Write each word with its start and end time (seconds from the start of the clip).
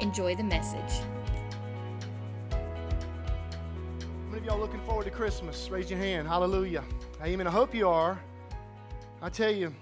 Enjoy 0.00 0.34
the 0.34 0.42
message. 0.42 1.02
How 2.50 2.58
many 4.30 4.38
of 4.38 4.44
y'all 4.46 4.58
looking 4.58 4.80
forward 4.86 5.04
to 5.04 5.10
Christmas? 5.10 5.68
Raise 5.70 5.90
your 5.90 5.98
hand. 5.98 6.26
Hallelujah. 6.26 6.82
Amen. 7.22 7.46
I 7.46 7.50
hope 7.50 7.74
you 7.74 7.86
are. 7.86 8.18
I 9.20 9.28
tell 9.28 9.50
you, 9.50 9.74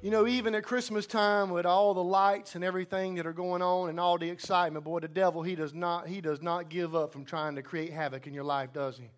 you 0.00 0.10
know, 0.10 0.26
even 0.26 0.54
at 0.54 0.64
Christmas 0.64 1.06
time 1.06 1.50
with 1.50 1.66
all 1.66 1.92
the 1.92 2.02
lights 2.02 2.54
and 2.54 2.64
everything 2.64 3.16
that 3.16 3.26
are 3.26 3.34
going 3.34 3.60
on 3.60 3.90
and 3.90 4.00
all 4.00 4.16
the 4.16 4.30
excitement, 4.30 4.86
boy, 4.86 5.00
the 5.00 5.08
devil, 5.08 5.42
he 5.42 5.54
does 5.54 5.74
not, 5.74 6.08
he 6.08 6.22
does 6.22 6.40
not 6.40 6.70
give 6.70 6.96
up 6.96 7.12
from 7.12 7.26
trying 7.26 7.56
to 7.56 7.62
create 7.62 7.92
havoc 7.92 8.26
in 8.26 8.32
your 8.32 8.44
life, 8.44 8.72
does 8.72 8.96
he? 8.96 9.10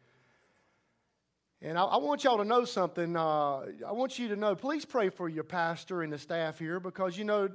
And 1.62 1.78
I, 1.78 1.84
I 1.84 1.96
want 1.98 2.24
y'all 2.24 2.38
to 2.38 2.44
know 2.44 2.64
something. 2.64 3.16
Uh, 3.16 3.58
I 3.86 3.92
want 3.92 4.18
you 4.18 4.26
to 4.26 4.36
know, 4.36 4.56
please 4.56 4.84
pray 4.84 5.08
for 5.08 5.28
your 5.28 5.44
pastor 5.44 6.02
and 6.02 6.12
the 6.12 6.18
staff 6.18 6.58
here 6.58 6.80
because, 6.80 7.16
you 7.16 7.24
know, 7.24 7.48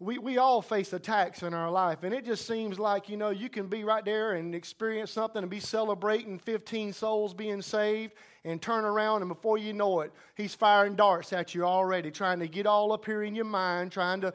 we, 0.00 0.18
we 0.18 0.38
all 0.38 0.60
face 0.60 0.92
attacks 0.92 1.42
in 1.42 1.54
our 1.54 1.70
life. 1.70 2.02
And 2.02 2.12
it 2.12 2.24
just 2.24 2.46
seems 2.46 2.78
like, 2.78 3.08
you 3.08 3.16
know, 3.16 3.30
you 3.30 3.48
can 3.48 3.68
be 3.68 3.84
right 3.84 4.04
there 4.04 4.32
and 4.32 4.54
experience 4.54 5.10
something 5.12 5.42
and 5.42 5.50
be 5.50 5.60
celebrating 5.60 6.38
15 6.38 6.92
souls 6.92 7.32
being 7.32 7.62
saved 7.62 8.12
and 8.44 8.60
turn 8.60 8.84
around, 8.84 9.22
and 9.22 9.28
before 9.30 9.56
you 9.56 9.72
know 9.72 10.00
it, 10.00 10.12
he's 10.34 10.54
firing 10.54 10.94
darts 10.94 11.32
at 11.32 11.54
you 11.54 11.64
already, 11.64 12.10
trying 12.10 12.38
to 12.40 12.46
get 12.46 12.66
all 12.66 12.92
up 12.92 13.06
here 13.06 13.22
in 13.22 13.34
your 13.34 13.46
mind, 13.46 13.90
trying 13.90 14.20
to 14.20 14.34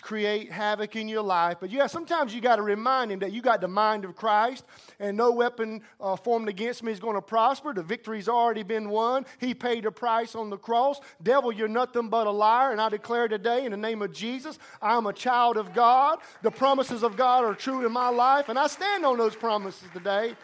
create 0.00 0.50
havoc 0.50 0.96
in 0.96 1.08
your 1.08 1.22
life. 1.22 1.58
But 1.60 1.70
yeah, 1.70 1.86
sometimes 1.86 2.34
you 2.34 2.40
got 2.40 2.56
to 2.56 2.62
remind 2.62 3.10
him 3.10 3.20
that 3.20 3.32
you 3.32 3.42
got 3.42 3.60
the 3.60 3.68
mind 3.68 4.04
of 4.04 4.14
Christ 4.14 4.64
and 4.98 5.16
no 5.16 5.32
weapon 5.32 5.82
uh, 6.00 6.16
formed 6.16 6.48
against 6.48 6.82
me 6.82 6.92
is 6.92 7.00
going 7.00 7.14
to 7.14 7.22
prosper. 7.22 7.72
The 7.72 7.82
victory's 7.82 8.28
already 8.28 8.62
been 8.62 8.88
won. 8.90 9.26
He 9.38 9.54
paid 9.54 9.84
a 9.86 9.90
price 9.90 10.34
on 10.34 10.50
the 10.50 10.56
cross. 10.56 11.00
Devil, 11.22 11.52
you're 11.52 11.68
nothing 11.68 12.08
but 12.08 12.26
a 12.26 12.30
liar. 12.30 12.72
And 12.72 12.80
I 12.80 12.88
declare 12.88 13.28
today 13.28 13.64
in 13.64 13.70
the 13.70 13.76
name 13.76 14.02
of 14.02 14.12
Jesus, 14.12 14.58
I'm 14.80 15.06
a 15.06 15.12
child 15.12 15.56
of 15.56 15.74
God. 15.74 16.18
The 16.42 16.50
promises 16.50 17.02
of 17.02 17.16
God 17.16 17.44
are 17.44 17.54
true 17.54 17.84
in 17.86 17.92
my 17.92 18.08
life. 18.08 18.48
And 18.48 18.58
I 18.58 18.66
stand 18.66 19.04
on 19.04 19.18
those 19.18 19.36
promises 19.36 19.88
today. 19.92 20.34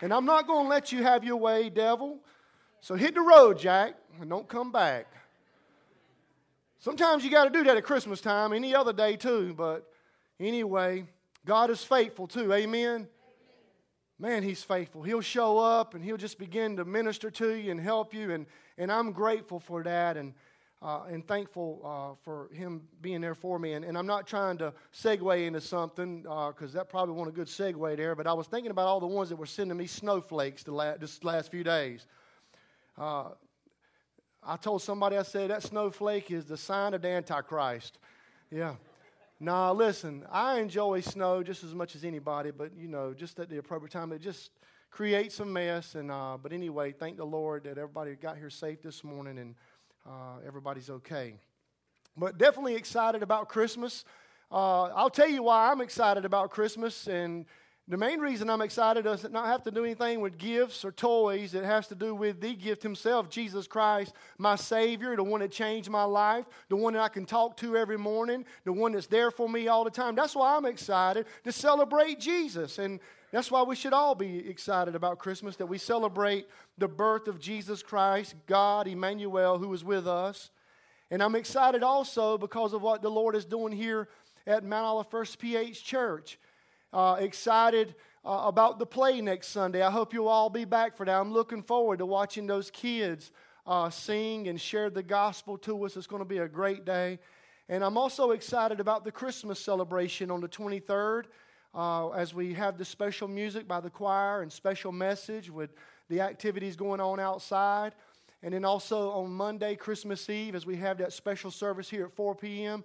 And 0.00 0.12
I'm 0.12 0.24
not 0.24 0.46
going 0.46 0.66
to 0.66 0.70
let 0.70 0.92
you 0.92 1.02
have 1.02 1.24
your 1.24 1.36
way, 1.36 1.70
devil. 1.70 2.18
So 2.80 2.94
hit 2.94 3.14
the 3.14 3.20
road, 3.20 3.58
Jack, 3.58 3.94
and 4.20 4.30
don't 4.30 4.48
come 4.48 4.70
back. 4.70 5.06
Sometimes 6.80 7.24
you 7.24 7.30
got 7.30 7.44
to 7.44 7.50
do 7.50 7.64
that 7.64 7.76
at 7.76 7.82
Christmas 7.82 8.20
time, 8.20 8.52
any 8.52 8.72
other 8.72 8.92
day 8.92 9.16
too, 9.16 9.52
but 9.52 9.90
anyway, 10.38 11.04
God 11.44 11.70
is 11.70 11.82
faithful 11.82 12.28
too. 12.28 12.52
Amen. 12.52 13.08
Man, 14.16 14.44
He's 14.44 14.62
faithful. 14.62 15.02
He'll 15.02 15.20
show 15.20 15.58
up 15.58 15.94
and 15.94 16.04
He'll 16.04 16.16
just 16.16 16.38
begin 16.38 16.76
to 16.76 16.84
minister 16.84 17.32
to 17.32 17.54
you 17.54 17.72
and 17.72 17.80
help 17.80 18.14
you, 18.14 18.30
and, 18.30 18.46
and 18.76 18.92
I'm 18.92 19.10
grateful 19.10 19.58
for 19.58 19.82
that 19.82 20.16
and, 20.16 20.34
uh, 20.80 21.02
and 21.10 21.26
thankful 21.26 21.80
uh, 21.84 22.14
for 22.22 22.48
Him 22.54 22.82
being 23.00 23.22
there 23.22 23.34
for 23.34 23.58
me. 23.58 23.72
And, 23.72 23.84
and 23.84 23.98
I'm 23.98 24.06
not 24.06 24.28
trying 24.28 24.58
to 24.58 24.72
segue 24.94 25.46
into 25.48 25.60
something 25.60 26.22
because 26.22 26.76
uh, 26.76 26.78
that 26.78 26.90
probably 26.90 27.16
wasn't 27.16 27.34
a 27.34 27.40
good 27.40 27.48
segue 27.48 27.96
there, 27.96 28.14
but 28.14 28.28
I 28.28 28.34
was 28.34 28.46
thinking 28.46 28.70
about 28.70 28.86
all 28.86 29.00
the 29.00 29.06
ones 29.08 29.30
that 29.30 29.36
were 29.36 29.46
sending 29.46 29.76
me 29.76 29.88
snowflakes 29.88 30.62
the 30.62 30.96
this 31.00 31.24
last 31.24 31.50
few 31.50 31.64
days. 31.64 32.06
I 34.50 34.56
told 34.56 34.80
somebody, 34.80 35.18
I 35.18 35.24
said, 35.24 35.50
that 35.50 35.62
snowflake 35.62 36.30
is 36.30 36.46
the 36.46 36.56
sign 36.56 36.94
of 36.94 37.02
the 37.02 37.08
Antichrist. 37.08 37.98
Yeah. 38.50 38.76
Now, 39.38 39.74
listen, 39.74 40.24
I 40.32 40.58
enjoy 40.58 41.02
snow 41.02 41.42
just 41.42 41.62
as 41.64 41.74
much 41.74 41.94
as 41.94 42.02
anybody, 42.02 42.50
but, 42.50 42.70
you 42.74 42.88
know, 42.88 43.12
just 43.12 43.38
at 43.38 43.50
the 43.50 43.58
appropriate 43.58 43.92
time, 43.92 44.10
it 44.10 44.22
just 44.22 44.50
creates 44.90 45.38
a 45.40 45.44
mess. 45.44 45.96
And, 45.96 46.10
uh, 46.10 46.38
but 46.42 46.54
anyway, 46.54 46.92
thank 46.92 47.18
the 47.18 47.26
Lord 47.26 47.64
that 47.64 47.76
everybody 47.76 48.14
got 48.14 48.38
here 48.38 48.48
safe 48.48 48.80
this 48.80 49.04
morning 49.04 49.36
and 49.36 49.54
uh, 50.06 50.38
everybody's 50.46 50.88
okay. 50.88 51.34
But 52.16 52.38
definitely 52.38 52.74
excited 52.74 53.22
about 53.22 53.50
Christmas. 53.50 54.06
Uh, 54.50 54.84
I'll 54.84 55.10
tell 55.10 55.28
you 55.28 55.42
why 55.42 55.70
I'm 55.70 55.82
excited 55.82 56.24
about 56.24 56.48
Christmas, 56.48 57.06
and 57.06 57.44
the 57.90 57.96
main 57.96 58.20
reason 58.20 58.50
I'm 58.50 58.60
excited 58.60 59.04
does 59.04 59.28
not 59.30 59.46
have 59.46 59.62
to 59.62 59.70
do 59.70 59.82
anything 59.82 60.20
with 60.20 60.36
gifts 60.36 60.84
or 60.84 60.92
toys. 60.92 61.54
It 61.54 61.64
has 61.64 61.88
to 61.88 61.94
do 61.94 62.14
with 62.14 62.38
the 62.38 62.54
gift 62.54 62.82
himself, 62.82 63.30
Jesus 63.30 63.66
Christ, 63.66 64.12
my 64.36 64.56
Savior, 64.56 65.16
the 65.16 65.22
one 65.22 65.40
that 65.40 65.50
changed 65.50 65.88
my 65.88 66.04
life, 66.04 66.44
the 66.68 66.76
one 66.76 66.92
that 66.92 67.02
I 67.02 67.08
can 67.08 67.24
talk 67.24 67.56
to 67.58 67.78
every 67.78 67.96
morning, 67.96 68.44
the 68.64 68.74
one 68.74 68.92
that's 68.92 69.06
there 69.06 69.30
for 69.30 69.48
me 69.48 69.68
all 69.68 69.84
the 69.84 69.90
time. 69.90 70.14
That's 70.14 70.36
why 70.36 70.54
I'm 70.54 70.66
excited 70.66 71.24
to 71.44 71.52
celebrate 71.52 72.20
Jesus. 72.20 72.78
And 72.78 73.00
that's 73.32 73.50
why 73.50 73.62
we 73.62 73.74
should 73.74 73.94
all 73.94 74.14
be 74.14 74.46
excited 74.46 74.94
about 74.94 75.18
Christmas, 75.18 75.56
that 75.56 75.66
we 75.66 75.78
celebrate 75.78 76.46
the 76.76 76.88
birth 76.88 77.26
of 77.26 77.40
Jesus 77.40 77.82
Christ, 77.82 78.34
God, 78.46 78.86
Emmanuel, 78.86 79.56
who 79.56 79.72
is 79.72 79.82
with 79.82 80.06
us. 80.06 80.50
And 81.10 81.22
I'm 81.22 81.34
excited 81.34 81.82
also 81.82 82.36
because 82.36 82.74
of 82.74 82.82
what 82.82 83.00
the 83.00 83.10
Lord 83.10 83.34
is 83.34 83.46
doing 83.46 83.72
here 83.72 84.10
at 84.46 84.62
Mount 84.62 84.84
Olive 84.84 85.10
First 85.10 85.38
PH 85.38 85.82
Church 85.82 86.38
uh, 86.92 87.16
excited 87.18 87.94
uh, 88.24 88.42
about 88.46 88.78
the 88.78 88.86
play 88.86 89.20
next 89.20 89.48
Sunday. 89.48 89.82
I 89.82 89.90
hope 89.90 90.12
you'll 90.12 90.28
all 90.28 90.50
be 90.50 90.64
back 90.64 90.96
for 90.96 91.06
that. 91.06 91.20
I'm 91.20 91.32
looking 91.32 91.62
forward 91.62 91.98
to 91.98 92.06
watching 92.06 92.46
those 92.46 92.70
kids 92.70 93.30
uh, 93.66 93.90
sing 93.90 94.48
and 94.48 94.60
share 94.60 94.90
the 94.90 95.02
gospel 95.02 95.58
to 95.58 95.84
us. 95.84 95.96
It's 95.96 96.06
going 96.06 96.22
to 96.22 96.28
be 96.28 96.38
a 96.38 96.48
great 96.48 96.84
day. 96.84 97.18
And 97.68 97.84
I'm 97.84 97.98
also 97.98 98.30
excited 98.30 98.80
about 98.80 99.04
the 99.04 99.12
Christmas 99.12 99.60
celebration 99.60 100.30
on 100.30 100.40
the 100.40 100.48
23rd 100.48 101.24
uh, 101.74 102.08
as 102.10 102.32
we 102.32 102.54
have 102.54 102.78
the 102.78 102.84
special 102.84 103.28
music 103.28 103.68
by 103.68 103.80
the 103.80 103.90
choir 103.90 104.40
and 104.40 104.50
special 104.50 104.90
message 104.90 105.50
with 105.50 105.70
the 106.08 106.22
activities 106.22 106.76
going 106.76 107.00
on 107.00 107.20
outside. 107.20 107.94
And 108.42 108.54
then 108.54 108.64
also 108.64 109.10
on 109.10 109.30
Monday, 109.32 109.74
Christmas 109.76 110.30
Eve, 110.30 110.54
as 110.54 110.64
we 110.64 110.76
have 110.76 110.98
that 110.98 111.12
special 111.12 111.50
service 111.50 111.90
here 111.90 112.06
at 112.06 112.16
4 112.16 112.36
p.m. 112.36 112.84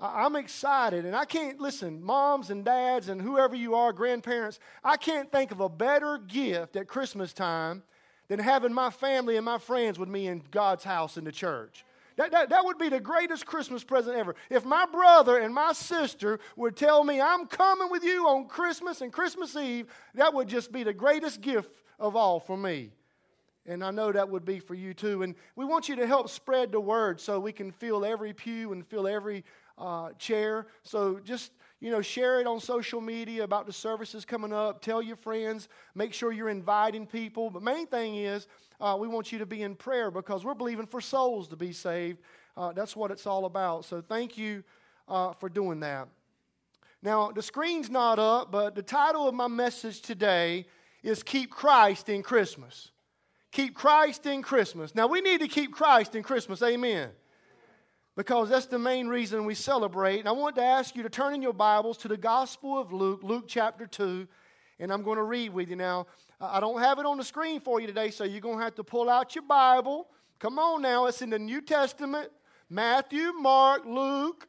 I'm 0.00 0.36
excited, 0.36 1.04
and 1.04 1.14
I 1.14 1.24
can't 1.24 1.60
listen, 1.60 2.02
moms 2.02 2.50
and 2.50 2.64
dads 2.64 3.08
and 3.08 3.22
whoever 3.22 3.54
you 3.54 3.74
are, 3.74 3.92
grandparents, 3.92 4.58
I 4.82 4.96
can't 4.96 5.30
think 5.30 5.52
of 5.52 5.60
a 5.60 5.68
better 5.68 6.18
gift 6.18 6.76
at 6.76 6.88
Christmas 6.88 7.32
time 7.32 7.82
than 8.28 8.38
having 8.38 8.72
my 8.72 8.90
family 8.90 9.36
and 9.36 9.44
my 9.44 9.58
friends 9.58 9.98
with 9.98 10.08
me 10.08 10.26
in 10.26 10.42
God's 10.50 10.84
house 10.84 11.16
in 11.16 11.24
the 11.24 11.32
church. 11.32 11.84
That, 12.16 12.30
that, 12.30 12.50
that 12.50 12.64
would 12.64 12.78
be 12.78 12.88
the 12.88 13.00
greatest 13.00 13.44
Christmas 13.44 13.82
present 13.82 14.16
ever. 14.16 14.36
If 14.48 14.64
my 14.64 14.86
brother 14.86 15.38
and 15.38 15.52
my 15.52 15.72
sister 15.72 16.38
would 16.56 16.76
tell 16.76 17.02
me, 17.02 17.20
I'm 17.20 17.46
coming 17.46 17.90
with 17.90 18.04
you 18.04 18.28
on 18.28 18.46
Christmas 18.46 19.00
and 19.00 19.12
Christmas 19.12 19.56
Eve, 19.56 19.86
that 20.14 20.32
would 20.32 20.48
just 20.48 20.70
be 20.70 20.84
the 20.84 20.92
greatest 20.92 21.40
gift 21.40 21.82
of 21.98 22.14
all 22.14 22.38
for 22.38 22.56
me. 22.56 22.90
And 23.66 23.82
I 23.82 23.90
know 23.90 24.12
that 24.12 24.28
would 24.28 24.44
be 24.44 24.60
for 24.60 24.74
you 24.74 24.94
too. 24.94 25.22
And 25.22 25.34
we 25.56 25.64
want 25.64 25.88
you 25.88 25.96
to 25.96 26.06
help 26.06 26.28
spread 26.28 26.70
the 26.70 26.80
word 26.80 27.20
so 27.20 27.40
we 27.40 27.52
can 27.52 27.72
fill 27.72 28.04
every 28.04 28.32
pew 28.32 28.72
and 28.72 28.86
fill 28.86 29.08
every 29.08 29.44
uh, 29.78 30.10
chair. 30.18 30.66
So 30.82 31.20
just, 31.24 31.52
you 31.80 31.90
know, 31.90 32.02
share 32.02 32.40
it 32.40 32.46
on 32.46 32.60
social 32.60 33.00
media 33.00 33.44
about 33.44 33.66
the 33.66 33.72
services 33.72 34.24
coming 34.24 34.52
up. 34.52 34.80
Tell 34.82 35.02
your 35.02 35.16
friends. 35.16 35.68
Make 35.94 36.12
sure 36.12 36.32
you're 36.32 36.48
inviting 36.48 37.06
people. 37.06 37.50
But 37.50 37.62
main 37.62 37.86
thing 37.86 38.16
is, 38.16 38.46
uh, 38.80 38.96
we 38.98 39.08
want 39.08 39.32
you 39.32 39.38
to 39.38 39.46
be 39.46 39.62
in 39.62 39.74
prayer 39.74 40.10
because 40.10 40.44
we're 40.44 40.54
believing 40.54 40.86
for 40.86 41.00
souls 41.00 41.48
to 41.48 41.56
be 41.56 41.72
saved. 41.72 42.18
Uh, 42.56 42.72
that's 42.72 42.94
what 42.96 43.10
it's 43.10 43.26
all 43.26 43.44
about. 43.44 43.84
So 43.84 44.00
thank 44.00 44.38
you 44.38 44.62
uh, 45.08 45.32
for 45.32 45.48
doing 45.48 45.80
that. 45.80 46.08
Now, 47.02 47.30
the 47.30 47.42
screen's 47.42 47.90
not 47.90 48.18
up, 48.18 48.50
but 48.50 48.74
the 48.74 48.82
title 48.82 49.28
of 49.28 49.34
my 49.34 49.48
message 49.48 50.00
today 50.00 50.66
is 51.02 51.22
Keep 51.22 51.50
Christ 51.50 52.08
in 52.08 52.22
Christmas. 52.22 52.90
Keep 53.52 53.74
Christ 53.74 54.24
in 54.24 54.40
Christmas. 54.40 54.94
Now, 54.94 55.06
we 55.06 55.20
need 55.20 55.40
to 55.40 55.48
keep 55.48 55.72
Christ 55.72 56.14
in 56.14 56.22
Christmas. 56.22 56.62
Amen 56.62 57.10
because 58.16 58.48
that's 58.48 58.66
the 58.66 58.78
main 58.78 59.08
reason 59.08 59.44
we 59.44 59.54
celebrate. 59.54 60.20
And 60.20 60.28
I 60.28 60.32
want 60.32 60.56
to 60.56 60.62
ask 60.62 60.94
you 60.94 61.02
to 61.02 61.08
turn 61.08 61.34
in 61.34 61.42
your 61.42 61.52
Bibles 61.52 61.96
to 61.98 62.08
the 62.08 62.16
Gospel 62.16 62.78
of 62.78 62.92
Luke, 62.92 63.20
Luke 63.22 63.44
chapter 63.48 63.86
2, 63.86 64.26
and 64.78 64.92
I'm 64.92 65.02
going 65.02 65.16
to 65.16 65.24
read 65.24 65.52
with 65.52 65.68
you 65.68 65.76
now. 65.76 66.06
I 66.40 66.60
don't 66.60 66.80
have 66.80 66.98
it 66.98 67.06
on 67.06 67.16
the 67.16 67.24
screen 67.24 67.60
for 67.60 67.80
you 67.80 67.86
today, 67.86 68.10
so 68.10 68.24
you're 68.24 68.40
going 68.40 68.58
to 68.58 68.64
have 68.64 68.74
to 68.76 68.84
pull 68.84 69.10
out 69.10 69.34
your 69.34 69.44
Bible. 69.44 70.06
Come 70.38 70.58
on 70.58 70.82
now, 70.82 71.06
it's 71.06 71.22
in 71.22 71.30
the 71.30 71.38
New 71.38 71.60
Testament 71.60 72.30
Matthew, 72.70 73.32
Mark, 73.32 73.84
Luke, 73.84 74.48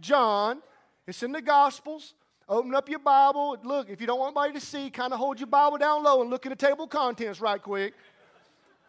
John. 0.00 0.62
It's 1.06 1.22
in 1.22 1.32
the 1.32 1.42
Gospels. 1.42 2.14
Open 2.48 2.74
up 2.74 2.88
your 2.88 2.98
Bible. 2.98 3.56
Look, 3.62 3.90
if 3.90 4.00
you 4.00 4.06
don't 4.06 4.18
want 4.18 4.36
anybody 4.36 4.58
to 4.58 4.64
see, 4.64 4.90
kind 4.90 5.12
of 5.12 5.18
hold 5.18 5.38
your 5.38 5.46
Bible 5.46 5.78
down 5.78 6.02
low 6.02 6.20
and 6.20 6.30
look 6.30 6.46
at 6.46 6.50
the 6.50 6.56
table 6.56 6.84
of 6.84 6.90
contents 6.90 7.40
right 7.40 7.62
quick. 7.62 7.94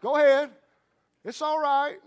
Go 0.02 0.16
ahead. 0.16 0.50
It's 1.24 1.42
all 1.42 1.60
right. 1.60 1.98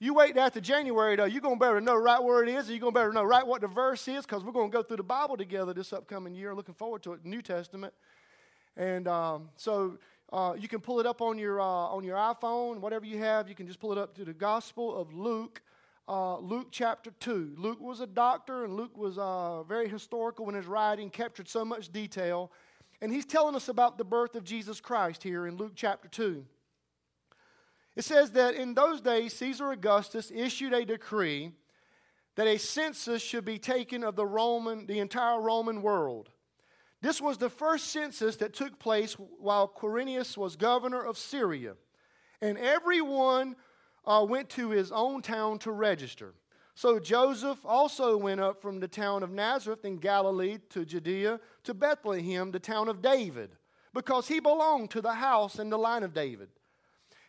You 0.00 0.14
wait 0.14 0.36
after 0.36 0.60
January, 0.60 1.16
though, 1.16 1.24
you're 1.24 1.40
going 1.40 1.56
to 1.56 1.60
better 1.60 1.80
know 1.80 1.96
right 1.96 2.22
where 2.22 2.44
it 2.44 2.48
is, 2.48 2.66
and 2.66 2.68
you're 2.68 2.78
going 2.78 2.92
to 2.92 3.00
better 3.00 3.12
know 3.12 3.24
right 3.24 3.44
what 3.44 3.62
the 3.62 3.66
verse 3.66 4.06
is, 4.06 4.24
because 4.24 4.44
we're 4.44 4.52
going 4.52 4.70
to 4.70 4.76
go 4.76 4.80
through 4.80 4.98
the 4.98 5.02
Bible 5.02 5.36
together 5.36 5.74
this 5.74 5.92
upcoming 5.92 6.36
year. 6.36 6.54
Looking 6.54 6.74
forward 6.74 7.02
to 7.02 7.14
it, 7.14 7.24
New 7.24 7.42
Testament. 7.42 7.92
And 8.76 9.08
um, 9.08 9.48
so 9.56 9.98
uh, 10.32 10.54
you 10.56 10.68
can 10.68 10.78
pull 10.78 11.00
it 11.00 11.06
up 11.06 11.20
on 11.20 11.36
your, 11.36 11.60
uh, 11.60 11.64
on 11.64 12.04
your 12.04 12.16
iPhone, 12.16 12.78
whatever 12.78 13.06
you 13.06 13.18
have. 13.18 13.48
You 13.48 13.56
can 13.56 13.66
just 13.66 13.80
pull 13.80 13.90
it 13.90 13.98
up 13.98 14.14
to 14.14 14.24
the 14.24 14.32
Gospel 14.32 14.96
of 14.96 15.12
Luke, 15.12 15.62
uh, 16.06 16.38
Luke 16.38 16.68
chapter 16.70 17.10
2. 17.18 17.54
Luke 17.58 17.80
was 17.80 17.98
a 17.98 18.06
doctor, 18.06 18.62
and 18.62 18.74
Luke 18.76 18.96
was 18.96 19.18
uh, 19.18 19.64
very 19.64 19.88
historical 19.88 20.48
in 20.48 20.54
his 20.54 20.66
writing, 20.66 21.10
captured 21.10 21.48
so 21.48 21.64
much 21.64 21.90
detail. 21.90 22.52
And 23.00 23.12
he's 23.12 23.26
telling 23.26 23.56
us 23.56 23.68
about 23.68 23.98
the 23.98 24.04
birth 24.04 24.36
of 24.36 24.44
Jesus 24.44 24.80
Christ 24.80 25.24
here 25.24 25.48
in 25.48 25.56
Luke 25.56 25.72
chapter 25.74 26.06
2. 26.06 26.44
It 27.98 28.04
says 28.04 28.30
that 28.30 28.54
in 28.54 28.74
those 28.74 29.00
days, 29.00 29.32
Caesar 29.34 29.72
Augustus 29.72 30.30
issued 30.32 30.72
a 30.72 30.84
decree 30.84 31.50
that 32.36 32.46
a 32.46 32.56
census 32.56 33.20
should 33.20 33.44
be 33.44 33.58
taken 33.58 34.04
of 34.04 34.14
the 34.14 34.24
Roman, 34.24 34.86
the 34.86 35.00
entire 35.00 35.40
Roman 35.40 35.82
world. 35.82 36.30
This 37.02 37.20
was 37.20 37.38
the 37.38 37.50
first 37.50 37.88
census 37.88 38.36
that 38.36 38.52
took 38.54 38.78
place 38.78 39.14
while 39.14 39.66
Quirinius 39.66 40.36
was 40.36 40.54
governor 40.54 41.02
of 41.02 41.18
Syria. 41.18 41.74
And 42.40 42.56
everyone 42.56 43.56
uh, 44.06 44.24
went 44.28 44.48
to 44.50 44.70
his 44.70 44.92
own 44.92 45.20
town 45.20 45.58
to 45.58 45.72
register. 45.72 46.34
So 46.76 47.00
Joseph 47.00 47.58
also 47.64 48.16
went 48.16 48.40
up 48.40 48.62
from 48.62 48.78
the 48.78 48.86
town 48.86 49.24
of 49.24 49.32
Nazareth 49.32 49.84
in 49.84 49.96
Galilee 49.96 50.58
to 50.70 50.84
Judea 50.84 51.40
to 51.64 51.74
Bethlehem, 51.74 52.52
the 52.52 52.60
town 52.60 52.88
of 52.88 53.02
David, 53.02 53.56
because 53.92 54.28
he 54.28 54.38
belonged 54.38 54.92
to 54.92 55.00
the 55.00 55.14
house 55.14 55.58
and 55.58 55.72
the 55.72 55.76
line 55.76 56.04
of 56.04 56.14
David. 56.14 56.50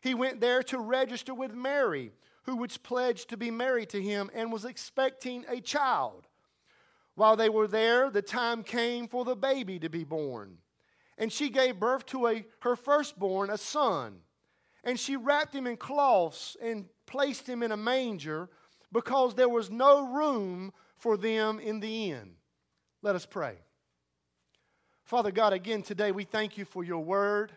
He 0.01 0.13
went 0.13 0.39
there 0.39 0.63
to 0.63 0.79
register 0.79 1.33
with 1.33 1.53
Mary, 1.53 2.11
who 2.43 2.55
was 2.55 2.77
pledged 2.77 3.29
to 3.29 3.37
be 3.37 3.51
married 3.51 3.89
to 3.89 4.01
him 4.01 4.29
and 4.33 4.51
was 4.51 4.65
expecting 4.65 5.45
a 5.47 5.59
child. 5.61 6.27
While 7.15 7.35
they 7.35 7.49
were 7.49 7.67
there, 7.67 8.09
the 8.09 8.21
time 8.21 8.63
came 8.63 9.07
for 9.07 9.25
the 9.25 9.35
baby 9.35 9.77
to 9.79 9.89
be 9.89 10.05
born. 10.05 10.57
And 11.17 11.33
she 11.33 11.49
gave 11.49 11.79
birth 11.79 12.05
to 12.07 12.27
a, 12.27 12.45
her 12.61 12.77
firstborn, 12.77 13.49
a 13.49 13.57
son. 13.57 14.19
And 14.85 14.97
she 14.97 15.17
wrapped 15.17 15.53
him 15.53 15.67
in 15.67 15.75
cloths 15.75 16.55
and 16.61 16.85
placed 17.05 17.47
him 17.47 17.61
in 17.61 17.73
a 17.73 17.77
manger 17.77 18.49
because 18.91 19.35
there 19.35 19.49
was 19.49 19.69
no 19.69 20.13
room 20.13 20.71
for 20.95 21.17
them 21.17 21.59
in 21.59 21.81
the 21.81 22.11
inn. 22.11 22.31
Let 23.01 23.15
us 23.15 23.25
pray. 23.25 23.55
Father 25.03 25.31
God, 25.31 25.53
again 25.53 25.81
today 25.81 26.11
we 26.11 26.23
thank 26.23 26.57
you 26.57 26.65
for 26.65 26.83
your 26.83 27.03
word. 27.03 27.51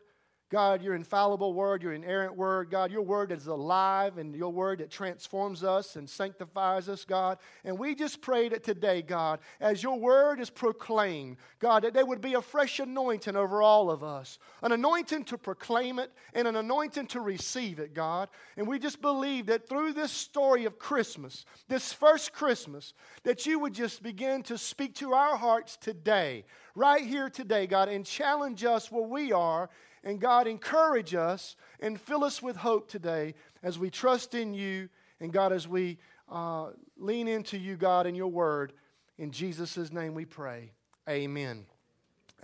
God, 0.52 0.82
your 0.82 0.94
infallible 0.94 1.54
word, 1.54 1.82
your 1.82 1.94
inerrant 1.94 2.36
word, 2.36 2.70
God, 2.70 2.92
your 2.92 3.00
word 3.00 3.32
is 3.32 3.46
alive 3.46 4.18
and 4.18 4.36
your 4.36 4.52
word 4.52 4.80
that 4.80 4.90
transforms 4.90 5.64
us 5.64 5.96
and 5.96 6.08
sanctifies 6.08 6.90
us, 6.90 7.06
God. 7.06 7.38
And 7.64 7.78
we 7.78 7.94
just 7.94 8.20
pray 8.20 8.50
that 8.50 8.62
today, 8.62 9.00
God, 9.00 9.40
as 9.62 9.82
your 9.82 9.98
word 9.98 10.40
is 10.40 10.50
proclaimed, 10.50 11.38
God, 11.58 11.84
that 11.84 11.94
there 11.94 12.04
would 12.04 12.20
be 12.20 12.34
a 12.34 12.42
fresh 12.42 12.80
anointing 12.80 13.34
over 13.34 13.62
all 13.62 13.90
of 13.90 14.04
us, 14.04 14.38
an 14.60 14.72
anointing 14.72 15.24
to 15.24 15.38
proclaim 15.38 15.98
it 15.98 16.12
and 16.34 16.46
an 16.46 16.56
anointing 16.56 17.06
to 17.06 17.22
receive 17.22 17.78
it, 17.78 17.94
God. 17.94 18.28
And 18.58 18.68
we 18.68 18.78
just 18.78 19.00
believe 19.00 19.46
that 19.46 19.66
through 19.66 19.94
this 19.94 20.12
story 20.12 20.66
of 20.66 20.78
Christmas, 20.78 21.46
this 21.68 21.94
first 21.94 22.34
Christmas, 22.34 22.92
that 23.22 23.46
you 23.46 23.58
would 23.58 23.72
just 23.72 24.02
begin 24.02 24.42
to 24.42 24.58
speak 24.58 24.96
to 24.96 25.14
our 25.14 25.38
hearts 25.38 25.78
today, 25.78 26.44
right 26.74 27.02
here 27.02 27.30
today, 27.30 27.66
God, 27.66 27.88
and 27.88 28.04
challenge 28.04 28.64
us 28.64 28.92
where 28.92 29.02
we 29.02 29.32
are 29.32 29.70
and 30.04 30.20
God, 30.20 30.46
encourage 30.46 31.14
us 31.14 31.56
and 31.80 32.00
fill 32.00 32.24
us 32.24 32.42
with 32.42 32.56
hope 32.56 32.88
today 32.88 33.34
as 33.62 33.78
we 33.78 33.90
trust 33.90 34.34
in 34.34 34.54
you. 34.54 34.88
And 35.20 35.32
God, 35.32 35.52
as 35.52 35.68
we 35.68 35.98
uh, 36.28 36.70
lean 36.96 37.28
into 37.28 37.58
you, 37.58 37.76
God, 37.76 38.06
and 38.06 38.16
your 38.16 38.28
word. 38.28 38.72
In 39.18 39.30
Jesus' 39.30 39.92
name 39.92 40.14
we 40.14 40.24
pray. 40.24 40.72
Amen. 41.08 41.66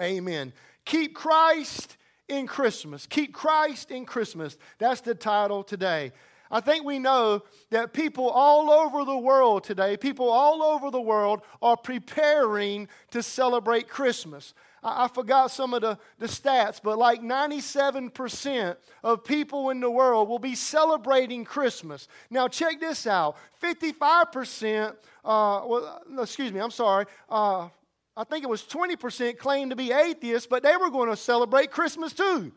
Amen. 0.00 0.52
Keep 0.84 1.14
Christ 1.14 1.96
in 2.28 2.46
Christmas. 2.46 3.06
Keep 3.06 3.32
Christ 3.32 3.90
in 3.90 4.04
Christmas. 4.04 4.56
That's 4.78 5.00
the 5.00 5.14
title 5.14 5.62
today. 5.64 6.12
I 6.50 6.60
think 6.60 6.84
we 6.84 6.98
know 6.98 7.42
that 7.70 7.92
people 7.92 8.28
all 8.28 8.70
over 8.70 9.04
the 9.04 9.18
world 9.18 9.64
today, 9.64 9.96
people 9.96 10.30
all 10.30 10.62
over 10.62 10.90
the 10.90 11.00
world 11.00 11.42
are 11.60 11.76
preparing 11.76 12.88
to 13.10 13.22
celebrate 13.22 13.88
Christmas. 13.88 14.54
I, 14.82 15.04
I 15.04 15.08
forgot 15.08 15.50
some 15.50 15.74
of 15.74 15.82
the, 15.82 15.98
the 16.18 16.26
stats, 16.26 16.80
but 16.82 16.98
like 16.98 17.20
97% 17.20 18.76
of 19.02 19.24
people 19.24 19.70
in 19.70 19.80
the 19.80 19.90
world 19.90 20.28
will 20.28 20.38
be 20.38 20.54
celebrating 20.54 21.44
Christmas. 21.44 22.08
Now, 22.30 22.48
check 22.48 22.80
this 22.80 23.06
out 23.06 23.36
55%, 23.62 24.90
uh, 24.90 24.94
well, 25.24 26.02
excuse 26.20 26.52
me, 26.52 26.60
I'm 26.60 26.70
sorry. 26.70 27.06
Uh, 27.28 27.68
I 28.16 28.24
think 28.24 28.42
it 28.42 28.48
was 28.48 28.62
20% 28.62 29.38
claimed 29.38 29.70
to 29.70 29.76
be 29.76 29.92
atheists, 29.92 30.46
but 30.46 30.62
they 30.62 30.76
were 30.76 30.90
going 30.90 31.08
to 31.08 31.16
celebrate 31.16 31.70
Christmas 31.70 32.12
too. 32.12 32.52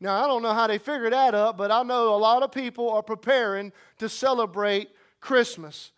Now, 0.00 0.22
I 0.22 0.26
don't 0.26 0.42
know 0.42 0.52
how 0.52 0.66
they 0.66 0.78
figured 0.78 1.12
that 1.12 1.34
up, 1.34 1.56
but 1.56 1.70
I 1.70 1.82
know 1.82 2.14
a 2.14 2.16
lot 2.16 2.42
of 2.42 2.52
people 2.52 2.90
are 2.90 3.02
preparing 3.02 3.72
to 3.98 4.08
celebrate 4.08 4.90
Christmas. 5.20 5.92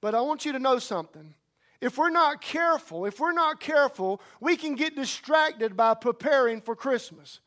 But 0.00 0.14
I 0.14 0.20
want 0.20 0.44
you 0.44 0.52
to 0.52 0.58
know 0.58 0.78
something 0.78 1.34
if 1.82 1.98
we're 1.98 2.10
not 2.10 2.40
careful, 2.40 3.06
if 3.06 3.18
we're 3.18 3.32
not 3.32 3.58
careful, 3.58 4.22
we 4.40 4.56
can 4.56 4.76
get 4.76 4.94
distracted 4.94 5.76
by 5.76 5.94
preparing 5.94 6.60
for 6.60 6.76
Christmas. 6.76 7.40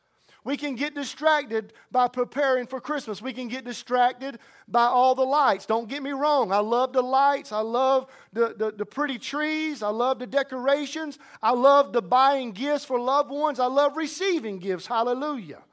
We 0.44 0.58
can 0.58 0.76
get 0.76 0.94
distracted 0.94 1.72
by 1.90 2.10
preparing 2.10 2.68
for 2.68 2.82
Christmas. 2.82 3.22
We 3.22 3.32
can 3.32 3.48
get 3.48 3.64
distracted 3.64 4.40
by 4.68 4.84
all 4.84 5.16
the 5.16 5.24
lights. 5.24 5.66
Don't 5.66 5.88
get 5.88 6.04
me 6.04 6.12
wrong. 6.12 6.52
I 6.52 6.60
love 6.60 6.92
the 6.92 7.02
lights. 7.02 7.54
I 7.54 7.62
love 7.62 8.08
the, 8.34 8.54
the, 8.56 8.72
the, 8.72 8.86
pretty 8.86 9.18
trees. 9.18 9.82
I 9.82 9.88
love 9.88 10.20
the 10.20 10.28
decorations. 10.28 11.18
I 11.42 11.54
love 11.54 11.94
the 11.94 12.02
buying 12.02 12.52
gifts 12.52 12.84
for 12.84 13.00
loved 13.00 13.32
ones. 13.32 13.60
I 13.60 13.68
love 13.68 13.96
receiving 13.96 14.60
gifts. 14.60 14.86
Hallelujah. 14.86 15.64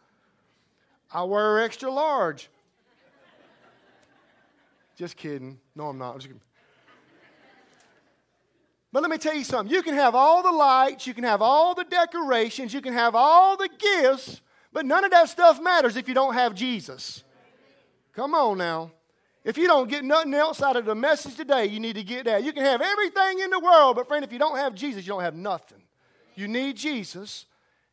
I 1.12 1.24
wear 1.24 1.60
extra 1.60 1.90
large. 1.90 2.48
Just 4.96 5.16
kidding. 5.16 5.58
No, 5.74 5.88
I'm 5.88 5.98
not. 5.98 6.24
I'm 6.24 6.40
but 8.92 9.02
let 9.02 9.10
me 9.10 9.18
tell 9.18 9.34
you 9.34 9.44
something. 9.44 9.74
You 9.74 9.82
can 9.82 9.94
have 9.94 10.14
all 10.14 10.42
the 10.42 10.52
lights, 10.52 11.06
you 11.06 11.14
can 11.14 11.24
have 11.24 11.40
all 11.40 11.74
the 11.74 11.84
decorations, 11.84 12.74
you 12.74 12.82
can 12.82 12.92
have 12.92 13.14
all 13.14 13.56
the 13.56 13.68
gifts, 13.78 14.40
but 14.72 14.84
none 14.84 15.04
of 15.04 15.10
that 15.10 15.28
stuff 15.28 15.60
matters 15.60 15.96
if 15.96 16.08
you 16.08 16.14
don't 16.14 16.34
have 16.34 16.54
Jesus. 16.54 17.24
Come 18.14 18.34
on 18.34 18.58
now. 18.58 18.90
If 19.44 19.56
you 19.56 19.66
don't 19.66 19.88
get 19.88 20.04
nothing 20.04 20.34
else 20.34 20.62
out 20.62 20.76
of 20.76 20.84
the 20.84 20.94
message 20.94 21.34
today, 21.34 21.66
you 21.66 21.80
need 21.80 21.96
to 21.96 22.04
get 22.04 22.26
that. 22.26 22.44
You 22.44 22.52
can 22.52 22.64
have 22.64 22.80
everything 22.80 23.40
in 23.40 23.50
the 23.50 23.58
world, 23.58 23.96
but 23.96 24.06
friend, 24.06 24.24
if 24.24 24.32
you 24.32 24.38
don't 24.38 24.56
have 24.56 24.74
Jesus, 24.74 25.04
you 25.04 25.12
don't 25.12 25.22
have 25.22 25.34
nothing. 25.34 25.82
You 26.34 26.46
need 26.46 26.76
Jesus. 26.76 27.46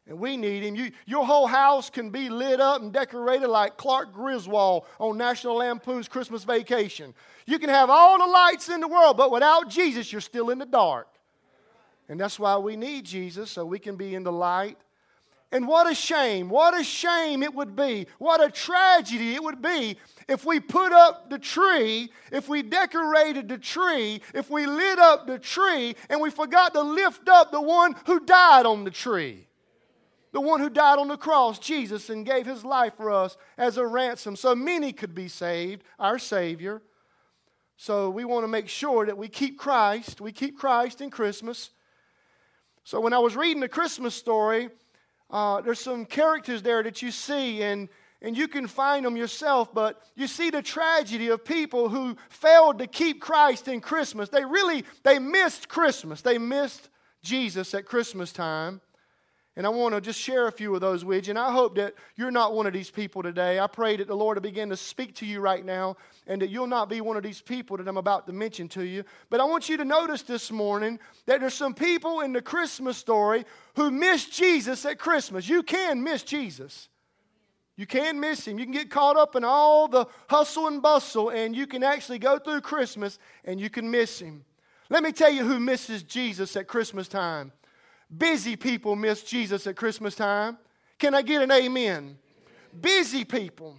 And 0.09 0.19
we 0.19 0.37
need 0.37 0.63
him. 0.63 0.75
You, 0.75 0.91
your 1.05 1.23
whole 1.23 1.45
house 1.45 1.91
can 1.91 2.09
be 2.09 2.29
lit 2.29 2.59
up 2.59 2.81
and 2.81 2.91
decorated 2.91 3.47
like 3.47 3.77
Clark 3.77 4.11
Griswold 4.11 4.85
on 4.99 5.19
National 5.19 5.57
Lampoon's 5.57 6.07
Christmas 6.07 6.43
Vacation. 6.43 7.13
You 7.45 7.59
can 7.59 7.69
have 7.69 7.91
all 7.91 8.17
the 8.17 8.25
lights 8.25 8.69
in 8.69 8.81
the 8.81 8.87
world, 8.87 9.17
but 9.17 9.31
without 9.31 9.69
Jesus, 9.69 10.11
you're 10.11 10.19
still 10.19 10.49
in 10.49 10.57
the 10.57 10.65
dark. 10.65 11.07
And 12.09 12.19
that's 12.19 12.39
why 12.39 12.57
we 12.57 12.75
need 12.75 13.05
Jesus, 13.05 13.51
so 13.51 13.63
we 13.63 13.77
can 13.77 13.97
be 13.97 14.15
in 14.15 14.23
the 14.23 14.31
light. 14.31 14.79
And 15.51 15.67
what 15.67 15.89
a 15.89 15.93
shame, 15.93 16.49
what 16.49 16.79
a 16.79 16.83
shame 16.83 17.43
it 17.43 17.53
would 17.53 17.75
be, 17.75 18.07
what 18.17 18.43
a 18.43 18.49
tragedy 18.49 19.35
it 19.35 19.43
would 19.43 19.61
be 19.61 19.97
if 20.27 20.43
we 20.43 20.59
put 20.59 20.91
up 20.91 21.29
the 21.29 21.39
tree, 21.39 22.09
if 22.31 22.49
we 22.49 22.63
decorated 22.63 23.47
the 23.47 23.59
tree, 23.59 24.21
if 24.33 24.49
we 24.49 24.65
lit 24.65 24.97
up 24.97 25.27
the 25.27 25.37
tree, 25.37 25.95
and 26.09 26.19
we 26.19 26.31
forgot 26.31 26.73
to 26.73 26.81
lift 26.81 27.29
up 27.29 27.51
the 27.51 27.61
one 27.61 27.95
who 28.07 28.19
died 28.21 28.65
on 28.65 28.83
the 28.83 28.91
tree 28.91 29.45
the 30.31 30.41
one 30.41 30.59
who 30.59 30.69
died 30.69 31.00
on 31.00 31.07
the 31.07 31.17
cross, 31.17 31.57
Jesus, 31.57 32.09
and 32.09 32.25
gave 32.25 32.45
his 32.45 32.63
life 32.63 32.93
for 32.98 33.09
us 33.12 33.38
as 33.57 33.77
a 33.77 33.86
ransom 33.86 34.36
so 34.36 34.53
many 34.53 34.93
could 34.93 35.15
be 35.15 35.27
saved, 35.27 35.83
our 35.98 36.19
Savior. 36.19 36.81
So 37.77 38.09
we 38.09 38.25
want 38.25 38.43
to 38.43 38.48
make 38.48 38.67
sure 38.67 39.05
that 39.05 39.17
we 39.17 39.27
keep 39.27 39.57
Christ, 39.57 40.21
we 40.21 40.31
keep 40.31 40.57
Christ 40.57 41.01
in 41.01 41.09
Christmas. 41.09 41.71
So 42.83 43.00
when 43.00 43.13
I 43.13 43.19
was 43.19 43.36
reading 43.36 43.62
the 43.62 43.69
Christmas 43.69 44.13
story, 44.13 44.69
uh, 45.31 45.62
there's 45.62 45.79
some 45.79 46.05
characters 46.05 46.62
there 46.62 46.83
that 46.83 47.01
you 47.01 47.12
see, 47.12 47.63
and, 47.63 47.88
and 48.21 48.38
you 48.38 48.48
can 48.48 48.67
find 48.67 49.05
them 49.05 49.15
yourself, 49.15 49.74
but 49.74 50.01
you 50.15 50.27
see 50.27 50.50
the 50.50 50.62
tragedy 50.62 51.29
of 51.29 51.45
people 51.45 51.89
who 51.89 52.17
failed 52.29 52.79
to 52.79 52.88
keep 52.88 53.21
Christ 53.21 53.67
in 53.67 53.79
Christmas. 53.79 54.29
They 54.29 54.43
really, 54.43 54.83
they 55.03 55.19
missed 55.19 55.69
Christmas. 55.69 56.21
They 56.21 56.38
missed 56.38 56.89
Jesus 57.24 57.74
at 57.74 57.86
Christmas 57.86 58.31
time. 58.31 58.81
And 59.59 59.65
I 59.67 59.71
want 59.71 59.93
to 59.93 59.99
just 59.99 60.17
share 60.17 60.47
a 60.47 60.53
few 60.53 60.73
of 60.73 60.79
those 60.79 61.03
with 61.03 61.27
you. 61.27 61.31
And 61.31 61.37
I 61.37 61.51
hope 61.51 61.75
that 61.75 61.93
you're 62.15 62.31
not 62.31 62.53
one 62.53 62.65
of 62.65 62.71
these 62.71 62.89
people 62.89 63.21
today. 63.21 63.59
I 63.59 63.67
pray 63.67 63.97
that 63.97 64.07
the 64.07 64.15
Lord 64.15 64.37
will 64.37 64.41
begin 64.41 64.69
to 64.69 64.77
speak 64.77 65.15
to 65.15 65.25
you 65.25 65.41
right 65.41 65.65
now 65.65 65.97
and 66.27 66.41
that 66.41 66.49
you'll 66.49 66.65
not 66.65 66.87
be 66.87 67.01
one 67.01 67.17
of 67.17 67.23
these 67.23 67.41
people 67.41 67.75
that 67.75 67.85
I'm 67.85 67.97
about 67.97 68.25
to 68.27 68.31
mention 68.31 68.69
to 68.69 68.83
you. 68.83 69.03
But 69.29 69.41
I 69.41 69.43
want 69.43 69.67
you 69.67 69.75
to 69.75 69.83
notice 69.83 70.21
this 70.21 70.49
morning 70.49 70.97
that 71.25 71.41
there's 71.41 71.55
some 71.55 71.73
people 71.73 72.21
in 72.21 72.31
the 72.31 72.41
Christmas 72.41 72.97
story 72.97 73.43
who 73.75 73.91
miss 73.91 74.29
Jesus 74.29 74.85
at 74.85 74.97
Christmas. 74.97 75.49
You 75.49 75.61
can 75.61 76.01
miss 76.01 76.23
Jesus. 76.23 76.87
You 77.75 77.85
can 77.85 78.17
miss 78.17 78.47
him. 78.47 78.59
You 78.59 78.63
can 78.63 78.73
get 78.73 78.89
caught 78.89 79.17
up 79.17 79.35
in 79.35 79.43
all 79.43 79.89
the 79.89 80.05
hustle 80.29 80.67
and 80.67 80.81
bustle, 80.81 81.31
and 81.31 81.53
you 81.53 81.67
can 81.67 81.83
actually 81.83 82.19
go 82.19 82.39
through 82.39 82.61
Christmas 82.61 83.19
and 83.43 83.59
you 83.59 83.69
can 83.69 83.91
miss 83.91 84.19
him. 84.19 84.45
Let 84.89 85.03
me 85.03 85.11
tell 85.11 85.29
you 85.29 85.43
who 85.43 85.59
misses 85.59 86.01
Jesus 86.03 86.55
at 86.55 86.65
Christmas 86.65 87.09
time. 87.09 87.51
Busy 88.15 88.55
people 88.55 88.95
miss 88.95 89.23
Jesus 89.23 89.67
at 89.67 89.75
Christmas 89.75 90.15
time. 90.15 90.57
Can 90.97 91.13
I 91.13 91.21
get 91.21 91.41
an 91.41 91.51
amen? 91.51 92.17
Busy 92.79 93.23
people. 93.23 93.77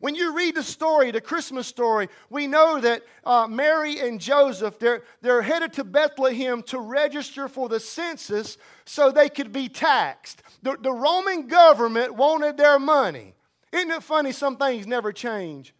When 0.00 0.14
you 0.14 0.36
read 0.36 0.54
the 0.54 0.62
story, 0.62 1.10
the 1.10 1.20
Christmas 1.20 1.66
story, 1.66 2.08
we 2.30 2.46
know 2.46 2.80
that 2.80 3.02
uh, 3.24 3.48
Mary 3.48 3.98
and 3.98 4.20
Joseph, 4.20 4.78
they're, 4.78 5.02
they're 5.22 5.42
headed 5.42 5.72
to 5.74 5.84
Bethlehem 5.84 6.62
to 6.64 6.78
register 6.78 7.48
for 7.48 7.68
the 7.68 7.80
census 7.80 8.58
so 8.84 9.10
they 9.10 9.28
could 9.28 9.52
be 9.52 9.68
taxed. 9.68 10.42
The, 10.62 10.76
the 10.80 10.92
Roman 10.92 11.48
government 11.48 12.14
wanted 12.14 12.56
their 12.56 12.78
money. 12.78 13.34
Isn't 13.72 13.90
it 13.90 14.02
funny? 14.02 14.32
Some 14.32 14.56
things 14.56 14.86
never 14.86 15.12
change. 15.12 15.74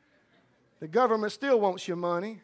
The 0.81 0.89
government 0.89 1.33
still 1.33 1.61
wants 1.61 1.87
your 1.87 1.97
money. 1.97 2.41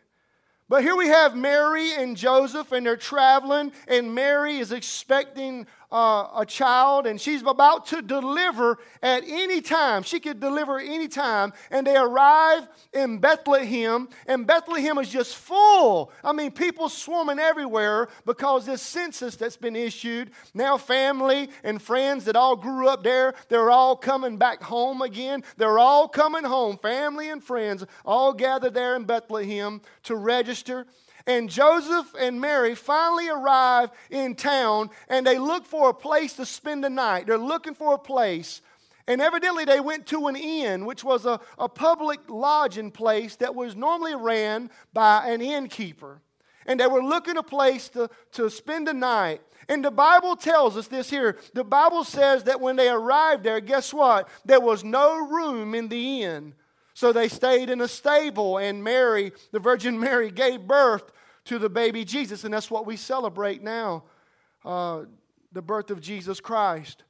But 0.68 0.82
here 0.82 0.96
we 0.96 1.08
have 1.08 1.36
Mary 1.36 1.92
and 1.92 2.16
Joseph, 2.16 2.72
and 2.72 2.86
they're 2.86 2.96
traveling, 2.96 3.72
and 3.86 4.14
Mary 4.14 4.56
is 4.56 4.72
expecting 4.72 5.66
uh, 5.90 6.28
a 6.36 6.44
child, 6.46 7.06
and 7.06 7.20
she's 7.20 7.42
about 7.42 7.86
to 7.86 8.02
deliver 8.02 8.78
at 9.02 9.22
any 9.26 9.60
time. 9.60 10.02
She 10.02 10.20
could 10.20 10.40
deliver 10.40 10.78
any 10.78 11.08
time. 11.08 11.52
And 11.70 11.86
they 11.86 11.96
arrive 11.96 12.68
in 12.92 13.18
Bethlehem, 13.18 14.08
and 14.26 14.46
Bethlehem 14.46 14.98
is 14.98 15.08
just 15.08 15.36
full. 15.36 16.12
I 16.22 16.32
mean, 16.32 16.50
people 16.50 16.88
swarming 16.88 17.38
everywhere 17.38 18.08
because 18.24 18.66
this 18.66 18.82
census 18.82 19.36
that's 19.36 19.56
been 19.56 19.76
issued. 19.76 20.30
Now, 20.52 20.76
family 20.76 21.50
and 21.62 21.80
friends 21.80 22.24
that 22.24 22.36
all 22.36 22.56
grew 22.56 22.88
up 22.88 23.02
there, 23.02 23.34
they're 23.48 23.70
all 23.70 23.96
coming 23.96 24.36
back 24.36 24.62
home 24.62 25.02
again. 25.02 25.44
They're 25.56 25.78
all 25.78 26.08
coming 26.08 26.44
home, 26.44 26.78
family 26.78 27.30
and 27.30 27.42
friends, 27.42 27.84
all 28.04 28.32
gathered 28.32 28.74
there 28.74 28.96
in 28.96 29.04
Bethlehem 29.04 29.80
to 30.04 30.16
register. 30.16 30.86
And 31.26 31.48
Joseph 31.48 32.14
and 32.18 32.40
Mary 32.40 32.74
finally 32.74 33.28
arrive 33.28 33.90
in 34.10 34.34
town 34.34 34.90
and 35.08 35.26
they 35.26 35.38
look 35.38 35.64
for 35.64 35.88
a 35.88 35.94
place 35.94 36.34
to 36.34 36.44
spend 36.44 36.84
the 36.84 36.90
night. 36.90 37.26
They're 37.26 37.38
looking 37.38 37.74
for 37.74 37.94
a 37.94 37.98
place. 37.98 38.60
And 39.06 39.20
evidently, 39.20 39.64
they 39.64 39.80
went 39.80 40.06
to 40.08 40.28
an 40.28 40.36
inn, 40.36 40.86
which 40.86 41.04
was 41.04 41.26
a, 41.26 41.38
a 41.58 41.68
public 41.68 42.20
lodging 42.28 42.90
place 42.90 43.36
that 43.36 43.54
was 43.54 43.76
normally 43.76 44.14
ran 44.14 44.70
by 44.94 45.28
an 45.28 45.42
innkeeper. 45.42 46.22
And 46.66 46.80
they 46.80 46.86
were 46.86 47.02
looking 47.02 47.36
a 47.36 47.42
place 47.42 47.90
to, 47.90 48.08
to 48.32 48.48
spend 48.48 48.86
the 48.86 48.94
night. 48.94 49.42
And 49.68 49.84
the 49.84 49.90
Bible 49.90 50.36
tells 50.36 50.76
us 50.76 50.88
this 50.88 51.10
here. 51.10 51.38
The 51.52 51.64
Bible 51.64 52.04
says 52.04 52.44
that 52.44 52.60
when 52.60 52.76
they 52.76 52.88
arrived 52.88 53.44
there, 53.44 53.60
guess 53.60 53.92
what? 53.92 54.28
There 54.44 54.60
was 54.60 54.84
no 54.84 55.26
room 55.26 55.74
in 55.74 55.88
the 55.88 56.22
inn. 56.22 56.54
So 56.94 57.12
they 57.12 57.28
stayed 57.28 57.70
in 57.70 57.80
a 57.80 57.88
stable, 57.88 58.56
and 58.56 58.82
Mary, 58.82 59.32
the 59.50 59.58
Virgin 59.58 59.98
Mary, 59.98 60.30
gave 60.30 60.60
birth 60.60 61.10
to 61.44 61.58
the 61.58 61.68
baby 61.68 62.04
Jesus. 62.04 62.44
And 62.44 62.54
that's 62.54 62.70
what 62.70 62.86
we 62.86 62.96
celebrate 62.96 63.62
now 63.62 64.04
uh, 64.64 65.04
the 65.52 65.62
birth 65.62 65.90
of 65.90 66.00
Jesus 66.00 66.40
Christ. 66.40 67.04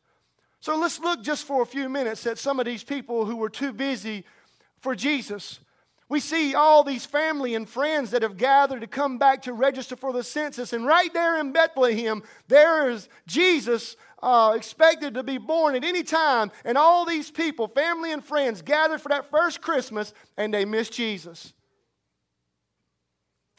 So 0.61 0.77
let's 0.77 0.99
look 0.99 1.23
just 1.23 1.45
for 1.45 1.63
a 1.63 1.67
few 1.67 1.89
minutes 1.89 2.27
at 2.27 2.39
some 2.39 2.59
of 2.59 2.67
these 2.67 2.85
people 2.85 3.27
who 3.27 3.37
were 3.37 3.51
too 3.51 3.73
busy 3.73 4.25
for 4.81 4.95
Jesus. 4.95 5.61
We 6.09 6.21
see 6.21 6.55
all 6.55 6.85
these 6.85 7.07
family 7.07 7.55
and 7.55 7.69
friends 7.69 8.11
that 8.11 8.23
have 8.23 8.37
gathered 8.37 8.81
to 8.83 8.87
come 8.87 9.19
back 9.19 9.43
to 9.43 9.53
register 9.53 9.97
for 9.97 10.13
the 10.13 10.23
census. 10.23 10.73
And 10.73 10.87
right 10.87 11.13
there 11.13 11.41
in 11.41 11.53
Bethlehem, 11.53 12.23
there 12.49 12.91
is 12.91 13.09
Jesus 13.27 13.97
uh, 14.23 14.53
expected 14.57 15.15
to 15.15 15.23
be 15.23 15.39
born 15.39 15.75
at 15.75 15.85
any 15.85 16.03
time. 16.03 16.51
And 16.65 16.79
all 16.79 17.05
these 17.05 17.31
people, 17.31 17.69
family 17.69 18.13
and 18.13 18.25
friends, 18.25 18.63
gathered 18.63 19.01
for 19.01 19.09
that 19.11 19.31
first 19.31 19.61
Christmas, 19.61 20.13
and 20.37 20.53
they 20.53 20.65
miss 20.65 20.89
Jesus. 20.89 21.53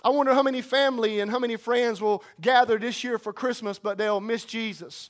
I 0.06 0.10
wonder 0.10 0.36
how 0.36 0.44
many 0.44 0.62
family 0.62 1.20
and 1.20 1.32
how 1.32 1.40
many 1.40 1.56
friends 1.56 2.00
will 2.00 2.24
gather 2.40 2.78
this 2.78 3.04
year 3.04 3.18
for 3.18 3.34
Christmas, 3.34 3.80
but 3.80 3.98
they'll 3.98 4.22
miss 4.22 4.46
Jesus. 4.46 5.10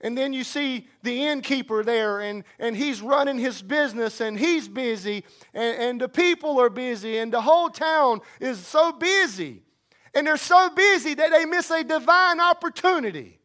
And 0.00 0.16
then 0.16 0.32
you 0.32 0.44
see 0.44 0.88
the 1.02 1.26
innkeeper 1.26 1.84
there, 1.84 2.20
and, 2.20 2.44
and 2.58 2.74
he's 2.74 3.02
running 3.02 3.36
his 3.36 3.60
business, 3.60 4.22
and 4.22 4.38
he's 4.38 4.66
busy, 4.66 5.24
and, 5.52 5.78
and 5.78 6.00
the 6.00 6.08
people 6.08 6.58
are 6.58 6.70
busy, 6.70 7.18
and 7.18 7.30
the 7.30 7.42
whole 7.42 7.68
town 7.68 8.22
is 8.40 8.58
so 8.66 8.92
busy. 8.92 9.62
And 10.14 10.26
they're 10.26 10.38
so 10.38 10.70
busy 10.70 11.12
that 11.12 11.30
they 11.30 11.44
miss 11.44 11.70
a 11.70 11.84
divine 11.84 12.40
opportunity. 12.40 13.38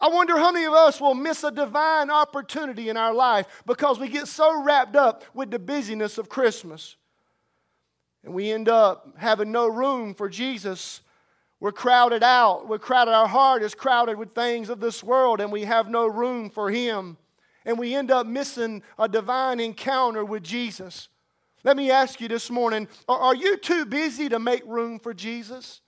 I 0.00 0.08
wonder 0.08 0.38
how 0.38 0.50
many 0.50 0.66
of 0.66 0.72
us 0.72 1.00
will 1.00 1.14
miss 1.14 1.44
a 1.44 1.52
divine 1.52 2.10
opportunity 2.10 2.88
in 2.88 2.96
our 2.96 3.14
life 3.14 3.46
because 3.64 4.00
we 4.00 4.08
get 4.08 4.26
so 4.26 4.60
wrapped 4.60 4.96
up 4.96 5.22
with 5.34 5.52
the 5.52 5.60
busyness 5.60 6.18
of 6.18 6.28
Christmas. 6.28 6.96
And 8.24 8.34
we 8.34 8.50
end 8.50 8.68
up 8.68 9.14
having 9.16 9.50
no 9.50 9.66
room 9.66 10.14
for 10.14 10.28
Jesus. 10.28 11.00
We're 11.60 11.72
crowded 11.72 12.22
out. 12.22 12.68
We're 12.68 12.78
crowded. 12.78 13.12
Our 13.12 13.28
heart 13.28 13.62
is 13.62 13.74
crowded 13.74 14.16
with 14.16 14.34
things 14.34 14.68
of 14.68 14.80
this 14.80 15.02
world, 15.02 15.40
and 15.40 15.50
we 15.50 15.62
have 15.62 15.88
no 15.88 16.06
room 16.06 16.50
for 16.50 16.70
Him. 16.70 17.16
And 17.64 17.78
we 17.78 17.94
end 17.94 18.10
up 18.10 18.26
missing 18.26 18.82
a 18.98 19.08
divine 19.08 19.60
encounter 19.60 20.24
with 20.24 20.42
Jesus. 20.42 21.08
Let 21.64 21.76
me 21.76 21.90
ask 21.90 22.20
you 22.20 22.28
this 22.28 22.50
morning 22.50 22.88
are 23.08 23.34
you 23.34 23.56
too 23.56 23.84
busy 23.84 24.28
to 24.28 24.38
make 24.38 24.64
room 24.66 24.98
for 24.98 25.14
Jesus? 25.14 25.80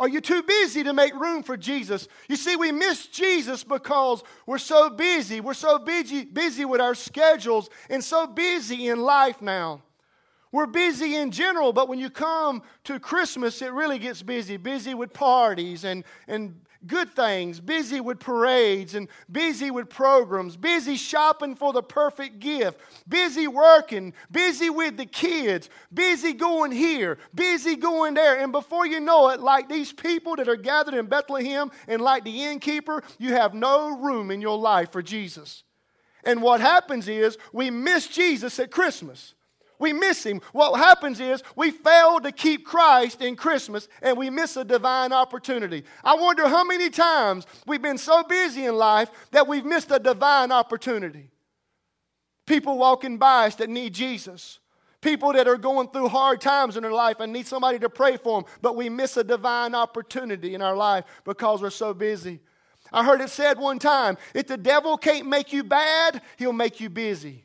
Are 0.00 0.08
you 0.08 0.20
too 0.20 0.44
busy 0.44 0.84
to 0.84 0.92
make 0.92 1.12
room 1.14 1.42
for 1.42 1.56
Jesus? 1.56 2.06
You 2.28 2.36
see, 2.36 2.54
we 2.54 2.70
miss 2.70 3.06
Jesus 3.06 3.64
because 3.64 4.22
we're 4.46 4.58
so 4.58 4.90
busy. 4.90 5.40
We're 5.40 5.54
so 5.54 5.78
busy, 5.78 6.24
busy 6.24 6.64
with 6.64 6.80
our 6.80 6.94
schedules 6.94 7.68
and 7.90 8.02
so 8.02 8.26
busy 8.28 8.88
in 8.88 9.00
life 9.00 9.42
now. 9.42 9.82
We're 10.50 10.66
busy 10.66 11.16
in 11.16 11.30
general, 11.30 11.72
but 11.72 11.88
when 11.88 11.98
you 11.98 12.10
come 12.10 12.62
to 12.84 12.98
Christmas, 12.98 13.60
it 13.60 13.72
really 13.72 13.98
gets 13.98 14.22
busy. 14.22 14.56
Busy 14.56 14.94
with 14.94 15.12
parties 15.12 15.84
and, 15.84 16.04
and 16.26 16.60
good 16.86 17.10
things, 17.10 17.60
busy 17.60 18.00
with 18.00 18.20
parades 18.20 18.94
and 18.94 19.08
busy 19.30 19.70
with 19.70 19.88
programs, 19.88 20.56
busy 20.56 20.96
shopping 20.96 21.54
for 21.54 21.72
the 21.72 21.82
perfect 21.82 22.38
gift, 22.38 22.80
busy 23.08 23.48
working, 23.48 24.14
busy 24.30 24.70
with 24.70 24.96
the 24.96 25.06
kids, 25.06 25.68
busy 25.92 26.32
going 26.32 26.70
here, 26.70 27.18
busy 27.34 27.76
going 27.76 28.14
there. 28.14 28.38
And 28.38 28.52
before 28.52 28.86
you 28.86 29.00
know 29.00 29.28
it, 29.30 29.40
like 29.40 29.68
these 29.68 29.92
people 29.92 30.36
that 30.36 30.48
are 30.48 30.56
gathered 30.56 30.94
in 30.94 31.06
Bethlehem 31.06 31.70
and 31.88 32.00
like 32.00 32.24
the 32.24 32.44
innkeeper, 32.44 33.02
you 33.18 33.32
have 33.34 33.54
no 33.54 33.98
room 33.98 34.30
in 34.30 34.40
your 34.40 34.56
life 34.56 34.92
for 34.92 35.02
Jesus. 35.02 35.64
And 36.24 36.42
what 36.42 36.60
happens 36.60 37.08
is 37.08 37.38
we 37.52 37.70
miss 37.70 38.06
Jesus 38.06 38.58
at 38.58 38.70
Christmas 38.70 39.34
we 39.78 39.92
miss 39.92 40.24
him. 40.24 40.40
What 40.52 40.78
happens 40.78 41.20
is 41.20 41.42
we 41.54 41.70
fail 41.70 42.20
to 42.20 42.32
keep 42.32 42.66
Christ 42.66 43.22
in 43.22 43.36
Christmas 43.36 43.88
and 44.02 44.16
we 44.16 44.30
miss 44.30 44.56
a 44.56 44.64
divine 44.64 45.12
opportunity. 45.12 45.84
I 46.02 46.14
wonder 46.14 46.48
how 46.48 46.64
many 46.64 46.90
times 46.90 47.46
we've 47.66 47.82
been 47.82 47.98
so 47.98 48.22
busy 48.24 48.64
in 48.64 48.74
life 48.74 49.10
that 49.30 49.46
we've 49.46 49.64
missed 49.64 49.90
a 49.90 49.98
divine 49.98 50.52
opportunity. 50.52 51.30
People 52.46 52.78
walking 52.78 53.18
by 53.18 53.46
us 53.46 53.54
that 53.56 53.68
need 53.68 53.94
Jesus. 53.94 54.58
People 55.00 55.32
that 55.34 55.46
are 55.46 55.56
going 55.56 55.88
through 55.90 56.08
hard 56.08 56.40
times 56.40 56.76
in 56.76 56.82
their 56.82 56.92
life 56.92 57.20
and 57.20 57.32
need 57.32 57.46
somebody 57.46 57.78
to 57.78 57.88
pray 57.88 58.16
for 58.16 58.42
them, 58.42 58.50
but 58.60 58.74
we 58.74 58.88
miss 58.88 59.16
a 59.16 59.22
divine 59.22 59.74
opportunity 59.74 60.54
in 60.54 60.62
our 60.62 60.74
life 60.74 61.04
because 61.24 61.62
we're 61.62 61.70
so 61.70 61.94
busy. 61.94 62.40
I 62.92 63.04
heard 63.04 63.20
it 63.20 63.30
said 63.30 63.58
one 63.58 63.78
time 63.78 64.16
if 64.34 64.46
the 64.46 64.56
devil 64.56 64.96
can't 64.98 65.28
make 65.28 65.52
you 65.52 65.62
bad, 65.62 66.20
he'll 66.36 66.52
make 66.52 66.80
you 66.80 66.90
busy. 66.90 67.44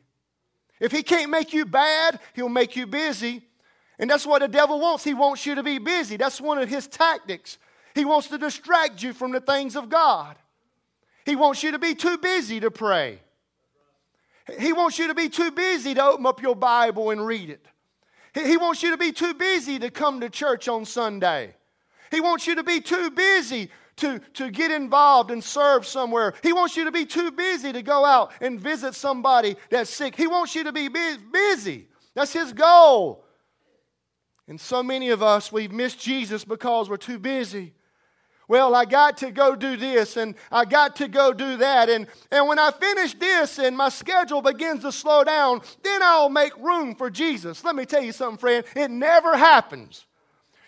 If 0.83 0.91
he 0.91 1.01
can't 1.01 1.31
make 1.31 1.53
you 1.53 1.63
bad, 1.63 2.19
he'll 2.33 2.49
make 2.49 2.75
you 2.75 2.85
busy. 2.85 3.41
And 3.97 4.09
that's 4.09 4.25
what 4.25 4.41
the 4.41 4.49
devil 4.49 4.81
wants. 4.81 5.05
He 5.05 5.13
wants 5.13 5.45
you 5.45 5.55
to 5.55 5.63
be 5.63 5.77
busy. 5.77 6.17
That's 6.17 6.41
one 6.41 6.57
of 6.57 6.67
his 6.67 6.87
tactics. 6.87 7.57
He 7.95 8.03
wants 8.03 8.27
to 8.27 8.37
distract 8.37 9.01
you 9.01 9.13
from 9.13 9.31
the 9.31 9.39
things 9.39 9.77
of 9.77 9.87
God. 9.87 10.35
He 11.25 11.37
wants 11.37 11.63
you 11.63 11.71
to 11.71 11.79
be 11.79 11.95
too 11.95 12.17
busy 12.17 12.59
to 12.59 12.69
pray. 12.69 13.21
He 14.59 14.73
wants 14.73 14.99
you 14.99 15.07
to 15.07 15.13
be 15.13 15.29
too 15.29 15.51
busy 15.51 15.93
to 15.93 16.03
open 16.03 16.25
up 16.25 16.41
your 16.41 16.55
Bible 16.55 17.11
and 17.11 17.25
read 17.25 17.49
it. 17.49 17.65
He 18.33 18.57
wants 18.57 18.83
you 18.83 18.91
to 18.91 18.97
be 18.97 19.13
too 19.13 19.33
busy 19.35 19.79
to 19.79 19.89
come 19.89 20.19
to 20.19 20.29
church 20.29 20.67
on 20.67 20.83
Sunday. 20.83 21.55
He 22.11 22.19
wants 22.19 22.45
you 22.45 22.55
to 22.55 22.63
be 22.63 22.81
too 22.81 23.09
busy 23.09 23.69
to, 23.97 24.19
to 24.33 24.49
get 24.49 24.71
involved 24.71 25.31
and 25.31 25.43
serve 25.43 25.85
somewhere. 25.85 26.33
He 26.41 26.53
wants 26.53 26.75
you 26.75 26.85
to 26.85 26.91
be 26.91 27.05
too 27.05 27.31
busy 27.31 27.71
to 27.71 27.81
go 27.81 28.05
out 28.05 28.31
and 28.41 28.59
visit 28.59 28.95
somebody 28.95 29.55
that's 29.69 29.89
sick. 29.89 30.15
He 30.15 30.27
wants 30.27 30.55
you 30.55 30.63
to 30.65 30.71
be 30.71 30.89
busy. 30.89 31.87
That's 32.15 32.33
his 32.33 32.53
goal. 32.53 33.25
And 34.47 34.59
so 34.59 34.83
many 34.83 35.09
of 35.09 35.23
us, 35.23 35.51
we've 35.51 35.71
missed 35.71 35.99
Jesus 35.99 36.43
because 36.43 36.89
we're 36.89 36.97
too 36.97 37.19
busy. 37.19 37.73
Well, 38.47 38.75
I 38.75 38.83
got 38.85 39.17
to 39.17 39.31
go 39.31 39.55
do 39.55 39.77
this 39.77 40.17
and 40.17 40.35
I 40.51 40.65
got 40.65 40.97
to 40.97 41.07
go 41.07 41.33
do 41.33 41.57
that. 41.57 41.89
And, 41.89 42.07
and 42.29 42.47
when 42.47 42.59
I 42.59 42.71
finish 42.71 43.13
this 43.13 43.57
and 43.57 43.77
my 43.77 43.89
schedule 43.89 44.41
begins 44.41 44.81
to 44.81 44.91
slow 44.91 45.23
down, 45.23 45.61
then 45.81 46.03
I'll 46.03 46.29
make 46.29 46.55
room 46.57 46.95
for 46.95 47.09
Jesus. 47.09 47.63
Let 47.63 47.75
me 47.75 47.85
tell 47.85 48.03
you 48.03 48.11
something, 48.11 48.37
friend. 48.37 48.65
It 48.75 48.91
never 48.91 49.37
happens. 49.37 50.05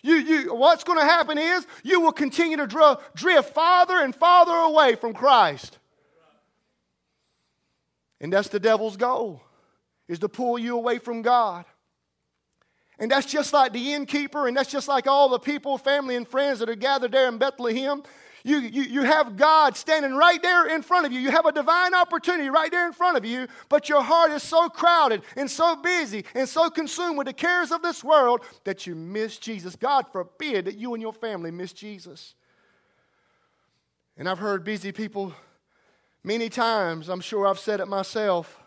You, 0.06 0.18
you, 0.18 0.54
what's 0.54 0.84
going 0.84 1.00
to 1.00 1.06
happen 1.06 1.40
is 1.40 1.66
you 1.84 2.00
will 2.00 2.12
continue 2.12 2.58
to 2.58 3.00
drift 3.16 3.54
farther 3.56 3.98
and 3.98 4.14
farther 4.16 4.54
away 4.54 4.94
from 4.94 5.16
Christ. 5.16 5.80
And 8.22 8.32
that's 8.32 8.50
the 8.50 8.60
devil's 8.60 8.98
goal, 8.98 9.42
is 10.08 10.20
to 10.20 10.30
pull 10.30 10.60
you 10.60 10.78
away 10.78 11.00
from 11.00 11.24
God. 11.24 11.66
And 13.00 13.10
that's 13.10 13.26
just 13.26 13.52
like 13.52 13.74
the 13.74 13.94
innkeeper, 13.94 14.48
and 14.48 14.56
that's 14.56 14.72
just 14.72 14.88
like 14.88 15.08
all 15.08 15.28
the 15.28 15.40
people, 15.40 15.76
family, 15.80 16.16
and 16.16 16.28
friends 16.28 16.60
that 16.60 16.70
are 16.70 16.76
gathered 16.76 17.12
there 17.12 17.28
in 17.28 17.40
Bethlehem. 17.40 18.04
You, 18.46 18.60
you, 18.60 18.84
you 18.84 19.02
have 19.02 19.38
God 19.38 19.76
standing 19.76 20.14
right 20.14 20.40
there 20.40 20.68
in 20.68 20.84
front 20.84 21.08
of 21.08 21.12
you. 21.12 21.20
You 21.20 21.32
have 21.32 21.48
a 21.48 21.52
divine 21.52 21.96
opportunity 21.96 22.48
right 22.52 22.70
there 22.70 22.86
in 22.86 22.94
front 22.94 23.18
of 23.18 23.26
you, 23.26 23.48
but 23.70 23.90
your 23.90 24.04
heart 24.04 24.30
is 24.30 24.44
so 24.44 24.70
crowded 24.70 25.24
and 25.36 25.50
so 25.50 25.76
busy 25.78 26.26
and 26.36 26.48
so 26.48 26.70
consumed 26.70 27.18
with 27.18 27.26
the 27.26 27.34
cares 27.34 27.72
of 27.72 27.82
this 27.82 28.04
world 28.04 28.42
that 28.64 28.86
you 28.86 28.94
miss 28.94 29.40
Jesus. 29.40 29.76
God 29.76 30.06
forbid 30.12 30.66
that 30.66 30.78
you 30.78 30.94
and 30.94 31.02
your 31.02 31.12
family 31.12 31.50
miss 31.50 31.74
Jesus. 31.74 32.36
And 34.16 34.30
I've 34.30 34.38
heard 34.38 34.64
busy 34.64 34.92
people 34.92 35.34
many 36.24 36.48
times, 36.48 37.10
I'm 37.10 37.22
sure 37.22 37.48
I've 37.48 37.58
said 37.58 37.80
it 37.80 37.88
myself. 37.88 38.60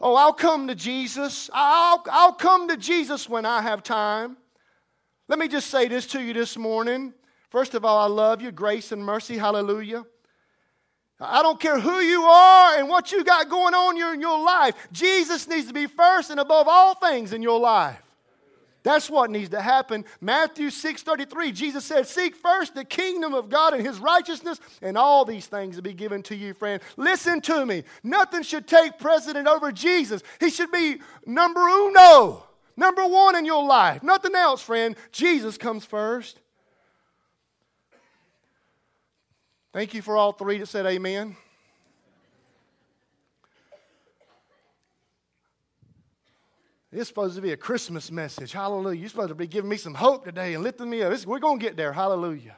Oh, 0.00 0.14
I'll 0.14 0.32
come 0.32 0.68
to 0.68 0.74
Jesus. 0.74 1.50
I'll, 1.52 2.02
I'll 2.10 2.32
come 2.32 2.66
to 2.68 2.78
Jesus 2.78 3.28
when 3.28 3.44
I 3.44 3.60
have 3.60 3.82
time. 3.82 4.38
Let 5.28 5.38
me 5.38 5.48
just 5.48 5.68
say 5.68 5.86
this 5.86 6.06
to 6.08 6.22
you 6.22 6.32
this 6.32 6.56
morning. 6.56 7.12
First 7.52 7.74
of 7.74 7.84
all, 7.84 7.98
I 7.98 8.06
love 8.06 8.40
you. 8.40 8.50
Grace 8.50 8.92
and 8.92 9.04
mercy. 9.04 9.36
Hallelujah. 9.36 10.06
I 11.20 11.42
don't 11.42 11.60
care 11.60 11.78
who 11.78 12.00
you 12.00 12.22
are 12.22 12.78
and 12.78 12.88
what 12.88 13.12
you 13.12 13.22
got 13.22 13.50
going 13.50 13.74
on 13.74 14.14
in 14.14 14.22
your 14.22 14.42
life. 14.42 14.74
Jesus 14.90 15.46
needs 15.46 15.66
to 15.66 15.74
be 15.74 15.86
first 15.86 16.30
and 16.30 16.40
above 16.40 16.66
all 16.66 16.94
things 16.94 17.34
in 17.34 17.42
your 17.42 17.60
life. 17.60 18.00
That's 18.84 19.10
what 19.10 19.30
needs 19.30 19.50
to 19.50 19.60
happen. 19.60 20.06
Matthew 20.18 20.70
6:33, 20.70 21.52
Jesus 21.52 21.84
said, 21.84 22.08
"Seek 22.08 22.34
first 22.34 22.74
the 22.74 22.86
kingdom 22.86 23.34
of 23.34 23.50
God 23.50 23.74
and 23.74 23.86
his 23.86 23.98
righteousness, 23.98 24.58
and 24.80 24.96
all 24.96 25.26
these 25.26 25.46
things 25.46 25.76
will 25.76 25.82
be 25.82 25.92
given 25.92 26.22
to 26.22 26.34
you, 26.34 26.54
friend." 26.54 26.80
Listen 26.96 27.42
to 27.42 27.66
me. 27.66 27.84
Nothing 28.02 28.42
should 28.42 28.66
take 28.66 28.98
precedent 28.98 29.46
over 29.46 29.72
Jesus. 29.72 30.22
He 30.40 30.48
should 30.48 30.72
be 30.72 31.02
number 31.26 31.60
uno, 31.60 32.44
number 32.78 33.06
one 33.06 33.36
in 33.36 33.44
your 33.44 33.62
life. 33.62 34.02
Nothing 34.02 34.34
else, 34.34 34.62
friend. 34.62 34.96
Jesus 35.12 35.58
comes 35.58 35.84
first. 35.84 36.38
Thank 39.72 39.94
you 39.94 40.02
for 40.02 40.18
all 40.18 40.32
three 40.32 40.58
that 40.58 40.66
said 40.66 40.84
amen. 40.84 41.34
It's 46.92 47.08
supposed 47.08 47.36
to 47.36 47.40
be 47.40 47.52
a 47.52 47.56
Christmas 47.56 48.10
message. 48.10 48.52
Hallelujah. 48.52 49.00
You're 49.00 49.08
supposed 49.08 49.30
to 49.30 49.34
be 49.34 49.46
giving 49.46 49.70
me 49.70 49.78
some 49.78 49.94
hope 49.94 50.26
today 50.26 50.52
and 50.52 50.62
lifting 50.62 50.90
me 50.90 51.00
up. 51.00 51.24
We're 51.24 51.38
going 51.38 51.58
to 51.58 51.64
get 51.64 51.74
there. 51.74 51.90
Hallelujah. 51.90 52.54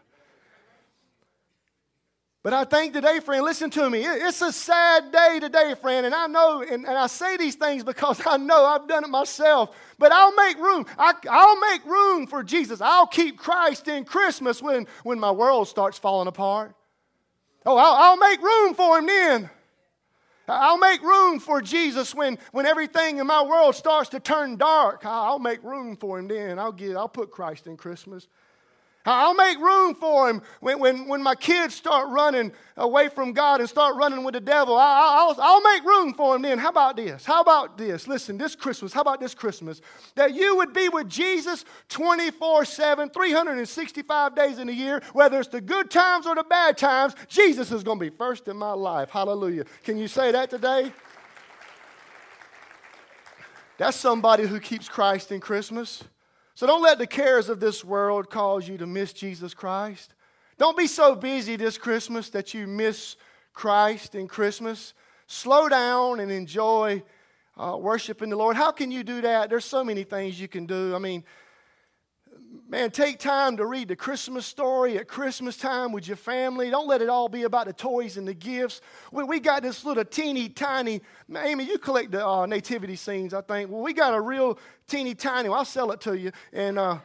But 2.42 2.52
I 2.52 2.64
think 2.64 2.94
today, 2.94 3.20
friend, 3.20 3.44
listen 3.44 3.70
to 3.70 3.88
me. 3.88 4.04
It's 4.04 4.42
a 4.42 4.52
sad 4.52 5.12
day 5.12 5.38
today, 5.40 5.76
friend. 5.80 6.04
And 6.04 6.14
I 6.14 6.26
know, 6.26 6.62
and, 6.62 6.84
and 6.84 6.98
I 6.98 7.06
say 7.06 7.36
these 7.36 7.54
things 7.54 7.84
because 7.84 8.20
I 8.26 8.38
know 8.38 8.64
I've 8.64 8.88
done 8.88 9.04
it 9.04 9.08
myself. 9.08 9.76
But 10.00 10.10
I'll 10.10 10.34
make 10.34 10.58
room. 10.58 10.84
I, 10.98 11.14
will 11.24 11.60
make 11.60 11.86
room 11.86 12.26
for 12.26 12.42
Jesus. 12.42 12.80
I'll 12.80 13.06
keep 13.06 13.38
Christ 13.38 13.86
in 13.86 14.04
Christmas 14.04 14.60
when, 14.60 14.88
when 15.04 15.20
my 15.20 15.30
world 15.30 15.68
starts 15.68 15.96
falling 15.96 16.26
apart. 16.26 16.74
Oh, 17.66 17.76
I'll, 17.76 17.94
I'll 17.94 18.16
make 18.16 18.42
room 18.42 18.74
for 18.74 18.98
him 18.98 19.06
then. 19.06 19.50
I'll 20.46 20.78
make 20.78 21.00
room 21.02 21.40
for 21.40 21.62
Jesus 21.62 22.14
when, 22.14 22.38
when 22.52 22.66
everything 22.66 23.18
in 23.18 23.26
my 23.26 23.42
world 23.42 23.74
starts 23.74 24.10
to 24.10 24.20
turn 24.20 24.56
dark. 24.56 25.06
I'll 25.06 25.38
make 25.38 25.62
room 25.62 25.96
for 25.96 26.18
him 26.18 26.28
then. 26.28 26.58
I'll, 26.58 26.72
get, 26.72 26.96
I'll 26.96 27.08
put 27.08 27.30
Christ 27.30 27.66
in 27.66 27.78
Christmas. 27.78 28.28
I'll 29.06 29.34
make 29.34 29.58
room 29.58 29.94
for 29.94 30.30
him 30.30 30.40
when, 30.60 30.78
when, 30.78 31.06
when 31.06 31.22
my 31.22 31.34
kids 31.34 31.74
start 31.74 32.08
running 32.08 32.52
away 32.76 33.08
from 33.08 33.32
God 33.32 33.60
and 33.60 33.68
start 33.68 33.96
running 33.96 34.24
with 34.24 34.32
the 34.32 34.40
devil. 34.40 34.76
I, 34.76 35.26
will 35.26 35.36
I'll 35.38 35.62
make 35.62 35.84
room 35.84 36.14
for 36.14 36.34
him 36.34 36.42
then. 36.42 36.58
How 36.58 36.70
about 36.70 36.96
this? 36.96 37.24
How 37.24 37.42
about 37.42 37.76
this? 37.76 38.08
Listen, 38.08 38.38
this 38.38 38.56
Christmas, 38.56 38.94
how 38.94 39.02
about 39.02 39.20
this 39.20 39.34
Christmas? 39.34 39.82
That 40.14 40.34
you 40.34 40.56
would 40.56 40.72
be 40.72 40.88
with 40.88 41.08
Jesus 41.08 41.66
24 41.90 42.64
7, 42.64 43.10
365 43.10 44.34
days 44.34 44.58
in 44.58 44.70
a 44.70 44.72
year, 44.72 45.02
whether 45.12 45.38
it's 45.38 45.48
the 45.48 45.60
good 45.60 45.90
times 45.90 46.26
or 46.26 46.34
the 46.34 46.44
bad 46.44 46.78
times, 46.78 47.14
Jesus 47.28 47.70
is 47.72 47.82
going 47.82 47.98
to 47.98 48.10
be 48.10 48.16
first 48.16 48.48
in 48.48 48.56
my 48.56 48.72
life. 48.72 49.10
Hallelujah. 49.10 49.64
Can 49.82 49.98
you 49.98 50.08
say 50.08 50.32
that 50.32 50.48
today? 50.48 50.92
That's 53.76 53.96
somebody 53.96 54.46
who 54.46 54.60
keeps 54.60 54.88
Christ 54.88 55.30
in 55.30 55.40
Christmas. 55.40 56.04
So 56.54 56.66
don't 56.66 56.82
let 56.82 56.98
the 56.98 57.06
cares 57.06 57.48
of 57.48 57.58
this 57.58 57.84
world 57.84 58.30
cause 58.30 58.68
you 58.68 58.78
to 58.78 58.86
miss 58.86 59.12
Jesus 59.12 59.54
Christ. 59.54 60.14
Don't 60.56 60.76
be 60.76 60.86
so 60.86 61.16
busy 61.16 61.56
this 61.56 61.76
Christmas 61.76 62.30
that 62.30 62.54
you 62.54 62.66
miss 62.66 63.16
Christ 63.52 64.14
in 64.14 64.28
Christmas. 64.28 64.94
Slow 65.26 65.68
down 65.68 66.20
and 66.20 66.30
enjoy 66.30 67.02
uh, 67.56 67.76
worshiping 67.80 68.30
the 68.30 68.36
Lord. 68.36 68.56
How 68.56 68.70
can 68.70 68.92
you 68.92 69.02
do 69.02 69.20
that? 69.22 69.50
There's 69.50 69.64
so 69.64 69.82
many 69.82 70.04
things 70.04 70.40
you 70.40 70.46
can 70.46 70.66
do. 70.66 70.94
I 70.94 70.98
mean, 70.98 71.24
Man, 72.68 72.92
take 72.92 73.18
time 73.18 73.56
to 73.56 73.66
read 73.66 73.88
the 73.88 73.96
Christmas 73.96 74.46
story 74.46 74.96
at 74.98 75.08
Christmas 75.08 75.56
time 75.56 75.90
with 75.90 76.06
your 76.06 76.16
family. 76.16 76.70
Don't 76.70 76.86
let 76.86 77.02
it 77.02 77.08
all 77.08 77.28
be 77.28 77.42
about 77.42 77.66
the 77.66 77.72
toys 77.72 78.16
and 78.16 78.28
the 78.28 78.34
gifts. 78.34 78.80
We, 79.10 79.24
we 79.24 79.40
got 79.40 79.62
this 79.62 79.84
little 79.84 80.04
teeny 80.04 80.48
tiny, 80.48 81.00
Amy, 81.36 81.64
you 81.64 81.78
collect 81.78 82.12
the 82.12 82.24
uh, 82.24 82.46
nativity 82.46 82.94
scenes, 82.94 83.34
I 83.34 83.40
think. 83.40 83.70
Well, 83.70 83.82
we 83.82 83.92
got 83.92 84.14
a 84.14 84.20
real 84.20 84.56
teeny 84.86 85.16
tiny, 85.16 85.48
well, 85.48 85.58
I'll 85.58 85.64
sell 85.64 85.90
it 85.90 86.00
to 86.02 86.16
you. 86.16 86.30
And, 86.52 86.78
uh, 86.78 86.98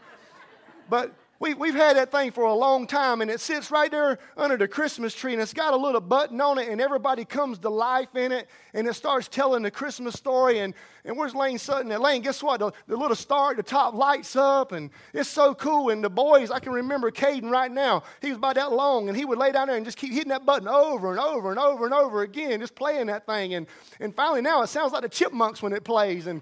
but 0.88 1.16
we, 1.40 1.54
we've 1.54 1.76
had 1.76 1.96
that 1.96 2.12
thing 2.12 2.32
for 2.32 2.44
a 2.44 2.54
long 2.54 2.86
time, 2.86 3.22
and 3.22 3.32
it 3.32 3.40
sits 3.40 3.72
right 3.72 3.90
there 3.90 4.20
under 4.36 4.58
the 4.58 4.68
Christmas 4.68 5.14
tree, 5.16 5.32
and 5.32 5.42
it's 5.42 5.54
got 5.54 5.74
a 5.74 5.78
little 5.78 6.02
button 6.02 6.42
on 6.42 6.58
it, 6.58 6.68
and 6.68 6.82
everybody 6.82 7.24
comes 7.24 7.60
to 7.60 7.70
life 7.70 8.14
in 8.16 8.34
it, 8.34 8.50
and 8.74 8.86
it 8.86 8.94
starts 8.94 9.30
telling 9.30 9.64
the 9.64 9.72
Christmas 9.72 10.16
story. 10.16 10.60
And, 10.60 10.74
and 11.06 11.18
where's 11.18 11.34
Lane 11.34 11.58
Sutton? 11.58 11.92
And 11.94 12.04
Lane, 12.04 12.22
guess 12.22 12.44
what? 12.44 12.60
The, 12.60 12.74
the 12.88 12.98
little 12.98 13.16
star 13.16 13.52
at 13.52 13.58
the 13.58 13.64
top 13.64 13.94
lights 13.94 14.36
up, 14.36 14.74
and 14.74 14.90
it's 15.14 15.30
so 15.30 15.56
cool. 15.56 15.92
And 15.92 16.04
the 16.04 16.10
boys, 16.10 16.52
I 16.52 16.60
can 16.60 16.74
remember 16.74 17.10
Caden 17.10 17.50
right 17.50 17.72
now. 17.72 18.04
He 18.22 18.28
was 18.28 18.38
about 18.38 18.56
that 18.56 18.74
long, 18.74 19.08
and 19.08 19.18
he 19.18 19.24
would 19.24 19.38
lay 19.38 19.54
down 19.54 19.68
there 19.68 19.78
and 19.78 19.86
just 19.86 19.98
keep 19.98 20.12
hitting 20.12 20.30
that 20.30 20.46
button 20.46 20.68
over 20.68 21.12
and 21.12 21.22
over 21.22 21.52
and 21.52 21.60
over 21.60 21.86
and 21.86 21.94
over 21.94 22.22
again, 22.22 22.60
just 22.60 22.76
playing 22.76 23.08
that 23.08 23.26
thing. 23.26 23.54
And, 23.54 23.66
and 24.02 24.14
finally, 24.14 24.42
now 24.42 24.62
it 24.62 24.68
sounds 24.68 24.92
like 24.92 25.04
the 25.04 25.10
chipmunks 25.10 25.62
when 25.62 25.72
it 25.72 25.86
plays. 25.86 26.28
And 26.28 26.42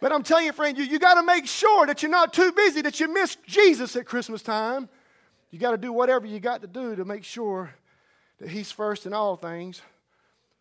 but 0.00 0.12
I'm 0.12 0.22
telling 0.22 0.46
you, 0.46 0.52
friend, 0.52 0.78
you, 0.78 0.84
you 0.84 0.98
got 0.98 1.14
to 1.14 1.22
make 1.22 1.46
sure 1.46 1.86
that 1.86 2.02
you're 2.02 2.10
not 2.10 2.32
too 2.32 2.52
busy, 2.52 2.82
that 2.82 3.00
you 3.00 3.12
miss 3.12 3.36
Jesus 3.46 3.96
at 3.96 4.06
Christmas 4.06 4.42
time. 4.42 4.88
You 5.50 5.58
got 5.58 5.72
to 5.72 5.78
do 5.78 5.92
whatever 5.92 6.26
you 6.26 6.40
got 6.40 6.62
to 6.62 6.66
do 6.66 6.96
to 6.96 7.04
make 7.04 7.24
sure 7.24 7.74
that 8.38 8.48
He's 8.48 8.72
first 8.72 9.06
in 9.06 9.12
all 9.12 9.36
things. 9.36 9.82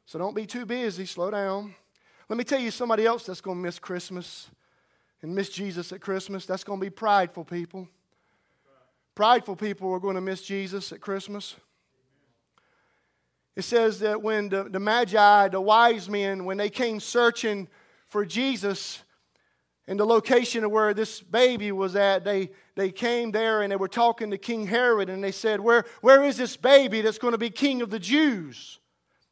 So 0.05 0.19
don't 0.19 0.35
be 0.35 0.45
too 0.45 0.65
busy. 0.65 1.05
Slow 1.05 1.31
down. 1.31 1.75
Let 2.27 2.37
me 2.37 2.43
tell 2.43 2.59
you 2.59 2.71
somebody 2.71 3.05
else 3.05 3.25
that's 3.25 3.41
going 3.41 3.57
to 3.57 3.63
miss 3.63 3.79
Christmas 3.79 4.49
and 5.21 5.33
miss 5.33 5.49
Jesus 5.49 5.91
at 5.91 6.01
Christmas. 6.01 6.45
That's 6.45 6.63
going 6.63 6.79
to 6.79 6.85
be 6.85 6.89
prideful 6.89 7.45
people. 7.45 7.87
Prideful 9.15 9.55
people 9.55 9.91
are 9.91 9.99
going 9.99 10.15
to 10.15 10.21
miss 10.21 10.41
Jesus 10.41 10.91
at 10.91 11.01
Christmas. 11.01 11.55
It 13.55 13.63
says 13.63 13.99
that 13.99 14.21
when 14.21 14.49
the, 14.49 14.63
the 14.63 14.79
Magi, 14.79 15.49
the 15.49 15.59
wise 15.59 16.09
men, 16.09 16.45
when 16.45 16.57
they 16.57 16.69
came 16.69 16.99
searching 16.99 17.67
for 18.07 18.25
Jesus, 18.25 19.03
and 19.89 19.99
the 19.99 20.05
location 20.05 20.63
of 20.63 20.69
where 20.69 20.93
this 20.93 21.19
baby 21.19 21.71
was 21.71 21.95
at, 21.95 22.23
they, 22.23 22.51
they 22.75 22.91
came 22.91 23.31
there 23.31 23.63
and 23.63 23.71
they 23.71 23.75
were 23.75 23.87
talking 23.87 24.29
to 24.29 24.37
King 24.37 24.67
Herod 24.67 25.09
and 25.09 25.23
they 25.23 25.31
said, 25.31 25.59
where, 25.59 25.83
where 26.01 26.23
is 26.23 26.37
this 26.37 26.55
baby 26.55 27.01
that's 27.01 27.17
going 27.17 27.31
to 27.31 27.39
be 27.39 27.49
king 27.49 27.81
of 27.81 27.89
the 27.89 27.97
Jews? 27.97 28.79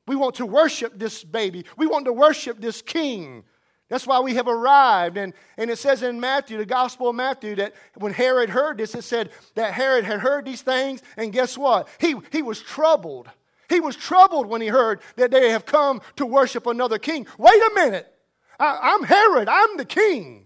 We 0.08 0.16
want 0.16 0.34
to 0.36 0.48
worship 0.48 0.98
this 0.98 1.24
baby. 1.24 1.66
We 1.78 1.86
want 1.86 2.06
to 2.06 2.14
worship 2.14 2.60
this 2.60 2.82
king. 2.82 3.44
That's 3.88 4.08
why 4.08 4.20
we 4.20 4.34
have 4.34 4.48
arrived. 4.48 5.18
And, 5.18 5.36
and 5.58 5.70
it 5.70 5.78
says 5.78 6.02
in 6.02 6.20
Matthew, 6.20 6.58
the 6.58 6.66
Gospel 6.66 7.10
of 7.10 7.16
Matthew, 7.16 7.54
that 7.58 7.76
when 7.94 8.12
Herod 8.12 8.50
heard 8.50 8.80
this, 8.80 8.96
it 8.96 9.04
said 9.04 9.30
that 9.54 9.74
Herod 9.74 10.06
had 10.06 10.22
heard 10.22 10.44
these 10.44 10.64
things, 10.64 11.04
and 11.18 11.32
guess 11.32 11.56
what? 11.56 11.88
He, 12.00 12.16
he 12.32 12.42
was 12.42 12.60
troubled. 12.60 13.30
He 13.70 13.80
was 13.80 13.96
troubled 13.96 14.48
when 14.48 14.62
he 14.62 14.70
heard 14.70 15.02
that 15.18 15.30
they 15.30 15.52
have 15.52 15.68
come 15.68 16.02
to 16.16 16.26
worship 16.26 16.66
another 16.66 16.98
king. 16.98 17.28
Wait 17.38 17.62
a 17.62 17.72
minute. 17.76 18.12
I, 18.60 18.96
I'm 18.96 19.04
Herod, 19.04 19.48
I'm 19.48 19.78
the 19.78 19.86
king. 19.86 20.46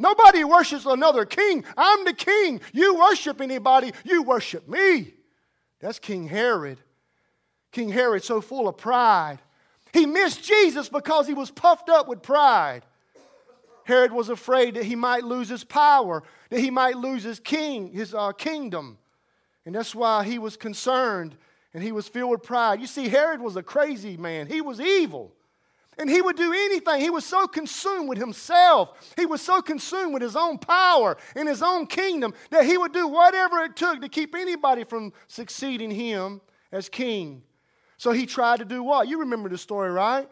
Nobody 0.00 0.44
worships 0.44 0.86
another 0.86 1.26
king. 1.26 1.62
I'm 1.76 2.06
the 2.06 2.14
king. 2.14 2.62
You 2.72 2.98
worship 2.98 3.38
anybody, 3.42 3.92
you 4.02 4.22
worship 4.22 4.66
me. 4.66 5.12
That's 5.78 5.98
King 5.98 6.26
Herod. 6.26 6.78
King 7.70 7.90
Herod, 7.90 8.24
so 8.24 8.40
full 8.40 8.66
of 8.66 8.78
pride. 8.78 9.40
He 9.92 10.06
missed 10.06 10.42
Jesus 10.42 10.88
because 10.88 11.26
he 11.26 11.34
was 11.34 11.50
puffed 11.50 11.90
up 11.90 12.08
with 12.08 12.22
pride. 12.22 12.86
Herod 13.84 14.10
was 14.10 14.30
afraid 14.30 14.74
that 14.74 14.84
he 14.84 14.96
might 14.96 15.24
lose 15.24 15.50
his 15.50 15.64
power, 15.64 16.22
that 16.48 16.60
he 16.60 16.70
might 16.70 16.96
lose 16.96 17.22
his 17.22 17.38
king, 17.38 17.92
his 17.92 18.14
uh, 18.14 18.32
kingdom. 18.32 18.96
And 19.66 19.74
that's 19.74 19.94
why 19.94 20.24
he 20.24 20.38
was 20.38 20.56
concerned 20.56 21.36
and 21.74 21.82
he 21.82 21.92
was 21.92 22.08
filled 22.08 22.30
with 22.30 22.42
pride. 22.42 22.80
You 22.80 22.86
see, 22.86 23.08
Herod 23.08 23.42
was 23.42 23.56
a 23.56 23.62
crazy 23.62 24.16
man, 24.16 24.46
he 24.46 24.62
was 24.62 24.80
evil. 24.80 25.34
And 26.00 26.08
he 26.08 26.22
would 26.22 26.36
do 26.36 26.50
anything. 26.52 26.98
He 27.00 27.10
was 27.10 27.26
so 27.26 27.46
consumed 27.46 28.08
with 28.08 28.16
himself. 28.16 29.14
He 29.16 29.26
was 29.26 29.42
so 29.42 29.60
consumed 29.60 30.14
with 30.14 30.22
his 30.22 30.34
own 30.34 30.56
power 30.56 31.18
and 31.36 31.46
his 31.46 31.62
own 31.62 31.86
kingdom 31.86 32.32
that 32.48 32.64
he 32.64 32.78
would 32.78 32.92
do 32.92 33.06
whatever 33.06 33.58
it 33.64 33.76
took 33.76 34.00
to 34.00 34.08
keep 34.08 34.34
anybody 34.34 34.84
from 34.84 35.12
succeeding 35.28 35.90
him 35.90 36.40
as 36.72 36.88
king. 36.88 37.42
So 37.98 38.12
he 38.12 38.24
tried 38.24 38.60
to 38.60 38.64
do 38.64 38.82
what? 38.82 39.08
You 39.08 39.20
remember 39.20 39.50
the 39.50 39.58
story, 39.58 39.90
right? 39.90 40.26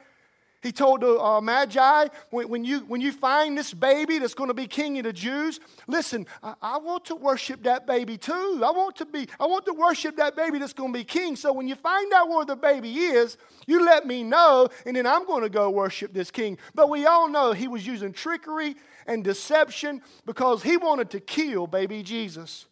He 0.61 0.73
told 0.73 1.03
the 1.03 1.21
uh, 1.21 1.40
Magi, 1.40 2.09
when, 2.31 2.49
when, 2.49 2.64
you, 2.64 2.81
when 2.81 3.01
you 3.01 3.12
find 3.12 3.57
this 3.57 3.73
baby 3.73 4.18
that's 4.18 4.35
going 4.35 4.49
to 4.49 4.55
be 4.55 4.66
king 4.66 4.99
of 4.99 5.05
the 5.05 5.12
Jews, 5.12 5.61
listen, 5.87 6.27
I, 6.42 6.55
I, 6.61 6.79
want 6.79 7.05
to 7.07 7.14
worship 7.14 7.62
that 7.62 7.87
baby 7.87 8.18
too. 8.18 8.61
I 8.64 8.71
want 8.73 8.97
to 8.97 9.07
be, 9.07 9.29
I 9.38 9.47
want 9.47 9.66
to 9.66 9.73
worship 9.73 10.16
that 10.16 10.35
baby 10.35 10.59
that's 10.59 10.73
going 10.73 10.92
to 10.92 10.99
be 10.99 11.05
king. 11.05 11.37
So 11.37 11.53
when 11.53 11.68
you 11.68 11.77
find 11.77 12.12
out 12.12 12.29
where 12.29 12.44
the 12.44 12.57
baby 12.57 12.92
is, 12.99 13.37
you 13.68 13.85
let 13.85 14.05
me 14.05 14.25
know, 14.25 14.68
and 14.85 14.97
then 14.97 15.07
I'm 15.07 15.25
going 15.27 15.44
to 15.44 15.49
go 15.49 15.71
worship 15.71 16.12
this 16.12 16.33
king. 16.33 16.59
But 16.75 16.90
we 16.90 17.07
all 17.07 17.29
know 17.29 17.53
he 17.53 17.68
was 17.68 17.87
using 17.87 18.12
trickery 18.12 18.75
and 19.07 19.23
deception 19.23 20.03
because 20.27 20.64
he 20.64 20.77
wanted 20.77 21.11
to 21.11 21.21
kill 21.21 21.68
baby 21.68 22.03
Jesus. 22.03 22.66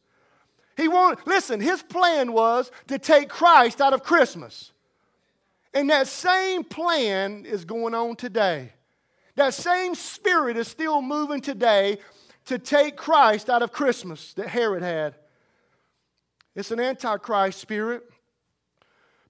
He 0.77 0.89
wanted, 0.89 1.25
listen, 1.25 1.61
his 1.61 1.85
plan 1.85 2.33
was 2.33 2.73
to 2.89 2.99
take 2.99 3.29
Christ 3.29 3.81
out 3.81 3.95
of 3.95 4.03
Christmas. 4.03 4.73
And 5.75 5.91
that 5.91 6.09
same 6.09 6.65
plan 6.65 7.45
is 7.45 7.65
going 7.65 7.95
on 7.95 8.17
today. 8.17 8.73
That 9.35 9.53
same 9.53 9.95
spirit 9.95 10.57
is 10.57 10.69
still 10.69 11.03
moving 11.03 11.41
today 11.41 11.99
to 12.47 12.59
take 12.59 12.97
Christ 12.97 13.51
out 13.51 13.63
of 13.63 13.73
Christmas 13.73 14.33
that 14.35 14.49
Herod 14.49 14.83
had. 14.83 15.15
It's 16.55 16.71
an 16.71 16.81
antichrist 16.81 17.61
spirit. 17.61 18.03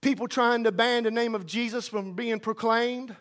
People 0.00 0.28
trying 0.28 0.62
to 0.64 0.72
ban 0.72 1.02
the 1.02 1.10
name 1.10 1.34
of 1.34 1.46
Jesus 1.46 1.88
from 1.88 2.12
being 2.12 2.38
proclaimed. 2.38 3.16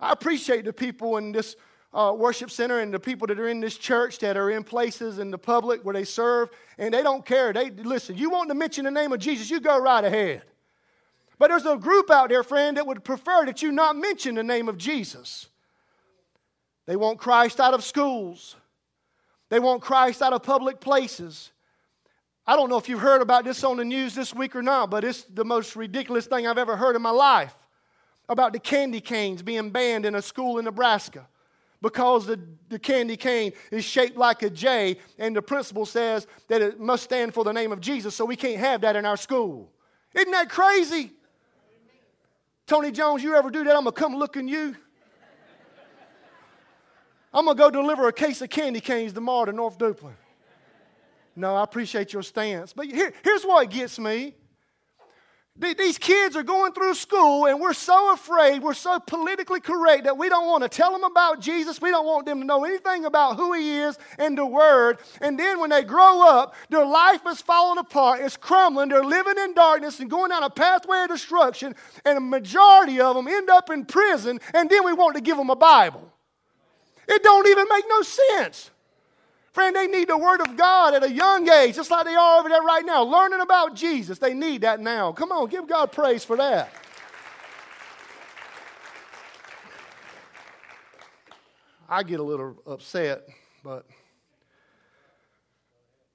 I 0.00 0.12
appreciate 0.12 0.64
the 0.64 0.72
people 0.72 1.16
in 1.18 1.30
this 1.30 1.54
uh, 1.92 2.12
worship 2.16 2.50
center 2.50 2.80
and 2.80 2.92
the 2.92 2.98
people 2.98 3.26
that 3.28 3.38
are 3.38 3.48
in 3.48 3.60
this 3.60 3.76
church 3.76 4.18
that 4.18 4.36
are 4.36 4.50
in 4.50 4.64
places 4.64 5.18
in 5.18 5.30
the 5.30 5.38
public 5.38 5.84
where 5.84 5.94
they 5.94 6.04
serve, 6.04 6.50
and 6.78 6.92
they 6.92 7.02
don't 7.02 7.24
care. 7.24 7.52
They 7.52 7.70
listen. 7.70 8.16
You 8.16 8.30
want 8.30 8.48
to 8.48 8.54
mention 8.54 8.84
the 8.84 8.90
name 8.90 9.12
of 9.12 9.20
Jesus? 9.20 9.50
You 9.50 9.60
go 9.60 9.78
right 9.78 10.04
ahead. 10.04 10.42
But 11.38 11.48
there's 11.48 11.66
a 11.66 11.76
group 11.76 12.10
out 12.10 12.30
there, 12.30 12.42
friend, 12.42 12.76
that 12.76 12.86
would 12.86 13.04
prefer 13.04 13.46
that 13.46 13.62
you 13.62 13.70
not 13.70 13.96
mention 13.96 14.34
the 14.34 14.42
name 14.42 14.68
of 14.68 14.76
Jesus. 14.76 15.48
They 16.86 16.96
want 16.96 17.18
Christ 17.18 17.60
out 17.60 17.74
of 17.74 17.84
schools, 17.84 18.56
they 19.48 19.60
want 19.60 19.82
Christ 19.82 20.22
out 20.22 20.32
of 20.32 20.42
public 20.42 20.80
places. 20.80 21.52
I 22.46 22.56
don't 22.56 22.70
know 22.70 22.78
if 22.78 22.88
you've 22.88 23.00
heard 23.00 23.20
about 23.20 23.44
this 23.44 23.62
on 23.62 23.76
the 23.76 23.84
news 23.84 24.14
this 24.14 24.34
week 24.34 24.56
or 24.56 24.62
not, 24.62 24.88
but 24.88 25.04
it's 25.04 25.24
the 25.24 25.44
most 25.44 25.76
ridiculous 25.76 26.24
thing 26.24 26.46
I've 26.46 26.56
ever 26.56 26.78
heard 26.78 26.96
in 26.96 27.02
my 27.02 27.10
life 27.10 27.54
about 28.26 28.54
the 28.54 28.58
candy 28.58 29.02
canes 29.02 29.42
being 29.42 29.68
banned 29.68 30.06
in 30.06 30.14
a 30.14 30.22
school 30.22 30.58
in 30.58 30.64
Nebraska 30.64 31.28
because 31.82 32.24
the, 32.24 32.40
the 32.70 32.78
candy 32.78 33.18
cane 33.18 33.52
is 33.70 33.84
shaped 33.84 34.16
like 34.16 34.42
a 34.42 34.48
J, 34.50 34.96
and 35.18 35.36
the 35.36 35.42
principal 35.42 35.84
says 35.84 36.26
that 36.48 36.62
it 36.62 36.80
must 36.80 37.04
stand 37.04 37.34
for 37.34 37.44
the 37.44 37.52
name 37.52 37.70
of 37.70 37.80
Jesus, 37.80 38.14
so 38.14 38.24
we 38.24 38.34
can't 38.34 38.58
have 38.58 38.80
that 38.80 38.96
in 38.96 39.04
our 39.04 39.18
school. 39.18 39.70
Isn't 40.14 40.32
that 40.32 40.48
crazy? 40.48 41.12
Tony 42.68 42.92
Jones, 42.92 43.22
you 43.22 43.34
ever 43.34 43.50
do 43.50 43.64
that? 43.64 43.74
I'm 43.74 43.84
going 43.84 43.94
to 43.94 44.00
come 44.00 44.14
look 44.14 44.36
in 44.36 44.46
you. 44.46 44.76
I'm 47.32 47.46
going 47.46 47.56
to 47.56 47.62
go 47.62 47.70
deliver 47.70 48.08
a 48.08 48.12
case 48.12 48.42
of 48.42 48.50
candy 48.50 48.80
canes 48.80 49.14
tomorrow 49.14 49.46
to 49.46 49.52
North 49.52 49.78
Duplin. 49.78 50.12
No, 51.34 51.56
I 51.56 51.64
appreciate 51.64 52.12
your 52.12 52.22
stance. 52.22 52.74
But 52.74 52.86
here, 52.86 53.14
here's 53.24 53.42
what 53.44 53.70
gets 53.70 53.98
me 53.98 54.34
these 55.58 55.98
kids 55.98 56.36
are 56.36 56.42
going 56.42 56.72
through 56.72 56.94
school, 56.94 57.46
and 57.46 57.60
we're 57.60 57.72
so 57.72 58.12
afraid, 58.12 58.62
we're 58.62 58.74
so 58.74 59.00
politically 59.00 59.60
correct 59.60 60.04
that 60.04 60.16
we 60.16 60.28
don't 60.28 60.46
want 60.46 60.62
to 60.62 60.68
tell 60.68 60.92
them 60.92 61.04
about 61.04 61.40
Jesus. 61.40 61.80
We 61.80 61.90
don't 61.90 62.06
want 62.06 62.26
them 62.26 62.40
to 62.40 62.46
know 62.46 62.64
anything 62.64 63.04
about 63.04 63.36
who 63.36 63.52
He 63.54 63.78
is 63.78 63.98
and 64.18 64.38
the 64.38 64.46
Word. 64.46 64.98
And 65.20 65.38
then 65.38 65.58
when 65.58 65.70
they 65.70 65.82
grow 65.82 66.22
up, 66.22 66.54
their 66.70 66.86
life 66.86 67.22
is 67.28 67.40
falling 67.40 67.78
apart, 67.78 68.20
it's 68.20 68.36
crumbling, 68.36 68.88
they're 68.88 69.04
living 69.04 69.36
in 69.36 69.54
darkness 69.54 69.98
and 70.00 70.08
going 70.08 70.30
down 70.30 70.44
a 70.44 70.50
pathway 70.50 71.02
of 71.02 71.08
destruction, 71.08 71.74
and 72.04 72.18
a 72.18 72.20
majority 72.20 73.00
of 73.00 73.16
them 73.16 73.26
end 73.26 73.50
up 73.50 73.70
in 73.70 73.84
prison, 73.84 74.40
and 74.54 74.70
then 74.70 74.84
we 74.84 74.92
want 74.92 75.16
to 75.16 75.20
give 75.20 75.36
them 75.36 75.50
a 75.50 75.56
Bible. 75.56 76.12
It 77.08 77.22
don't 77.22 77.48
even 77.48 77.66
make 77.68 77.84
no 77.88 78.02
sense. 78.02 78.70
Friend, 79.52 79.74
they 79.74 79.86
need 79.86 80.08
the 80.08 80.18
Word 80.18 80.40
of 80.40 80.56
God 80.56 80.94
at 80.94 81.02
a 81.02 81.10
young 81.10 81.48
age, 81.48 81.76
just 81.76 81.90
like 81.90 82.04
they 82.04 82.14
are 82.14 82.38
over 82.38 82.48
there 82.48 82.62
right 82.62 82.84
now, 82.84 83.02
learning 83.02 83.40
about 83.40 83.74
Jesus. 83.74 84.18
They 84.18 84.34
need 84.34 84.60
that 84.60 84.80
now. 84.80 85.12
Come 85.12 85.32
on, 85.32 85.48
give 85.48 85.66
God 85.66 85.90
praise 85.90 86.24
for 86.24 86.36
that. 86.36 86.70
I 91.88 92.02
get 92.02 92.20
a 92.20 92.22
little 92.22 92.54
upset, 92.66 93.26
but 93.64 93.86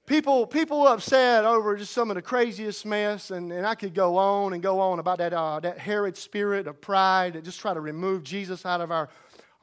people 0.06 0.46
people 0.46 0.86
upset 0.86 1.44
over 1.44 1.76
just 1.76 1.92
some 1.92 2.12
of 2.12 2.14
the 2.14 2.22
craziest 2.22 2.86
mess, 2.86 3.32
and, 3.32 3.52
and 3.52 3.66
I 3.66 3.74
could 3.74 3.92
go 3.92 4.16
on 4.16 4.52
and 4.52 4.62
go 4.62 4.78
on 4.78 5.00
about 5.00 5.18
that, 5.18 5.32
uh, 5.32 5.58
that 5.60 5.78
Herod 5.78 6.16
spirit 6.16 6.68
of 6.68 6.80
pride 6.80 7.32
that 7.32 7.42
just 7.42 7.58
try 7.58 7.74
to 7.74 7.80
remove 7.80 8.22
Jesus 8.22 8.64
out 8.64 8.80
of 8.80 8.92
our 8.92 9.08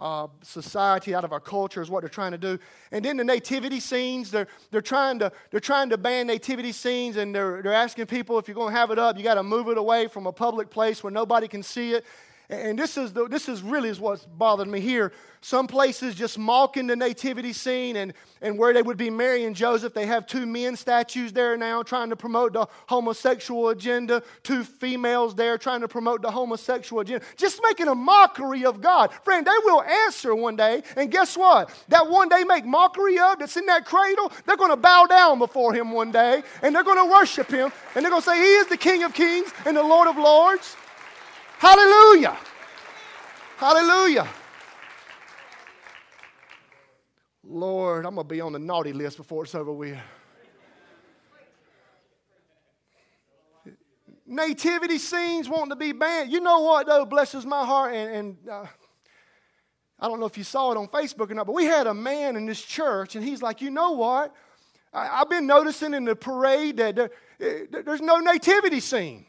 uh, 0.02 0.28
society, 0.42 1.14
out 1.14 1.24
of 1.24 1.32
our 1.32 1.40
culture, 1.40 1.82
is 1.82 1.90
what 1.90 2.02
they're 2.02 2.10
trying 2.10 2.32
to 2.32 2.38
do. 2.38 2.58
And 2.92 3.06
then 3.06 3.18
the 3.18 3.24
nativity 3.24 3.80
scenes, 3.80 4.32
they're, 4.32 4.48
they're, 4.72 4.82
trying, 4.82 5.20
to, 5.20 5.32
they're 5.52 5.60
trying 5.60 5.90
to 5.92 5.98
ban 5.98 6.28
nativity 6.28 6.72
scenes, 6.72 7.18
and 7.18 7.34
they're, 7.34 7.62
they're 7.62 7.74
asking 7.74 8.08
people 8.08 8.40
if 8.40 8.48
you're 8.48 8.56
going 8.56 8.74
to 8.74 8.80
have 8.80 8.90
it 8.90 8.98
up, 8.98 9.18
you 9.18 9.24
got 9.24 9.36
to 9.36 9.44
move 9.44 9.70
it 9.70 9.78
away 9.78 10.08
from 10.08 10.26
a 10.26 10.32
public 10.32 10.72
place 10.72 11.04
where 11.04 11.12
nobody 11.12 11.48
can 11.48 11.62
see 11.62 11.94
it. 11.94 12.04
And 12.52 12.78
this 12.78 12.98
is, 12.98 13.14
the, 13.14 13.30
this 13.30 13.48
is 13.48 13.62
really 13.62 13.88
is 13.88 13.98
what's 13.98 14.26
bothered 14.26 14.68
me 14.68 14.82
here. 14.82 15.14
Some 15.40 15.68
places 15.68 16.16
just 16.16 16.38
mocking 16.38 16.86
the 16.86 16.98
nativity 16.98 17.54
scene 17.54 17.96
and, 17.96 18.14
and 18.42 18.58
where 18.58 18.74
they 18.74 18.82
would 18.82 18.98
be 18.98 19.10
Mary 19.10 19.46
and 19.46 19.56
Joseph, 19.56 19.94
they 19.94 20.06
have 20.06 20.28
two 20.28 20.46
men 20.46 20.76
statues 20.76 21.32
there 21.32 21.56
now 21.56 21.82
trying 21.82 22.10
to 22.10 22.18
promote 22.18 22.52
the 22.52 22.68
homosexual 22.88 23.70
agenda, 23.70 24.22
two 24.44 24.66
females 24.66 25.34
there 25.34 25.58
trying 25.58 25.80
to 25.80 25.88
promote 25.88 26.22
the 26.22 26.30
homosexual 26.30 27.02
agenda, 27.02 27.26
just 27.38 27.62
making 27.64 27.88
a 27.88 27.96
mockery 27.96 28.66
of 28.66 28.82
God. 28.82 29.14
Friend, 29.24 29.48
they 29.48 29.52
will 29.64 29.82
answer 29.82 30.36
one 30.36 30.58
day, 30.58 30.84
and 30.98 31.10
guess 31.10 31.38
what? 31.38 31.72
That 31.88 32.10
one 32.10 32.28
they 32.28 32.44
make 32.44 32.66
mockery 32.66 33.18
of 33.18 33.40
that's 33.40 33.56
in 33.56 33.66
that 33.68 33.86
cradle, 33.86 34.30
they're 34.46 34.58
going 34.58 34.72
to 34.72 34.78
bow 34.78 35.06
down 35.06 35.40
before 35.40 35.74
him 35.74 35.92
one 35.92 36.12
day, 36.12 36.44
and 36.62 36.76
they're 36.76 36.84
going 36.84 37.04
to 37.04 37.12
worship 37.12 37.50
him, 37.50 37.72
and 37.96 38.04
they're 38.04 38.12
going 38.12 38.22
to 38.22 38.30
say, 38.30 38.38
He 38.38 38.56
is 38.56 38.68
the 38.68 38.78
King 38.78 39.04
of 39.04 39.14
kings 39.14 39.54
and 39.66 39.78
the 39.78 39.84
Lord 39.84 40.10
of 40.10 40.18
lords. 40.18 40.76
Hallelujah. 41.62 42.36
Hallelujah. 43.58 44.28
Lord, 47.44 48.04
I'm 48.04 48.16
going 48.16 48.28
to 48.28 48.34
be 48.34 48.42
on 48.42 48.54
the 48.54 48.58
naughty 48.58 48.94
list 48.94 49.18
before 49.18 49.44
it's 49.44 49.54
over 49.54 49.72
with. 49.72 49.96
Nativity 54.26 54.98
scenes 54.98 55.48
wanting 55.48 55.70
to 55.70 55.76
be 55.76 55.92
banned. 55.92 56.32
You 56.32 56.40
know 56.40 56.62
what, 56.62 56.88
though, 56.88 57.06
blesses 57.06 57.46
my 57.46 57.64
heart, 57.64 57.94
and, 57.94 58.16
and 58.16 58.50
uh, 58.50 58.66
I 60.00 60.08
don't 60.08 60.20
know 60.20 60.26
if 60.26 60.40
you 60.40 60.44
saw 60.44 60.72
it 60.72 60.78
on 60.80 60.88
Facebook 60.88 61.30
or 61.30 61.36
not, 61.36 61.46
but 61.46 61.54
we 61.54 61.66
had 61.66 61.86
a 61.86 61.94
man 61.94 62.38
in 62.38 62.48
this 62.48 62.64
church, 62.64 63.16
and 63.16 63.24
he's 63.24 63.44
like, 63.44 63.62
you 63.62 63.70
know 63.70 63.92
what? 63.92 64.34
I, 64.92 65.20
have 65.20 65.30
been 65.30 65.46
noticing 65.46 65.94
in 65.94 66.06
the 66.06 66.16
parade 66.16 66.78
that 66.78 66.96
there, 66.96 67.12
eh, 67.40 67.66
there's 67.86 68.02
no 68.02 68.18
nativity 68.18 68.80
scene. 68.80 69.28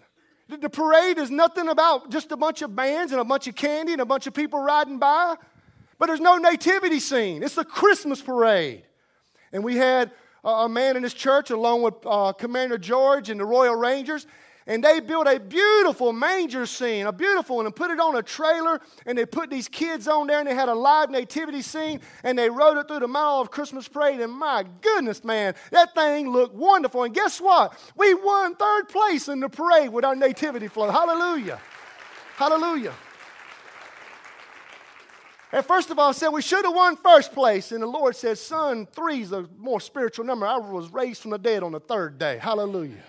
The 0.48 0.68
parade 0.68 1.18
is 1.18 1.30
nothing 1.30 1.68
about 1.68 2.10
just 2.10 2.30
a 2.32 2.36
bunch 2.36 2.62
of 2.62 2.76
bands 2.76 3.12
and 3.12 3.20
a 3.20 3.24
bunch 3.24 3.46
of 3.46 3.54
candy 3.54 3.92
and 3.92 4.02
a 4.02 4.04
bunch 4.04 4.26
of 4.26 4.34
people 4.34 4.60
riding 4.60 4.98
by, 4.98 5.36
but 5.98 6.06
there's 6.06 6.20
no 6.20 6.36
nativity 6.36 7.00
scene. 7.00 7.42
It's 7.42 7.56
a 7.56 7.64
Christmas 7.64 8.20
parade. 8.20 8.82
And 9.52 9.64
we 9.64 9.76
had 9.76 10.10
a 10.44 10.68
man 10.68 10.96
in 10.96 11.02
this 11.02 11.14
church, 11.14 11.50
along 11.50 11.82
with 11.82 11.94
uh, 12.04 12.32
Commander 12.32 12.76
George 12.76 13.30
and 13.30 13.38
the 13.38 13.44
Royal 13.44 13.76
Rangers, 13.76 14.26
and 14.66 14.82
they 14.82 15.00
built 15.00 15.26
a 15.26 15.40
beautiful 15.40 16.12
manger 16.12 16.66
scene, 16.66 17.06
a 17.06 17.12
beautiful 17.12 17.56
one, 17.56 17.66
and 17.66 17.74
put 17.74 17.90
it 17.90 18.00
on 18.00 18.16
a 18.16 18.22
trailer. 18.22 18.80
And 19.06 19.18
they 19.18 19.26
put 19.26 19.50
these 19.50 19.68
kids 19.68 20.06
on 20.08 20.26
there, 20.26 20.38
and 20.38 20.48
they 20.48 20.54
had 20.54 20.68
a 20.68 20.74
live 20.74 21.10
nativity 21.10 21.62
scene, 21.62 22.00
and 22.22 22.38
they 22.38 22.48
rode 22.48 22.78
it 22.78 22.88
through 22.88 23.00
the 23.00 23.08
Mile 23.08 23.40
of 23.40 23.50
Christmas 23.50 23.88
Parade. 23.88 24.20
And 24.20 24.32
my 24.32 24.64
goodness, 24.80 25.24
man, 25.24 25.54
that 25.70 25.94
thing 25.94 26.30
looked 26.30 26.54
wonderful. 26.54 27.04
And 27.04 27.14
guess 27.14 27.40
what? 27.40 27.78
We 27.96 28.14
won 28.14 28.54
third 28.54 28.88
place 28.88 29.28
in 29.28 29.40
the 29.40 29.48
parade 29.48 29.90
with 29.90 30.04
our 30.04 30.14
nativity 30.14 30.68
float. 30.68 30.92
Hallelujah! 30.92 31.60
Hallelujah! 32.36 32.94
And 35.52 35.64
first 35.66 35.90
of 35.90 35.98
all, 35.98 36.08
I 36.08 36.12
said 36.12 36.28
we 36.28 36.40
should 36.40 36.64
have 36.64 36.74
won 36.74 36.96
first 36.96 37.32
place. 37.32 37.72
And 37.72 37.82
the 37.82 37.86
Lord 37.86 38.16
said, 38.16 38.38
Son, 38.38 38.86
three's 38.86 39.32
a 39.32 39.46
more 39.58 39.80
spiritual 39.80 40.24
number. 40.24 40.46
I 40.46 40.56
was 40.56 40.90
raised 40.90 41.20
from 41.20 41.32
the 41.32 41.38
dead 41.38 41.62
on 41.62 41.72
the 41.72 41.80
third 41.80 42.18
day. 42.18 42.38
Hallelujah. 42.38 43.02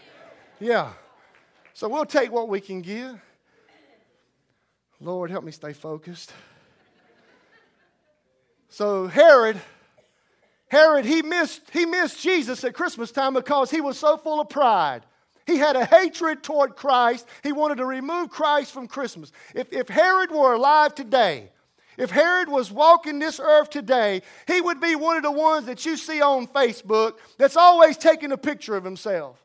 Yeah. 0.60 0.92
So 1.74 1.90
we'll 1.90 2.06
take 2.06 2.32
what 2.32 2.50
we 2.50 2.62
can 2.62 2.82
give. 2.82 3.20
Lord, 5.00 5.32
help 5.32 5.44
me 5.44 5.52
stay 5.52 5.74
focused. 5.74 6.32
So 8.70 9.08
Herod, 9.08 9.60
Herod, 10.70 11.06
he 11.06 11.22
missed, 11.22 11.62
he 11.72 11.86
missed 11.86 12.22
Jesus 12.22 12.64
at 12.64 12.74
Christmas 12.74 13.12
time 13.12 13.34
because 13.34 13.70
he 13.70 13.82
was 13.82 13.98
so 13.98 14.18
full 14.18 14.42
of 14.42 14.50
pride. 14.50 15.04
He 15.46 15.58
had 15.58 15.76
a 15.76 15.86
hatred 15.86 16.42
toward 16.42 16.76
Christ. 16.76 17.28
He 17.44 17.52
wanted 17.52 17.76
to 17.76 17.86
remove 17.86 18.30
Christ 18.30 18.72
from 18.72 18.88
Christmas. 18.88 19.32
If, 19.54 19.72
if 19.74 19.90
Herod 19.90 20.32
were 20.32 20.54
alive 20.54 20.96
today, 20.96 21.50
if 21.98 22.10
Herod 22.10 22.50
was 22.50 22.72
walking 22.72 23.20
this 23.20 23.40
earth 23.40 23.70
today, 23.70 24.22
he 24.48 24.62
would 24.62 24.80
be 24.80 24.96
one 24.96 25.18
of 25.18 25.24
the 25.24 25.32
ones 25.32 25.66
that 25.66 25.86
you 25.86 25.98
see 25.98 26.22
on 26.22 26.48
Facebook 26.48 27.16
that's 27.38 27.58
always 27.58 27.98
taking 27.98 28.32
a 28.32 28.38
picture 28.38 28.76
of 28.76 28.84
himself. 28.84 29.43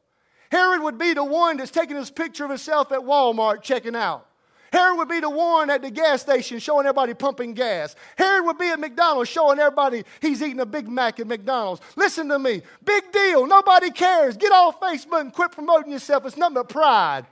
Herod 0.51 0.83
would 0.83 0.99
be 0.99 1.15
the 1.15 1.25
one 1.25 1.57
that's 1.57 1.71
taking 1.71 1.97
his 1.97 2.11
picture 2.11 2.45
of 2.45 2.51
himself 2.51 2.93
at 2.93 3.01
Walmart 3.01 3.63
checking 3.63 3.95
out. 3.95 4.27
Herod 4.73 4.99
would 4.99 5.09
be 5.09 5.21
the 5.21 5.31
one 5.31 5.71
at 5.71 5.83
the 5.83 5.91
gas 5.91 6.21
station 6.21 6.59
showing 6.59 6.87
everybody 6.87 7.15
pumping 7.15 7.55
gas. 7.55 7.97
Herod 8.17 8.45
would 8.45 8.59
be 8.59 8.69
at 8.69 8.79
McDonald's 8.79 9.31
showing 9.31 9.59
everybody 9.59 10.05
he's 10.21 10.43
eating 10.43 10.61
a 10.61 10.67
Big 10.67 10.89
Mac 10.89 11.19
at 11.21 11.27
McDonald's. 11.27 11.81
Listen 11.97 12.29
to 12.29 12.39
me. 12.39 12.63
Big 12.85 13.11
deal. 13.11 13.47
Nobody 13.47 13.91
cares. 13.91 14.37
Get 14.37 14.53
off 14.53 14.79
Facebook 14.81 15.21
and 15.21 15.33
quit 15.33 15.53
promoting 15.53 15.93
yourself. 15.93 16.27
It's 16.27 16.37
nothing 16.37 16.55
but 16.55 16.69
pride. 16.69 17.25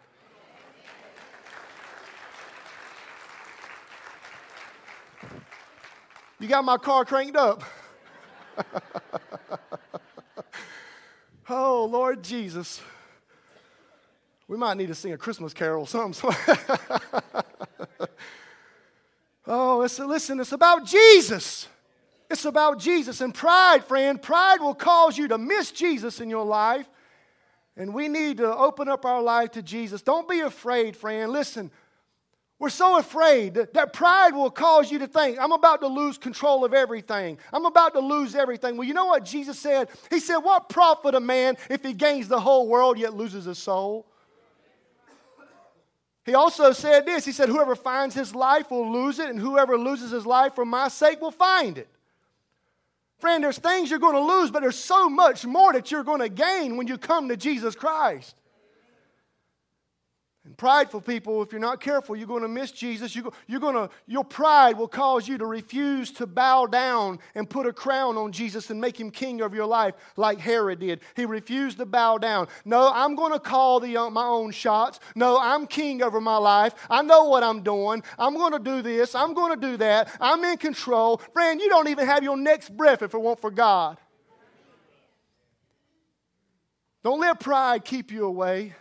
You 6.38 6.48
got 6.48 6.64
my 6.64 6.76
car 6.76 7.04
cranked 7.04 7.36
up. 7.36 7.62
oh, 11.48 11.86
Lord 11.90 12.22
Jesus. 12.22 12.80
We 14.48 14.56
might 14.56 14.76
need 14.76 14.88
to 14.88 14.94
sing 14.94 15.12
a 15.12 15.18
Christmas 15.18 15.52
carol, 15.52 15.86
something. 15.86 16.30
oh, 19.46 19.82
it's, 19.82 19.98
a 19.98 20.06
listen, 20.06 20.38
it's 20.38 20.52
about 20.52 20.86
Jesus. 20.86 21.66
It's 22.30 22.44
about 22.44 22.78
Jesus. 22.78 23.20
And 23.20 23.34
pride, 23.34 23.84
friend, 23.84 24.20
pride 24.20 24.60
will 24.60 24.74
cause 24.74 25.18
you 25.18 25.28
to 25.28 25.38
miss 25.38 25.72
Jesus 25.72 26.20
in 26.20 26.30
your 26.30 26.44
life. 26.44 26.88
And 27.76 27.92
we 27.92 28.08
need 28.08 28.38
to 28.38 28.56
open 28.56 28.88
up 28.88 29.04
our 29.04 29.20
life 29.20 29.50
to 29.52 29.62
Jesus. 29.62 30.00
Don't 30.00 30.28
be 30.28 30.40
afraid, 30.40 30.96
friend. 30.96 31.30
Listen, 31.30 31.70
we're 32.58 32.70
so 32.70 32.98
afraid 32.98 33.54
that, 33.54 33.74
that, 33.74 33.92
pride 33.92 34.34
will 34.34 34.50
cause 34.50 34.90
you 34.90 34.98
to 35.00 35.06
think, 35.06 35.38
I'm 35.38 35.52
about 35.52 35.80
to 35.82 35.88
lose 35.88 36.16
control 36.16 36.64
of 36.64 36.72
everything. 36.72 37.38
I'm 37.52 37.66
about 37.66 37.92
to 37.94 38.00
lose 38.00 38.34
everything. 38.34 38.78
Well, 38.78 38.88
you 38.88 38.94
know 38.94 39.04
what 39.04 39.24
Jesus 39.26 39.58
said? 39.58 39.88
He 40.08 40.20
said, 40.20 40.38
What 40.38 40.70
profit 40.70 41.14
a 41.14 41.20
man 41.20 41.58
if 41.68 41.84
he 41.84 41.92
gains 41.92 42.28
the 42.28 42.40
whole 42.40 42.66
world 42.66 42.96
yet 42.98 43.12
loses 43.12 43.44
his 43.44 43.58
soul? 43.58 44.06
He 46.26 46.34
also 46.34 46.72
said 46.72 47.06
this 47.06 47.24
He 47.24 47.32
said, 47.32 47.48
Whoever 47.48 47.76
finds 47.76 48.14
his 48.14 48.34
life 48.34 48.70
will 48.70 48.92
lose 48.92 49.18
it, 49.18 49.30
and 49.30 49.38
whoever 49.38 49.78
loses 49.78 50.10
his 50.10 50.26
life 50.26 50.54
for 50.54 50.66
my 50.66 50.88
sake 50.88 51.22
will 51.22 51.30
find 51.30 51.78
it. 51.78 51.88
Friend, 53.18 53.42
there's 53.42 53.58
things 53.58 53.88
you're 53.88 53.98
going 53.98 54.14
to 54.14 54.34
lose, 54.34 54.50
but 54.50 54.60
there's 54.60 54.78
so 54.78 55.08
much 55.08 55.46
more 55.46 55.72
that 55.72 55.90
you're 55.90 56.04
going 56.04 56.20
to 56.20 56.28
gain 56.28 56.76
when 56.76 56.86
you 56.86 56.98
come 56.98 57.28
to 57.28 57.36
Jesus 57.36 57.74
Christ. 57.74 58.34
And 60.46 60.56
prideful 60.56 61.00
people, 61.00 61.42
if 61.42 61.50
you're 61.50 61.60
not 61.60 61.80
careful, 61.80 62.14
you're 62.14 62.28
going 62.28 62.42
to 62.42 62.48
miss 62.48 62.70
Jesus. 62.70 63.16
You, 63.16 63.32
you're 63.48 63.58
going 63.58 63.74
to, 63.74 63.90
your 64.06 64.22
pride 64.22 64.78
will 64.78 64.86
cause 64.86 65.26
you 65.26 65.36
to 65.38 65.46
refuse 65.46 66.12
to 66.12 66.26
bow 66.26 66.66
down 66.66 67.18
and 67.34 67.50
put 67.50 67.66
a 67.66 67.72
crown 67.72 68.16
on 68.16 68.30
Jesus 68.30 68.70
and 68.70 68.80
make 68.80 68.98
him 68.98 69.10
king 69.10 69.40
of 69.40 69.52
your 69.52 69.66
life 69.66 69.94
like 70.16 70.38
Herod 70.38 70.78
did. 70.78 71.00
He 71.16 71.24
refused 71.24 71.78
to 71.78 71.86
bow 71.86 72.18
down. 72.18 72.46
No, 72.64 72.92
I'm 72.94 73.16
going 73.16 73.32
to 73.32 73.40
call 73.40 73.80
the, 73.80 73.96
uh, 73.96 74.08
my 74.08 74.24
own 74.24 74.52
shots. 74.52 75.00
No, 75.16 75.36
I'm 75.40 75.66
king 75.66 76.00
over 76.00 76.20
my 76.20 76.36
life. 76.36 76.74
I 76.88 77.02
know 77.02 77.24
what 77.24 77.42
I'm 77.42 77.64
doing. 77.64 78.04
I'm 78.16 78.34
going 78.34 78.52
to 78.52 78.60
do 78.60 78.82
this. 78.82 79.16
I'm 79.16 79.34
going 79.34 79.58
to 79.58 79.66
do 79.66 79.76
that. 79.78 80.16
I'm 80.20 80.44
in 80.44 80.58
control. 80.58 81.20
Friend, 81.32 81.60
you 81.60 81.68
don't 81.68 81.88
even 81.88 82.06
have 82.06 82.22
your 82.22 82.36
next 82.36 82.76
breath 82.76 83.02
if 83.02 83.14
it 83.14 83.18
weren't 83.18 83.40
for 83.40 83.50
God. 83.50 83.98
Don't 87.02 87.18
let 87.18 87.40
pride 87.40 87.84
keep 87.84 88.12
you 88.12 88.26
away 88.26 88.74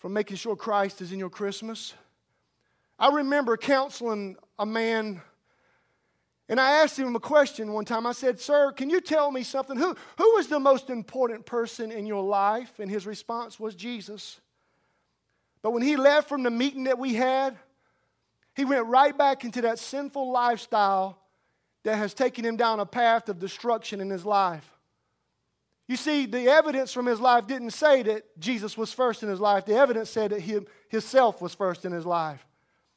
from 0.00 0.14
making 0.14 0.38
sure 0.38 0.56
Christ 0.56 1.00
is 1.02 1.12
in 1.12 1.18
your 1.18 1.30
Christmas. 1.30 1.94
I 2.98 3.14
remember 3.14 3.56
counseling 3.56 4.36
a 4.58 4.66
man, 4.66 5.20
and 6.48 6.58
I 6.58 6.82
asked 6.82 6.98
him 6.98 7.14
a 7.14 7.20
question 7.20 7.72
one 7.72 7.84
time. 7.84 8.06
I 8.06 8.12
said, 8.12 8.40
Sir, 8.40 8.72
can 8.72 8.90
you 8.90 9.00
tell 9.00 9.30
me 9.30 9.42
something? 9.42 9.76
Who, 9.76 9.94
who 10.18 10.36
is 10.38 10.48
the 10.48 10.58
most 10.58 10.90
important 10.90 11.46
person 11.46 11.92
in 11.92 12.06
your 12.06 12.22
life? 12.24 12.80
And 12.80 12.90
his 12.90 13.06
response 13.06 13.60
was 13.60 13.74
Jesus. 13.74 14.40
But 15.62 15.72
when 15.72 15.82
he 15.82 15.96
left 15.96 16.28
from 16.28 16.42
the 16.42 16.50
meeting 16.50 16.84
that 16.84 16.98
we 16.98 17.14
had, 17.14 17.56
he 18.56 18.64
went 18.64 18.86
right 18.86 19.16
back 19.16 19.44
into 19.44 19.60
that 19.62 19.78
sinful 19.78 20.32
lifestyle 20.32 21.18
that 21.84 21.96
has 21.96 22.14
taken 22.14 22.44
him 22.44 22.56
down 22.56 22.80
a 22.80 22.86
path 22.86 23.28
of 23.28 23.38
destruction 23.38 24.00
in 24.00 24.08
his 24.08 24.24
life. 24.24 24.68
You 25.90 25.96
see, 25.96 26.24
the 26.26 26.48
evidence 26.48 26.92
from 26.92 27.06
his 27.06 27.18
life 27.18 27.48
didn't 27.48 27.72
say 27.72 28.04
that 28.04 28.38
Jesus 28.38 28.78
was 28.78 28.92
first 28.92 29.24
in 29.24 29.28
his 29.28 29.40
life. 29.40 29.66
The 29.66 29.74
evidence 29.74 30.08
said 30.08 30.30
that 30.30 30.40
he, 30.40 30.60
himself 30.88 31.42
was 31.42 31.52
first 31.52 31.84
in 31.84 31.90
his 31.90 32.06
life. 32.06 32.46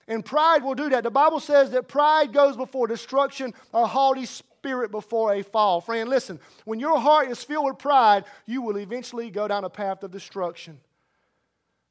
And 0.08 0.24
pride 0.24 0.64
will 0.64 0.76
do 0.76 0.92
that. 0.92 1.04
The 1.04 1.10
Bible 1.10 1.40
says 1.40 1.72
that 1.72 1.88
pride 1.88 2.34
goes 2.34 2.56
before 2.56 2.86
destruction, 2.86 3.56
a 3.74 3.88
haughty 3.88 4.28
spirit 4.28 4.92
before 4.92 5.34
a 5.34 5.42
fall. 5.42 5.82
Friend, 5.82 6.08
listen, 6.08 6.40
when 6.66 6.80
your 6.80 7.00
heart 7.00 7.32
is 7.32 7.44
filled 7.44 7.66
with 7.66 7.80
pride, 7.80 8.26
you 8.46 8.62
will 8.62 8.78
eventually 8.78 9.32
go 9.32 9.48
down 9.48 9.64
a 9.64 9.72
path 9.72 10.04
of 10.04 10.12
destruction 10.12 10.80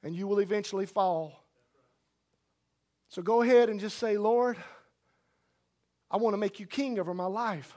and 0.05 0.15
you 0.15 0.29
will 0.29 0.38
eventually 0.38 0.87
fall. 0.87 1.43
So 3.09 3.23
go 3.23 3.43
ahead 3.43 3.71
and 3.71 3.81
just 3.81 3.99
say, 3.99 4.19
Lord, 4.19 4.57
I 6.09 6.19
want 6.19 6.35
to 6.35 6.38
make 6.38 6.61
you 6.61 6.67
king 6.67 7.01
over 7.01 7.12
my 7.12 7.27
life. 7.27 7.77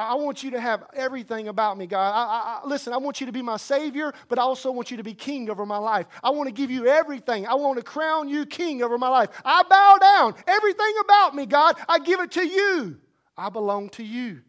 I 0.00 0.14
want 0.14 0.42
you 0.42 0.52
to 0.52 0.60
have 0.60 0.84
everything 0.94 1.48
about 1.48 1.76
me, 1.78 1.86
God. 1.86 2.12
I, 2.12 2.60
I, 2.64 2.66
listen, 2.66 2.92
I 2.92 2.96
want 2.96 3.20
you 3.20 3.26
to 3.26 3.32
be 3.32 3.42
my 3.42 3.56
Savior, 3.56 4.12
but 4.28 4.38
I 4.38 4.42
also 4.42 4.70
want 4.70 4.90
you 4.90 4.96
to 4.96 5.02
be 5.02 5.14
King 5.14 5.50
over 5.50 5.66
my 5.66 5.78
life. 5.78 6.06
I 6.22 6.30
want 6.30 6.48
to 6.48 6.52
give 6.52 6.70
you 6.70 6.86
everything. 6.86 7.46
I 7.46 7.54
want 7.54 7.78
to 7.78 7.84
crown 7.84 8.28
you 8.28 8.46
King 8.46 8.82
over 8.82 8.98
my 8.98 9.08
life. 9.08 9.30
I 9.44 9.62
bow 9.62 9.98
down. 10.00 10.34
Everything 10.46 10.94
about 11.00 11.34
me, 11.34 11.46
God, 11.46 11.76
I 11.88 11.98
give 11.98 12.20
it 12.20 12.32
to 12.32 12.46
you. 12.46 12.98
I 13.36 13.48
belong 13.48 13.88
to 13.90 14.04
you. 14.04 14.42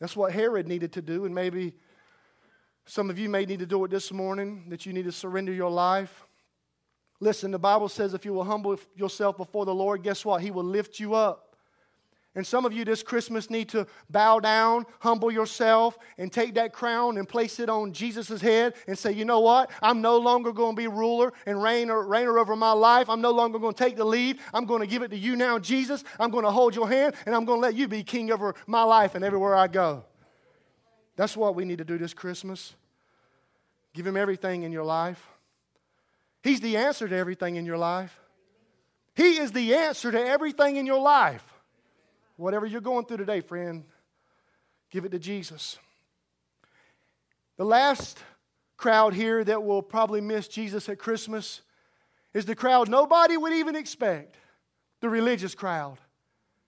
That's 0.00 0.16
what 0.16 0.32
Herod 0.32 0.68
needed 0.68 0.92
to 0.94 1.02
do, 1.02 1.24
and 1.24 1.34
maybe 1.34 1.74
some 2.86 3.08
of 3.08 3.18
you 3.18 3.28
may 3.28 3.46
need 3.46 3.60
to 3.60 3.66
do 3.66 3.82
it 3.84 3.90
this 3.90 4.12
morning, 4.12 4.66
that 4.68 4.84
you 4.84 4.92
need 4.92 5.04
to 5.04 5.12
surrender 5.12 5.52
your 5.52 5.70
life. 5.70 6.24
Listen, 7.20 7.50
the 7.50 7.58
Bible 7.58 7.88
says 7.88 8.12
if 8.12 8.24
you 8.24 8.34
will 8.34 8.44
humble 8.44 8.78
yourself 8.94 9.36
before 9.36 9.64
the 9.64 9.74
Lord, 9.74 10.02
guess 10.02 10.24
what? 10.24 10.42
He 10.42 10.50
will 10.50 10.64
lift 10.64 11.00
you 11.00 11.14
up. 11.14 11.53
And 12.36 12.44
some 12.44 12.64
of 12.64 12.72
you 12.72 12.84
this 12.84 13.04
Christmas 13.04 13.48
need 13.48 13.68
to 13.68 13.86
bow 14.10 14.40
down, 14.40 14.86
humble 14.98 15.30
yourself, 15.30 15.96
and 16.18 16.32
take 16.32 16.54
that 16.54 16.72
crown 16.72 17.16
and 17.16 17.28
place 17.28 17.60
it 17.60 17.68
on 17.68 17.92
Jesus' 17.92 18.40
head 18.40 18.74
and 18.88 18.98
say, 18.98 19.12
you 19.12 19.24
know 19.24 19.38
what? 19.38 19.70
I'm 19.80 20.00
no 20.00 20.18
longer 20.18 20.50
going 20.50 20.74
to 20.74 20.82
be 20.82 20.88
ruler 20.88 21.32
and 21.46 21.58
reigner, 21.58 22.04
reigner 22.04 22.40
over 22.40 22.56
my 22.56 22.72
life. 22.72 23.08
I'm 23.08 23.20
no 23.20 23.30
longer 23.30 23.60
going 23.60 23.74
to 23.74 23.84
take 23.84 23.96
the 23.96 24.04
lead. 24.04 24.40
I'm 24.52 24.64
going 24.64 24.80
to 24.80 24.86
give 24.88 25.02
it 25.02 25.12
to 25.12 25.16
you 25.16 25.36
now, 25.36 25.60
Jesus. 25.60 26.02
I'm 26.18 26.30
going 26.30 26.44
to 26.44 26.50
hold 26.50 26.74
your 26.74 26.88
hand, 26.88 27.14
and 27.24 27.36
I'm 27.36 27.44
going 27.44 27.58
to 27.58 27.62
let 27.62 27.76
you 27.76 27.86
be 27.86 28.02
king 28.02 28.32
over 28.32 28.56
my 28.66 28.82
life 28.82 29.14
and 29.14 29.24
everywhere 29.24 29.54
I 29.54 29.68
go. 29.68 30.04
That's 31.14 31.36
what 31.36 31.54
we 31.54 31.64
need 31.64 31.78
to 31.78 31.84
do 31.84 31.98
this 31.98 32.14
Christmas. 32.14 32.74
Give 33.92 34.04
him 34.04 34.16
everything 34.16 34.64
in 34.64 34.72
your 34.72 34.84
life. 34.84 35.24
He's 36.42 36.60
the 36.60 36.78
answer 36.78 37.06
to 37.06 37.16
everything 37.16 37.54
in 37.54 37.64
your 37.64 37.78
life. 37.78 38.18
He 39.14 39.38
is 39.38 39.52
the 39.52 39.76
answer 39.76 40.10
to 40.10 40.20
everything 40.20 40.74
in 40.74 40.84
your 40.84 41.00
life. 41.00 41.44
Whatever 42.36 42.66
you're 42.66 42.80
going 42.80 43.06
through 43.06 43.18
today, 43.18 43.40
friend, 43.40 43.84
give 44.90 45.04
it 45.04 45.10
to 45.12 45.18
Jesus. 45.18 45.78
The 47.56 47.64
last 47.64 48.18
crowd 48.76 49.14
here 49.14 49.44
that 49.44 49.62
will 49.62 49.82
probably 49.82 50.20
miss 50.20 50.48
Jesus 50.48 50.88
at 50.88 50.98
Christmas 50.98 51.60
is 52.32 52.44
the 52.44 52.56
crowd 52.56 52.88
nobody 52.88 53.36
would 53.36 53.52
even 53.52 53.76
expect 53.76 54.36
the 55.00 55.08
religious 55.08 55.54
crowd. 55.54 55.98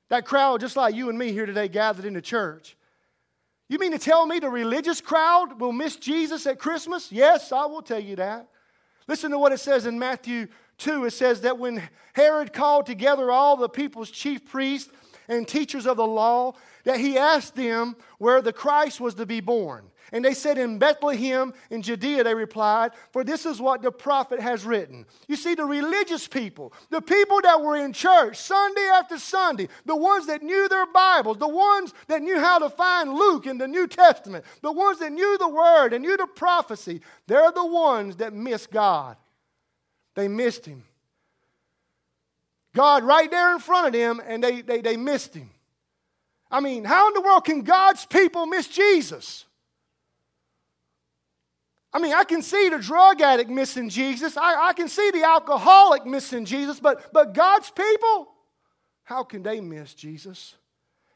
That 0.09 0.25
crowd, 0.25 0.61
just 0.61 0.77
like 0.77 0.95
you 0.95 1.09
and 1.09 1.19
me 1.19 1.33
here 1.33 1.47
today, 1.47 1.67
gathered 1.67 2.05
in 2.05 2.15
the 2.15 2.23
church. 2.23 2.77
You 3.69 3.79
mean 3.81 3.91
to 3.91 3.99
tell 3.99 4.25
me 4.27 4.39
the 4.39 4.49
religious 4.49 5.01
crowd 5.01 5.61
will 5.61 5.73
miss 5.73 5.97
Jesus 5.97 6.47
at 6.47 6.61
Christmas? 6.61 7.11
Yes, 7.11 7.51
I 7.51 7.67
will 7.67 7.83
tell 7.83 7.99
you 7.99 8.15
that. 8.17 8.49
Listen 9.09 9.33
to 9.33 9.39
what 9.39 9.53
it 9.53 9.59
says 9.59 9.87
in 9.87 9.99
Matthew 9.99 10.47
2. 10.79 11.07
It 11.07 11.11
says 11.11 11.41
that 11.41 11.59
when 11.59 11.83
Herod 12.13 12.53
called 12.53 12.87
together 12.87 13.33
all 13.33 13.57
the 13.57 13.69
people's 13.69 14.11
chief 14.11 14.45
priests 14.45 14.93
and 15.29 15.47
teachers 15.47 15.87
of 15.87 15.97
the 15.97 16.07
law 16.07 16.55
that 16.85 17.01
he 17.01 17.19
asked 17.19 17.57
them 17.57 17.97
where 18.19 18.41
the 18.41 18.53
Christ 18.53 19.01
was 19.01 19.15
to 19.15 19.27
be 19.27 19.41
born. 19.41 19.91
And 20.13 20.25
they 20.25 20.35
said, 20.35 20.57
In 20.57 20.79
Bethlehem 20.79 21.53
in 21.71 21.83
Judea, 21.83 22.23
they 22.23 22.35
replied, 22.35 22.93
For 23.13 23.25
this 23.25 23.45
is 23.45 23.61
what 23.61 23.83
the 23.83 23.91
prophet 23.91 24.39
has 24.41 24.65
written. 24.65 25.05
You 25.27 25.37
see, 25.37 25.55
the 25.55 25.65
religious 25.65 26.29
people, 26.29 26.73
the 26.91 27.01
people 27.01 27.41
that 27.43 27.61
were 27.61 27.77
in 27.77 27.93
church 27.93 28.37
Sunday 28.37 28.89
after 28.93 29.19
Sunday, 29.19 29.69
the 29.85 29.97
ones 29.97 30.27
that 30.27 30.43
knew 30.43 30.69
their 30.69 30.87
Bibles, 30.87 31.39
the 31.39 31.49
ones 31.49 31.93
that 32.07 32.23
knew 32.23 32.39
how 32.39 32.59
to 32.61 32.71
find 32.71 33.13
Luke 33.15 33.47
in 33.47 33.59
the 33.59 33.67
New 33.67 33.89
Testament, 33.89 34.45
the 34.63 34.73
ones 34.73 35.01
that 35.01 35.13
knew 35.13 35.37
the 35.39 35.49
Word 35.49 35.93
and 35.93 36.05
knew 36.05 36.17
the 36.17 36.27
prophecy, 36.27 37.01
they're 37.27 37.53
the 37.53 37.67
ones 37.67 38.17
that 38.17 38.33
missed 38.33 38.71
God. 38.71 39.17
They 40.15 40.29
missed 40.29 40.67
Him. 40.67 40.85
God 42.77 43.05
right 43.05 43.31
there 43.31 43.53
in 43.53 43.59
front 43.59 43.87
of 43.87 43.93
them, 43.95 44.21
and 44.25 44.45
they, 44.45 44.61
they, 44.61 44.83
they 44.83 44.97
missed 44.99 45.35
him. 45.35 45.49
I 46.51 46.61
mean, 46.61 46.85
how 46.85 47.09
in 47.09 47.15
the 47.15 47.23
world 47.23 47.45
can 47.45 47.63
God's 47.63 48.05
people 48.05 48.45
miss 48.45 48.69
Jesus? 48.69 49.47
I 51.91 51.99
mean, 51.99 52.13
I 52.13 52.25
can 52.25 52.43
see 52.43 52.69
the 52.69 52.79
drug 52.79 53.23
addict 53.23 53.49
missing 53.49 53.89
Jesus. 53.89 54.37
I, 54.37 54.69
I 54.69 54.73
can 54.75 54.89
see 54.89 55.11
the 55.11 55.25
alcoholic 55.25 56.05
missing 56.05 56.45
Jesus, 56.45 56.79
but, 56.79 57.11
but 57.15 57.33
God's 57.33 57.71
people, 57.71 58.29
how 59.05 59.25
can 59.25 59.43
they 59.43 59.61
miss 59.61 59.95
Jesus? 59.95 60.55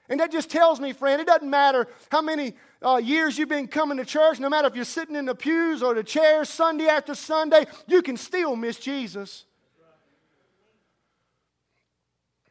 And 0.08 0.18
that 0.18 0.32
just 0.32 0.50
tells 0.50 0.80
me, 0.80 0.94
friend, 0.94 1.20
it 1.20 1.26
doesn't 1.26 1.48
matter 1.48 1.86
how 2.10 2.22
many 2.22 2.54
uh, 2.82 2.96
years 2.96 3.36
you've 3.38 3.50
been 3.50 3.68
coming 3.68 3.98
to 3.98 4.06
church, 4.06 4.40
no 4.40 4.48
matter 4.48 4.66
if 4.66 4.74
you're 4.74 4.86
sitting 4.86 5.14
in 5.14 5.26
the 5.26 5.34
pews 5.34 5.82
or 5.82 5.92
the 5.92 6.02
chairs 6.02 6.48
Sunday 6.48 6.86
after 6.86 7.14
Sunday, 7.14 7.66
you 7.86 8.00
can 8.00 8.16
still 8.16 8.56
miss 8.56 8.78
Jesus. 8.78 9.44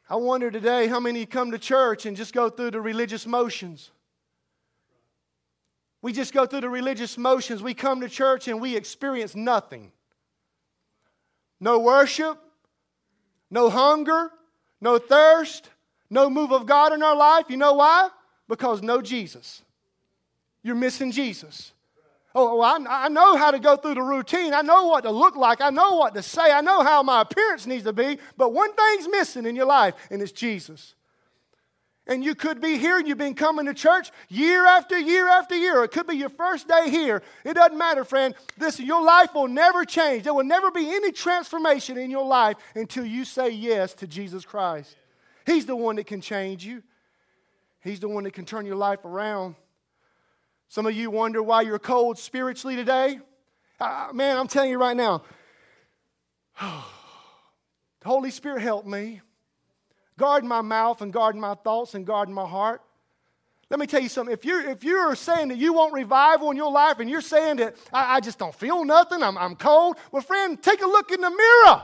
I 0.10 0.16
wonder 0.16 0.50
today 0.50 0.88
how 0.88 1.00
many 1.00 1.26
come 1.28 1.52
to 1.52 1.60
church 1.60 2.08
and 2.08 2.18
just 2.18 2.34
go 2.34 2.50
through 2.50 2.72
the 2.72 2.82
religious 2.82 3.28
motions. 3.28 3.92
We 6.02 6.14
just 6.14 6.34
go 6.34 6.48
through 6.48 6.62
the 6.62 6.70
religious 6.70 7.16
motions. 7.16 7.62
We 7.62 7.76
come 7.76 8.02
to 8.02 8.10
church 8.10 8.48
and 8.48 8.60
we 8.60 8.76
experience 8.76 9.36
nothing. 9.36 9.92
No 11.60 11.78
worship, 11.78 12.40
no 13.52 13.70
hunger, 13.70 14.32
no 14.82 14.98
thirst, 14.98 15.70
no 16.10 16.30
move 16.30 16.52
of 16.52 16.66
God 16.66 16.92
in 16.94 17.04
our 17.04 17.16
life. 17.16 17.46
You 17.50 17.58
know 17.58 17.74
why? 17.74 18.10
Because 18.48 18.82
no 18.82 19.02
Jesus. 19.02 19.62
You're 20.64 20.76
missing 20.76 21.12
Jesus. 21.12 21.74
Oh, 22.36 22.62
I, 22.62 22.78
I 22.88 23.10
know 23.10 23.38
how 23.38 23.52
to 23.52 23.60
go 23.60 23.76
through 23.76 23.96
the 23.96 24.04
routine. 24.04 24.54
I 24.54 24.62
know 24.62 24.86
what 24.86 25.04
to 25.04 25.12
look 25.12 25.36
like. 25.36 25.62
I 25.62 25.72
know 25.72 25.96
what 25.96 26.14
to 26.14 26.22
say. 26.22 26.52
I 26.52 26.62
know 26.62 26.84
how 26.84 27.02
my 27.02 27.22
appearance 27.22 27.66
needs 27.66 27.86
to 27.86 27.94
be. 27.94 28.20
But 28.38 28.54
one 28.54 28.72
thing's 28.74 29.08
missing 29.08 29.46
in 29.46 29.56
your 29.56 29.66
life, 29.66 29.96
and 30.12 30.22
it's 30.22 30.32
Jesus. 30.32 30.94
And 32.10 32.24
you 32.24 32.34
could 32.34 32.60
be 32.60 32.80
here 32.80 32.98
and 32.98 33.08
you've 33.08 33.20
been 33.20 33.36
coming 33.36 33.68
to 33.68 33.74
church 33.74 34.10
year 34.30 34.66
after 34.66 34.98
year 34.98 35.28
after 35.28 35.56
year. 35.56 35.84
It 35.84 35.92
could 35.92 36.08
be 36.08 36.16
your 36.16 36.30
first 36.30 36.68
day 36.68 36.90
here. 36.90 37.22
It 37.46 37.54
doesn't 37.54 37.78
matter, 37.78 38.04
friend. 38.04 38.34
Listen, 38.58 38.88
your 38.88 39.04
life 39.04 39.36
will 39.36 39.48
never 39.48 39.86
change. 39.86 40.24
There 40.24 40.34
will 40.34 40.44
never 40.44 40.72
be 40.72 40.90
any 40.90 41.12
transformation 41.12 42.00
in 42.00 42.10
your 42.10 42.26
life 42.26 42.58
until 42.74 43.06
you 43.06 43.26
say 43.26 43.52
yes 43.52 43.94
to 43.96 44.08
Jesus 44.08 44.44
Christ. 44.44 44.96
He's 45.46 45.68
the 45.68 45.76
one 45.76 45.98
that 45.98 46.08
can 46.08 46.20
change 46.20 46.66
you, 46.66 46.82
He's 47.82 48.00
the 48.00 48.10
one 48.10 48.24
that 48.24 48.34
can 48.34 48.46
turn 48.46 48.66
your 48.66 48.76
life 48.76 49.06
around. 49.06 49.54
Some 50.70 50.86
of 50.86 50.94
you 50.94 51.10
wonder 51.10 51.42
why 51.42 51.64
you're 51.64 51.80
cold 51.80 52.20
spiritually 52.20 52.76
today. 52.76 53.20
Uh, 53.80 54.10
man, 54.14 54.38
I'm 54.38 54.48
telling 54.48 54.70
you 54.70 54.78
right 54.78 54.96
now, 54.96 55.24
Holy 58.06 58.30
Spirit, 58.30 58.62
help 58.62 58.86
me. 58.86 59.22
Guard 60.16 60.46
my 60.46 60.62
mouth 60.62 61.02
and 61.02 61.12
guard 61.12 61.36
my 61.36 61.56
thoughts 61.56 61.96
and 61.96 62.06
guard 62.06 62.30
my 62.30 62.46
heart. 62.46 62.82
Let 63.72 63.80
me 63.80 63.88
tell 63.88 64.02
you 64.02 64.10
something. 64.10 64.32
If 64.32 64.46
you're, 64.46 64.62
if 64.62 64.84
you're 64.84 65.16
saying 65.16 65.48
that 65.48 65.58
you 65.58 65.74
want 65.74 65.94
revival 65.94 66.52
in 66.52 66.58
your 66.58 66.72
life 66.72 67.00
and 67.00 67.10
you're 67.10 67.22
saying 67.22 67.58
that 67.58 67.76
I, 67.92 68.18
I 68.18 68.20
just 68.20 68.38
don't 68.38 68.54
feel 68.54 68.86
nothing, 68.86 69.24
I'm, 69.24 69.38
I'm 69.40 69.56
cold, 69.56 69.98
well, 70.12 70.22
friend, 70.22 70.62
take 70.62 70.82
a 70.82 70.88
look 70.88 71.12
in 71.12 71.22
the 71.22 71.32
mirror 71.32 71.84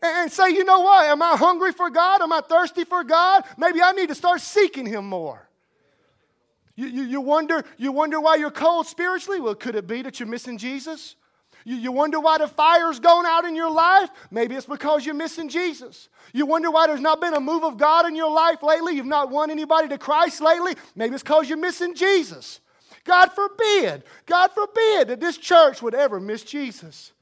and, 0.00 0.16
and 0.16 0.32
say, 0.32 0.50
you 0.50 0.64
know 0.64 0.80
what? 0.80 1.06
Am 1.06 1.22
I 1.22 1.36
hungry 1.36 1.72
for 1.72 1.90
God? 1.90 2.22
Am 2.22 2.32
I 2.32 2.40
thirsty 2.40 2.84
for 2.84 3.02
God? 3.02 3.42
Maybe 3.56 3.82
I 3.82 3.90
need 3.92 4.10
to 4.10 4.14
start 4.14 4.40
seeking 4.40 4.86
Him 4.86 5.06
more. 5.06 5.45
You, 6.76 6.86
you, 6.88 7.02
you, 7.04 7.20
wonder, 7.22 7.64
you 7.78 7.90
wonder 7.90 8.20
why 8.20 8.36
you're 8.36 8.50
cold 8.50 8.86
spiritually? 8.86 9.40
Well, 9.40 9.54
could 9.54 9.74
it 9.74 9.86
be 9.86 10.02
that 10.02 10.20
you're 10.20 10.28
missing 10.28 10.58
Jesus? 10.58 11.16
You, 11.64 11.74
you 11.74 11.90
wonder 11.90 12.20
why 12.20 12.36
the 12.38 12.46
fire's 12.46 13.00
gone 13.00 13.24
out 13.24 13.46
in 13.46 13.56
your 13.56 13.70
life? 13.70 14.10
Maybe 14.30 14.54
it's 14.54 14.66
because 14.66 15.04
you're 15.04 15.14
missing 15.14 15.48
Jesus. 15.48 16.10
You 16.34 16.44
wonder 16.44 16.70
why 16.70 16.86
there's 16.86 17.00
not 17.00 17.20
been 17.20 17.32
a 17.32 17.40
move 17.40 17.64
of 17.64 17.78
God 17.78 18.06
in 18.06 18.14
your 18.14 18.30
life 18.30 18.62
lately? 18.62 18.94
You've 18.94 19.06
not 19.06 19.30
won 19.30 19.50
anybody 19.50 19.88
to 19.88 19.98
Christ 19.98 20.42
lately? 20.42 20.74
Maybe 20.94 21.14
it's 21.14 21.22
because 21.22 21.48
you're 21.48 21.58
missing 21.58 21.94
Jesus. 21.94 22.60
God 23.04 23.32
forbid, 23.32 24.02
God 24.26 24.50
forbid 24.52 25.08
that 25.08 25.20
this 25.20 25.38
church 25.38 25.80
would 25.80 25.94
ever 25.94 26.20
miss 26.20 26.42
Jesus. 26.42 27.12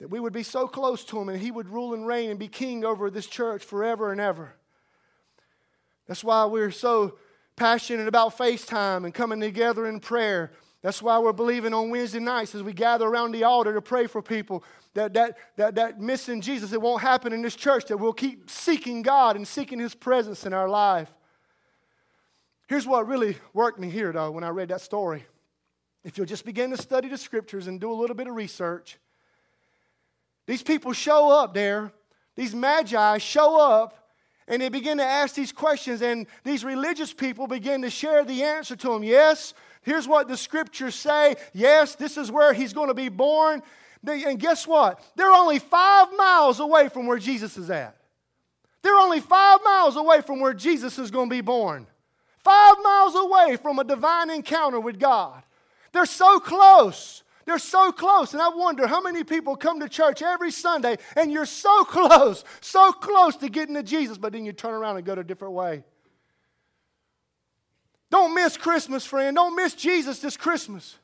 That 0.00 0.08
we 0.08 0.20
would 0.20 0.32
be 0.32 0.44
so 0.44 0.66
close 0.66 1.04
to 1.06 1.20
Him 1.20 1.28
and 1.28 1.38
He 1.38 1.50
would 1.50 1.68
rule 1.68 1.92
and 1.92 2.06
reign 2.06 2.30
and 2.30 2.38
be 2.38 2.48
king 2.48 2.84
over 2.84 3.10
this 3.10 3.26
church 3.26 3.64
forever 3.64 4.10
and 4.10 4.20
ever. 4.20 4.54
That's 6.06 6.24
why 6.24 6.46
we're 6.46 6.70
so 6.70 7.18
passionate 7.58 8.06
about 8.06 8.38
FaceTime 8.38 9.04
and 9.04 9.12
coming 9.12 9.40
together 9.40 9.86
in 9.86 10.00
prayer. 10.00 10.52
That's 10.80 11.02
why 11.02 11.18
we're 11.18 11.32
believing 11.32 11.74
on 11.74 11.90
Wednesday 11.90 12.20
nights 12.20 12.54
as 12.54 12.62
we 12.62 12.72
gather 12.72 13.06
around 13.06 13.32
the 13.32 13.44
altar 13.44 13.74
to 13.74 13.82
pray 13.82 14.06
for 14.06 14.22
people 14.22 14.62
that, 14.94 15.12
that, 15.14 15.36
that, 15.56 15.74
that 15.74 16.00
missing 16.00 16.40
Jesus, 16.40 16.72
it 16.72 16.80
won't 16.80 17.02
happen 17.02 17.32
in 17.32 17.42
this 17.42 17.56
church, 17.56 17.86
that 17.86 17.96
we'll 17.96 18.12
keep 18.12 18.48
seeking 18.48 19.02
God 19.02 19.36
and 19.36 19.46
seeking 19.46 19.78
His 19.78 19.94
presence 19.94 20.46
in 20.46 20.52
our 20.52 20.68
life. 20.68 21.12
Here's 22.68 22.86
what 22.86 23.08
really 23.08 23.36
worked 23.52 23.80
me 23.80 23.90
here, 23.90 24.12
though, 24.12 24.30
when 24.30 24.44
I 24.44 24.50
read 24.50 24.68
that 24.68 24.80
story. 24.80 25.26
If 26.04 26.16
you'll 26.16 26.26
just 26.26 26.44
begin 26.44 26.70
to 26.70 26.76
study 26.76 27.08
the 27.08 27.18
scriptures 27.18 27.66
and 27.66 27.80
do 27.80 27.90
a 27.90 27.94
little 27.94 28.14
bit 28.14 28.28
of 28.28 28.34
research, 28.34 28.98
these 30.46 30.62
people 30.62 30.92
show 30.92 31.30
up 31.30 31.54
there, 31.54 31.92
these 32.36 32.54
magi 32.54 33.18
show 33.18 33.60
up 33.60 33.97
and 34.48 34.62
they 34.62 34.70
begin 34.70 34.98
to 34.98 35.04
ask 35.04 35.34
these 35.34 35.52
questions, 35.52 36.02
and 36.02 36.26
these 36.42 36.64
religious 36.64 37.12
people 37.12 37.46
begin 37.46 37.82
to 37.82 37.90
share 37.90 38.24
the 38.24 38.42
answer 38.42 38.74
to 38.76 38.88
them. 38.88 39.04
Yes, 39.04 39.54
here's 39.82 40.08
what 40.08 40.26
the 40.26 40.36
scriptures 40.36 40.94
say. 40.94 41.36
Yes, 41.52 41.94
this 41.94 42.16
is 42.16 42.30
where 42.30 42.52
he's 42.52 42.72
going 42.72 42.88
to 42.88 42.94
be 42.94 43.08
born. 43.08 43.62
And 44.06 44.38
guess 44.38 44.66
what? 44.66 45.00
They're 45.16 45.30
only 45.30 45.58
five 45.58 46.08
miles 46.16 46.60
away 46.60 46.88
from 46.88 47.06
where 47.06 47.18
Jesus 47.18 47.56
is 47.56 47.68
at. 47.68 47.96
They're 48.82 48.96
only 48.96 49.20
five 49.20 49.60
miles 49.64 49.96
away 49.96 50.20
from 50.22 50.40
where 50.40 50.54
Jesus 50.54 50.98
is 50.98 51.10
going 51.10 51.28
to 51.28 51.34
be 51.34 51.40
born. 51.40 51.86
Five 52.38 52.76
miles 52.82 53.14
away 53.16 53.56
from 53.56 53.78
a 53.78 53.84
divine 53.84 54.30
encounter 54.30 54.80
with 54.80 54.98
God. 54.98 55.42
They're 55.92 56.06
so 56.06 56.38
close. 56.38 57.22
They're 57.48 57.58
so 57.58 57.92
close. 57.92 58.34
And 58.34 58.42
I 58.42 58.50
wonder 58.50 58.86
how 58.86 59.00
many 59.00 59.24
people 59.24 59.56
come 59.56 59.80
to 59.80 59.88
church 59.88 60.20
every 60.20 60.50
Sunday 60.50 60.98
and 61.16 61.32
you're 61.32 61.46
so 61.46 61.82
close, 61.88 62.44
so 62.60 62.92
close 62.92 63.36
to 63.36 63.48
getting 63.48 63.74
to 63.74 63.82
Jesus, 63.82 64.18
but 64.18 64.32
then 64.32 64.44
you 64.44 64.52
turn 64.52 64.74
around 64.74 64.96
and 64.98 65.06
go 65.06 65.14
to 65.14 65.22
a 65.22 65.24
different 65.24 65.54
way. 65.54 65.82
Don't 68.10 68.34
miss 68.34 68.56
Christmas, 68.56 69.04
friend. 69.04 69.34
Don't 69.34 69.56
miss 69.56 69.74
Jesus 69.74 70.18
this 70.18 70.36
Christmas. 70.36 70.96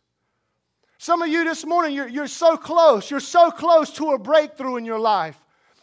Some 0.99 1.23
of 1.23 1.29
you 1.29 1.45
this 1.45 1.65
morning, 1.67 1.95
you're, 1.95 2.09
you're 2.09 2.27
so 2.27 2.57
close. 2.57 3.11
You're 3.11 3.21
so 3.21 3.51
close 3.51 3.91
to 3.93 4.13
a 4.13 4.19
breakthrough 4.19 4.77
in 4.77 4.85
your 4.85 4.99
life. 4.99 5.39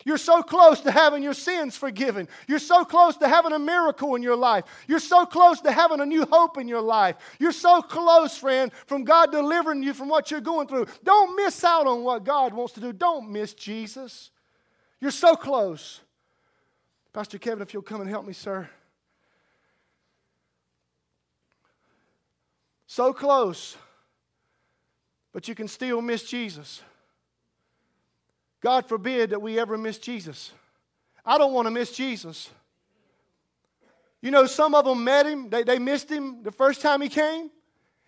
You're 0.05 0.17
so 0.17 0.41
close 0.41 0.81
to 0.81 0.91
having 0.91 1.23
your 1.23 1.33
sins 1.33 1.77
forgiven. 1.77 2.27
You're 2.47 2.59
so 2.59 2.83
close 2.83 3.17
to 3.17 3.27
having 3.27 3.51
a 3.51 3.59
miracle 3.59 4.15
in 4.15 4.23
your 4.23 4.35
life. 4.35 4.65
You're 4.87 4.99
so 4.99 5.25
close 5.25 5.61
to 5.61 5.71
having 5.71 5.99
a 5.99 6.05
new 6.05 6.25
hope 6.25 6.57
in 6.57 6.67
your 6.67 6.81
life. 6.81 7.17
You're 7.39 7.51
so 7.51 7.81
close, 7.81 8.37
friend, 8.37 8.71
from 8.85 9.03
God 9.03 9.31
delivering 9.31 9.83
you 9.83 9.93
from 9.93 10.09
what 10.09 10.31
you're 10.31 10.41
going 10.41 10.67
through. 10.67 10.87
Don't 11.03 11.35
miss 11.35 11.63
out 11.63 11.87
on 11.87 12.03
what 12.03 12.23
God 12.23 12.53
wants 12.53 12.73
to 12.73 12.79
do. 12.79 12.93
Don't 12.93 13.31
miss 13.31 13.53
Jesus. 13.53 14.31
You're 14.99 15.11
so 15.11 15.35
close. 15.35 16.01
Pastor 17.13 17.37
Kevin, 17.37 17.61
if 17.61 17.73
you'll 17.73 17.83
come 17.83 18.01
and 18.01 18.09
help 18.09 18.25
me, 18.25 18.33
sir. 18.33 18.69
So 22.87 23.13
close, 23.13 23.77
but 25.31 25.47
you 25.47 25.55
can 25.55 25.69
still 25.69 26.01
miss 26.01 26.23
Jesus. 26.23 26.81
God 28.61 28.87
forbid 28.87 29.31
that 29.31 29.41
we 29.41 29.59
ever 29.59 29.77
miss 29.77 29.97
Jesus. 29.97 30.51
I 31.25 31.37
don't 31.37 31.53
want 31.53 31.65
to 31.65 31.71
miss 31.71 31.91
Jesus. 31.91 32.49
You 34.21 34.29
know, 34.29 34.45
some 34.45 34.75
of 34.75 34.85
them 34.85 35.03
met 35.03 35.25
him, 35.25 35.49
they, 35.49 35.63
they 35.63 35.79
missed 35.79 36.09
him 36.09 36.43
the 36.43 36.51
first 36.51 36.81
time 36.81 37.01
he 37.01 37.09
came. 37.09 37.49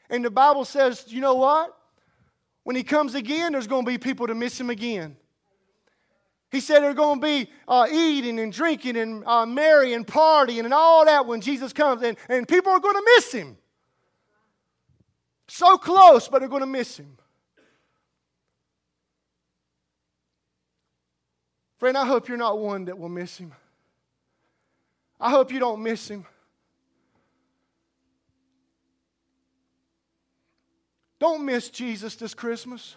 And 0.10 0.24
the 0.24 0.30
Bible 0.30 0.64
says, 0.64 1.06
you 1.08 1.22
know 1.22 1.34
what? 1.34 1.76
When 2.64 2.76
he 2.76 2.84
comes 2.84 3.16
again, 3.16 3.54
there's 3.54 3.68
going 3.68 3.84
to 3.84 3.92
be 3.92 3.98
people 3.98 4.28
to 4.28 4.36
miss 4.36 4.60
him 4.60 4.70
again. 4.70 5.18
He 6.52 6.60
said 6.60 6.82
there's 6.82 6.96
going 6.96 7.20
to 7.20 7.26
be 7.26 7.50
uh, 7.68 7.88
eating 7.92 8.40
and 8.40 8.54
drinking 8.54 8.96
and 8.96 9.26
uh, 9.26 9.44
merry 9.44 9.94
and 9.94 10.06
partying 10.06 10.66
and 10.66 10.74
all 10.74 11.04
that 11.06 11.26
when 11.26 11.42
Jesus 11.42 11.74
comes. 11.74 12.04
And, 12.04 12.16
and 12.30 12.48
people 12.48 12.72
are 12.72 12.80
going 12.80 12.96
to 12.96 13.12
miss 13.16 13.32
him. 13.32 13.58
So 15.48 15.78
close, 15.78 16.28
but 16.28 16.40
they're 16.40 16.50
going 16.50 16.62
to 16.62 16.68
miss 16.68 16.98
him. 16.98 17.18
Friend, 21.84 21.98
I 21.98 22.06
hope 22.06 22.30
you're 22.30 22.38
not 22.38 22.60
one 22.60 22.86
that 22.86 22.98
will 22.98 23.10
miss 23.10 23.38
him. 23.38 23.52
I 25.20 25.30
hope 25.30 25.52
you 25.52 25.60
don't 25.60 25.84
miss 25.84 26.08
him. 26.08 26.26
Don't 31.20 31.44
miss 31.44 31.70
Jesus 31.70 32.16
this 32.16 32.34
Christmas. 32.34 32.96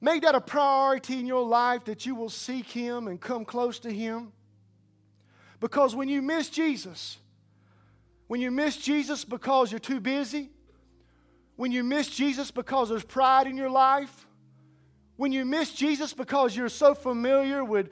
Make 0.00 0.22
that 0.22 0.34
a 0.34 0.40
priority 0.40 1.20
in 1.20 1.26
your 1.26 1.46
life 1.46 1.84
that 1.84 2.06
you 2.06 2.14
will 2.14 2.30
seek 2.30 2.70
him 2.70 3.06
and 3.06 3.20
come 3.20 3.44
close 3.44 3.78
to 3.80 3.92
him. 3.92 4.32
Because 5.60 5.94
when 5.94 6.08
you 6.08 6.22
miss 6.22 6.48
Jesus, 6.48 7.18
when 8.28 8.40
you 8.40 8.50
miss 8.50 8.78
Jesus 8.78 9.26
because 9.26 9.70
you're 9.70 9.78
too 9.78 10.00
busy, 10.00 10.48
when 11.56 11.70
you 11.70 11.84
miss 11.84 12.08
Jesus 12.08 12.50
because 12.50 12.88
there's 12.88 13.04
pride 13.04 13.46
in 13.46 13.58
your 13.58 13.68
life, 13.68 14.26
when 15.22 15.30
you 15.30 15.44
miss 15.44 15.72
Jesus 15.72 16.12
because 16.12 16.56
you're 16.56 16.68
so 16.68 16.96
familiar 16.96 17.64
with 17.64 17.90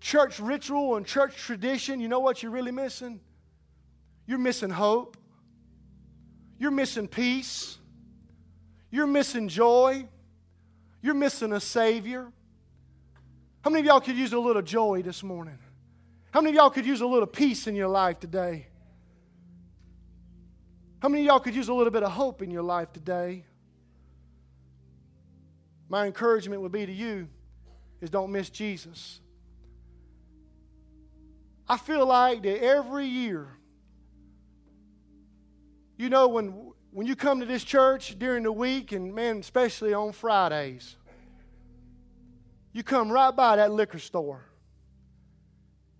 church 0.00 0.38
ritual 0.38 0.94
and 0.94 1.04
church 1.04 1.34
tradition, 1.34 1.98
you 1.98 2.06
know 2.06 2.20
what 2.20 2.44
you're 2.44 2.52
really 2.52 2.70
missing? 2.70 3.18
You're 4.24 4.38
missing 4.38 4.70
hope. 4.70 5.16
You're 6.60 6.70
missing 6.70 7.08
peace. 7.08 7.76
You're 8.88 9.08
missing 9.08 9.48
joy. 9.48 10.06
You're 11.02 11.14
missing 11.14 11.52
a 11.54 11.58
Savior. 11.58 12.30
How 13.62 13.70
many 13.70 13.80
of 13.80 13.86
y'all 13.86 14.00
could 14.00 14.14
use 14.16 14.32
a 14.32 14.38
little 14.38 14.62
joy 14.62 15.02
this 15.02 15.24
morning? 15.24 15.58
How 16.30 16.40
many 16.40 16.56
of 16.56 16.62
y'all 16.62 16.70
could 16.70 16.86
use 16.86 17.00
a 17.00 17.06
little 17.06 17.26
peace 17.26 17.66
in 17.66 17.74
your 17.74 17.88
life 17.88 18.20
today? 18.20 18.68
How 21.02 21.08
many 21.08 21.22
of 21.22 21.26
y'all 21.26 21.40
could 21.40 21.56
use 21.56 21.68
a 21.68 21.74
little 21.74 21.90
bit 21.90 22.04
of 22.04 22.12
hope 22.12 22.42
in 22.42 22.50
your 22.52 22.62
life 22.62 22.92
today? 22.92 23.44
My 25.90 26.06
encouragement 26.06 26.62
would 26.62 26.70
be 26.70 26.86
to 26.86 26.92
you 26.92 27.28
is 28.00 28.10
don't 28.10 28.30
miss 28.30 28.48
Jesus. 28.48 29.20
I 31.68 31.76
feel 31.76 32.06
like 32.06 32.44
that 32.44 32.62
every 32.62 33.06
year, 33.06 33.48
you 35.98 36.08
know, 36.08 36.28
when, 36.28 36.72
when 36.92 37.08
you 37.08 37.16
come 37.16 37.40
to 37.40 37.46
this 37.46 37.64
church 37.64 38.16
during 38.20 38.44
the 38.44 38.52
week, 38.52 38.92
and 38.92 39.12
man, 39.12 39.38
especially 39.38 39.92
on 39.92 40.12
Fridays, 40.12 40.94
you 42.72 42.84
come 42.84 43.10
right 43.10 43.34
by 43.34 43.56
that 43.56 43.72
liquor 43.72 43.98
store. 43.98 44.44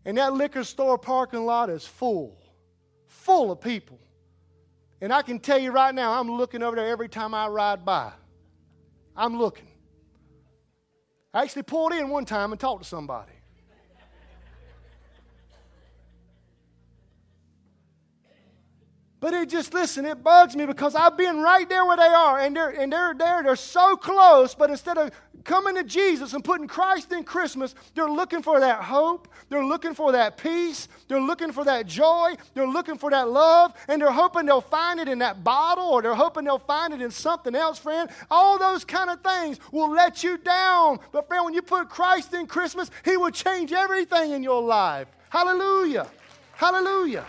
And 0.05 0.19
that 0.19 0.33
liquor 0.33 0.63
store 0.63 0.99
parking 0.99 1.45
lot 1.45 1.69
is 1.69 1.85
full, 1.85 2.41
full 3.09 3.51
of 3.51 3.61
people. 3.61 3.99
And 5.01 5.13
I 5.13 5.23
can 5.23 5.41
tell 5.41 5.59
you 5.59 5.73
right 5.73 5.95
now, 5.95 6.13
I'm 6.13 6.31
looking 6.31 6.63
over 6.63 6.77
there 6.77 6.89
every 6.89 7.09
time 7.09 7.35
I 7.35 7.49
ride 7.49 7.85
by. 7.85 8.13
I'm 9.17 9.37
looking. 9.37 9.67
I 11.33 11.43
actually 11.43 11.63
pulled 11.63 11.93
in 11.93 12.09
one 12.09 12.25
time 12.25 12.53
and 12.53 12.61
talked 12.61 12.83
to 12.83 12.89
somebody. 12.89 13.33
But 19.21 19.35
it 19.35 19.51
just, 19.51 19.75
listen, 19.75 20.07
it 20.07 20.25
bugs 20.25 20.57
me 20.57 20.65
because 20.65 20.95
I've 20.95 21.17
been 21.17 21.41
right 21.41 21.69
there 21.69 21.85
where 21.85 21.99
they 21.99 22.03
are, 22.03 22.39
and 22.39 22.57
they're, 22.57 22.71
and 22.71 22.91
they're 22.91 23.15
there, 23.15 23.43
they're 23.43 23.55
so 23.55 23.95
close, 23.95 24.55
but 24.55 24.71
instead 24.71 24.97
of 24.97 25.11
coming 25.45 25.75
to 25.77 25.85
Jesus 25.85 26.33
and 26.33 26.45
putting 26.45 26.67
Christ 26.67 27.13
in 27.13 27.25
Christmas, 27.25 27.75
they're 27.95 28.11
looking 28.11 28.43
for 28.43 28.61
that 28.61 28.83
hope, 28.83 29.29
they're 29.49 29.65
looking 29.65 29.95
for 29.95 30.13
that 30.13 30.37
peace, 30.37 30.89
they're 31.09 31.21
looking 31.21 31.53
for 31.53 31.65
that 31.65 31.87
joy, 31.87 32.35
they're 32.55 32.67
looking 32.67 32.97
for 32.97 33.11
that 33.11 33.29
love, 33.29 33.73
and 33.89 34.01
they're 34.01 34.11
hoping 34.11 34.47
they'll 34.47 34.61
find 34.61 35.01
it 35.01 35.09
in 35.09 35.19
that 35.19 35.43
bottle 35.45 35.85
or 35.85 36.03
they're 36.03 36.15
hoping 36.15 36.45
they'll 36.45 36.59
find 36.59 36.93
it 36.93 37.01
in 37.01 37.11
something 37.11 37.55
else, 37.55 37.79
friend. 37.79 38.11
All 38.31 38.59
those 38.59 38.85
kind 38.85 39.11
of 39.11 39.21
things 39.23 39.59
will 39.73 39.91
let 39.91 40.23
you 40.23 40.39
down. 40.39 41.01
But, 41.13 41.29
friend, 41.29 41.45
when 41.45 41.55
you 41.55 41.63
put 41.63 41.89
Christ 41.89 42.35
in 42.35 42.47
Christmas, 42.47 42.91
He 43.05 43.17
will 43.17 43.31
change 43.31 43.73
everything 43.73 44.33
in 44.33 44.43
your 44.43 44.63
life. 44.63 45.09
Hallelujah. 45.29 46.09
Hallelujah. 46.53 47.25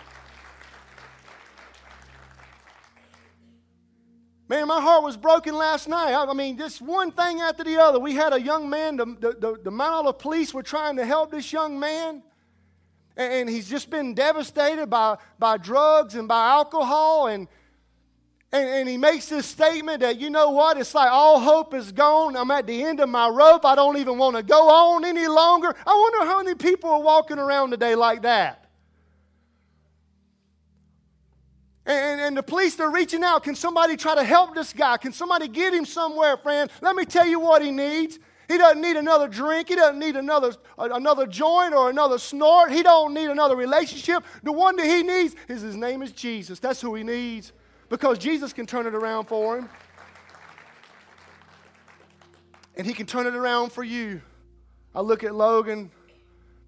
Man, 4.51 4.67
my 4.67 4.81
heart 4.81 5.01
was 5.01 5.15
broken 5.15 5.55
last 5.55 5.87
night. 5.87 6.13
I, 6.13 6.33
mean, 6.33 6.57
just 6.57 6.81
one 6.81 7.13
thing 7.13 7.39
after 7.39 7.63
the 7.63 7.81
other. 7.81 7.99
We 7.99 8.15
had 8.15 8.33
a 8.33 8.41
young 8.41 8.69
man, 8.69 8.97
the, 8.97 9.05
the, 9.05 9.31
the, 9.39 9.57
the 9.63 10.13
police 10.13 10.53
were 10.53 10.61
trying 10.61 10.97
to 10.97 11.05
help 11.05 11.31
this 11.31 11.53
young 11.53 11.79
man, 11.79 12.21
and, 13.15 13.33
and 13.33 13.49
he's 13.49 13.69
just 13.69 13.89
been 13.89 14.13
devastated 14.13 14.87
by, 14.87 15.19
by 15.39 15.55
drugs 15.55 16.15
and 16.15 16.27
by 16.27 16.49
alcohol. 16.49 17.27
And, 17.27 17.47
and, 18.51 18.67
and 18.67 18.89
he 18.89 18.97
makes 18.97 19.29
this 19.29 19.45
statement 19.45 20.01
that, 20.01 20.19
you 20.19 20.29
know 20.29 20.49
what, 20.49 20.77
it's 20.77 20.93
like 20.93 21.09
all 21.09 21.39
hope 21.39 21.73
is 21.73 21.93
gone. 21.93 22.35
I'm 22.35 22.51
at 22.51 22.67
the 22.67 22.83
end 22.83 22.99
of 22.99 23.07
my 23.07 23.29
rope. 23.29 23.63
I 23.63 23.75
don't 23.75 23.95
even 23.95 24.17
want 24.17 24.35
to 24.35 24.43
go 24.43 24.67
on 24.67 25.05
any 25.05 25.29
longer. 25.29 25.73
I 25.87 25.93
wonder 25.93 26.29
how 26.29 26.43
many 26.43 26.55
people 26.55 26.89
are 26.89 27.01
walking 27.01 27.39
around 27.39 27.71
today 27.71 27.95
like 27.95 28.23
that. 28.23 28.60
And, 31.85 32.21
and, 32.21 32.37
the 32.37 32.43
police, 32.43 32.75
they're 32.75 32.91
reaching 32.91 33.23
out. 33.23 33.43
Can 33.43 33.55
somebody 33.55 33.97
try 33.97 34.13
to 34.13 34.23
help 34.23 34.53
this 34.53 34.71
guy? 34.71 34.97
Can 34.97 35.13
somebody 35.13 35.47
get 35.47 35.73
him 35.73 35.85
somewhere, 35.85 36.37
friend? 36.37 36.69
Let 36.79 36.95
me 36.95 37.05
tell 37.05 37.25
you 37.25 37.39
what 37.39 37.63
he 37.63 37.71
needs. 37.71 38.19
He 38.47 38.57
doesn't 38.57 38.81
need 38.81 38.97
another 38.97 39.27
drink. 39.27 39.69
He 39.69 39.75
doesn't 39.75 39.97
need 39.97 40.15
another, 40.15 40.53
another 40.77 41.25
joint 41.25 41.73
or 41.73 41.89
another 41.89 42.19
snort. 42.19 42.71
He 42.71 42.83
don't 42.83 43.13
need 43.13 43.29
another 43.29 43.55
relationship. 43.55 44.23
The 44.43 44.51
one 44.51 44.75
that 44.75 44.85
he 44.85 45.01
needs 45.01 45.35
is 45.47 45.61
his 45.61 45.75
name 45.75 46.03
is 46.03 46.11
Jesus. 46.11 46.59
That's 46.59 46.81
who 46.81 46.93
he 46.93 47.03
needs 47.03 47.53
because 47.89 48.17
Jesus 48.17 48.53
can 48.53 48.65
turn 48.65 48.85
it 48.85 48.93
around 48.93 49.25
for 49.25 49.57
him. 49.57 49.69
And 52.75 52.85
he 52.85 52.93
can 52.93 53.05
turn 53.05 53.25
it 53.25 53.35
around 53.35 53.71
for 53.71 53.83
you. 53.83 54.21
I 54.93 55.01
look 55.01 55.23
at 55.23 55.33
Logan 55.33 55.89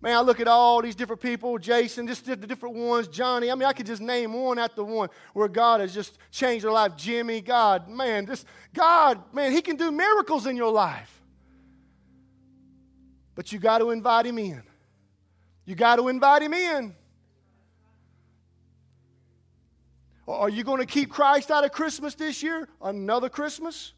Man, 0.03 0.17
I 0.17 0.19
look 0.19 0.41
at 0.41 0.49
all 0.49 0.81
these 0.81 0.95
different 0.95 1.21
people, 1.21 1.57
Jason, 1.57 2.07
just 2.07 2.25
the 2.25 2.35
different 2.35 2.75
ones, 2.75 3.07
Johnny. 3.07 3.49
I 3.49 3.55
mean, 3.55 3.63
I 3.63 3.71
could 3.71 3.85
just 3.85 4.01
name 4.01 4.33
one 4.33 4.59
after 4.59 4.83
one 4.83 5.07
where 5.31 5.47
God 5.47 5.79
has 5.79 5.93
just 5.93 6.17
changed 6.29 6.65
their 6.65 6.73
life. 6.73 6.97
Jimmy, 6.97 7.39
God, 7.39 7.87
man, 7.87 8.25
this 8.25 8.43
God, 8.73 9.23
man, 9.33 9.53
He 9.53 9.61
can 9.61 9.77
do 9.77 9.93
miracles 9.93 10.45
in 10.45 10.57
your 10.57 10.73
life. 10.73 11.21
But 13.33 13.53
you 13.53 13.59
got 13.59 13.77
to 13.77 13.91
invite 13.91 14.25
Him 14.25 14.39
in. 14.39 14.61
You 15.63 15.73
got 15.73 15.95
to 15.95 16.09
invite 16.09 16.41
Him 16.41 16.53
in. 16.53 16.93
Are 20.27 20.49
you 20.49 20.65
going 20.65 20.81
to 20.81 20.85
keep 20.85 21.11
Christ 21.11 21.49
out 21.49 21.63
of 21.63 21.71
Christmas 21.71 22.13
this 22.13 22.43
year? 22.43 22.67
Another 22.81 23.29
Christmas? 23.29 23.93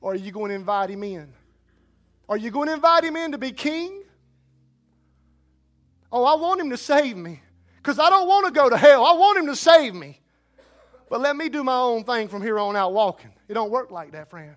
Or 0.00 0.12
are 0.12 0.16
you 0.16 0.32
going 0.32 0.48
to 0.48 0.54
invite 0.54 0.88
Him 0.88 1.02
in? 1.02 1.34
Are 2.30 2.38
you 2.38 2.50
going 2.50 2.68
to 2.68 2.72
invite 2.72 3.04
Him 3.04 3.16
in 3.16 3.32
to 3.32 3.38
be 3.38 3.52
king? 3.52 4.04
Oh, 6.12 6.24
I 6.24 6.34
want 6.36 6.60
him 6.60 6.70
to 6.70 6.76
save 6.76 7.16
me 7.16 7.40
because 7.78 7.98
I 7.98 8.10
don't 8.10 8.28
want 8.28 8.46
to 8.46 8.52
go 8.52 8.68
to 8.70 8.76
hell. 8.76 9.04
I 9.04 9.12
want 9.12 9.38
him 9.38 9.46
to 9.46 9.56
save 9.56 9.94
me. 9.94 10.20
But 11.08 11.20
let 11.20 11.36
me 11.36 11.48
do 11.48 11.62
my 11.62 11.76
own 11.76 12.04
thing 12.04 12.28
from 12.28 12.42
here 12.42 12.58
on 12.58 12.76
out 12.76 12.92
walking. 12.92 13.32
It 13.48 13.54
don't 13.54 13.70
work 13.70 13.90
like 13.90 14.12
that, 14.12 14.30
friend. 14.30 14.56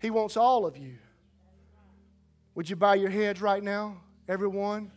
He 0.00 0.10
wants 0.10 0.36
all 0.36 0.66
of 0.66 0.76
you. 0.76 0.94
Would 2.54 2.70
you 2.70 2.76
bow 2.76 2.92
your 2.92 3.10
heads 3.10 3.40
right 3.40 3.62
now, 3.62 3.96
everyone? 4.28 4.90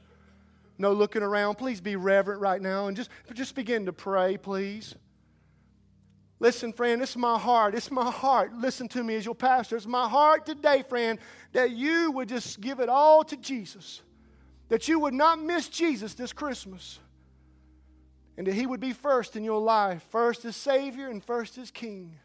No 0.78 0.94
looking 0.94 1.24
around. 1.24 1.56
Please 1.56 1.82
be 1.82 1.96
reverent 1.96 2.42
right 2.42 2.62
now 2.62 2.88
and 2.88 2.96
just, 2.96 3.10
just 3.34 3.56
begin 3.56 3.86
to 3.88 3.94
pray, 3.94 4.38
please. 4.38 4.96
Listen, 6.40 6.72
friend, 6.72 7.02
it's 7.02 7.18
my 7.18 7.38
heart. 7.38 7.76
It's 7.76 7.92
my 7.92 8.10
heart. 8.10 8.54
Listen 8.54 8.88
to 8.90 9.04
me 9.04 9.16
as 9.16 9.26
your 9.26 9.36
pastor. 9.36 9.76
It's 9.76 9.86
my 9.86 10.08
heart 10.08 10.46
today, 10.46 10.84
friend, 10.88 11.20
that 11.52 11.72
you 11.72 12.12
would 12.12 12.30
just 12.30 12.62
give 12.62 12.80
it 12.80 12.88
all 12.88 13.24
to 13.26 13.36
Jesus 13.36 14.02
that 14.70 14.88
you 14.88 15.00
would 15.00 15.14
not 15.14 15.42
miss 15.42 15.68
Jesus 15.68 16.14
this 16.14 16.32
Christmas. 16.34 17.00
And 18.38 18.48
that 18.48 18.54
He 18.54 18.66
would 18.66 18.80
be 18.80 18.94
first 18.94 19.36
in 19.36 19.44
your 19.44 19.60
life, 19.60 20.02
first 20.12 20.46
as 20.46 20.56
Savior 20.56 21.10
and 21.10 21.24
first 21.24 21.58
as 21.58 21.72
King. 21.72 22.18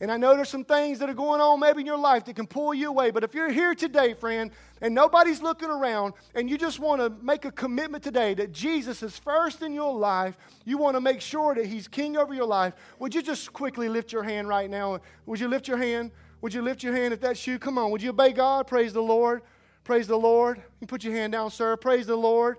And 0.00 0.12
I 0.12 0.16
know 0.16 0.36
there's 0.36 0.48
some 0.48 0.64
things 0.64 1.00
that 1.00 1.10
are 1.10 1.14
going 1.14 1.40
on 1.40 1.58
maybe 1.58 1.80
in 1.80 1.86
your 1.86 1.98
life 1.98 2.24
that 2.26 2.36
can 2.36 2.46
pull 2.46 2.72
you 2.72 2.88
away. 2.88 3.10
But 3.10 3.24
if 3.24 3.34
you're 3.34 3.50
here 3.50 3.74
today, 3.74 4.14
friend, 4.14 4.52
and 4.80 4.94
nobody's 4.94 5.42
looking 5.42 5.70
around, 5.70 6.14
and 6.36 6.48
you 6.48 6.56
just 6.56 6.78
want 6.78 7.00
to 7.00 7.10
make 7.20 7.44
a 7.44 7.50
commitment 7.50 8.04
today 8.04 8.34
that 8.34 8.52
Jesus 8.52 9.02
is 9.02 9.18
first 9.18 9.60
in 9.60 9.72
your 9.72 9.92
life, 9.92 10.38
you 10.64 10.78
want 10.78 10.94
to 10.94 11.00
make 11.00 11.20
sure 11.20 11.56
that 11.56 11.66
He's 11.66 11.88
King 11.88 12.16
over 12.16 12.32
your 12.32 12.46
life, 12.46 12.74
would 13.00 13.12
you 13.12 13.22
just 13.22 13.52
quickly 13.52 13.88
lift 13.88 14.12
your 14.12 14.22
hand 14.22 14.46
right 14.46 14.70
now? 14.70 15.00
Would 15.26 15.40
you 15.40 15.48
lift 15.48 15.66
your 15.66 15.78
hand? 15.78 16.12
Would 16.42 16.54
you 16.54 16.62
lift 16.62 16.84
your 16.84 16.94
hand 16.94 17.12
if 17.12 17.20
that's 17.20 17.44
you? 17.44 17.58
Come 17.58 17.76
on. 17.76 17.90
Would 17.90 18.02
you 18.02 18.10
obey 18.10 18.32
God? 18.32 18.68
Praise 18.68 18.92
the 18.92 19.02
Lord. 19.02 19.42
Praise 19.88 20.06
the 20.06 20.18
Lord. 20.18 20.58
You 20.58 20.80
can 20.80 20.86
put 20.86 21.02
your 21.02 21.14
hand 21.14 21.32
down, 21.32 21.50
sir. 21.50 21.74
Praise 21.74 22.06
the 22.06 22.14
Lord. 22.14 22.58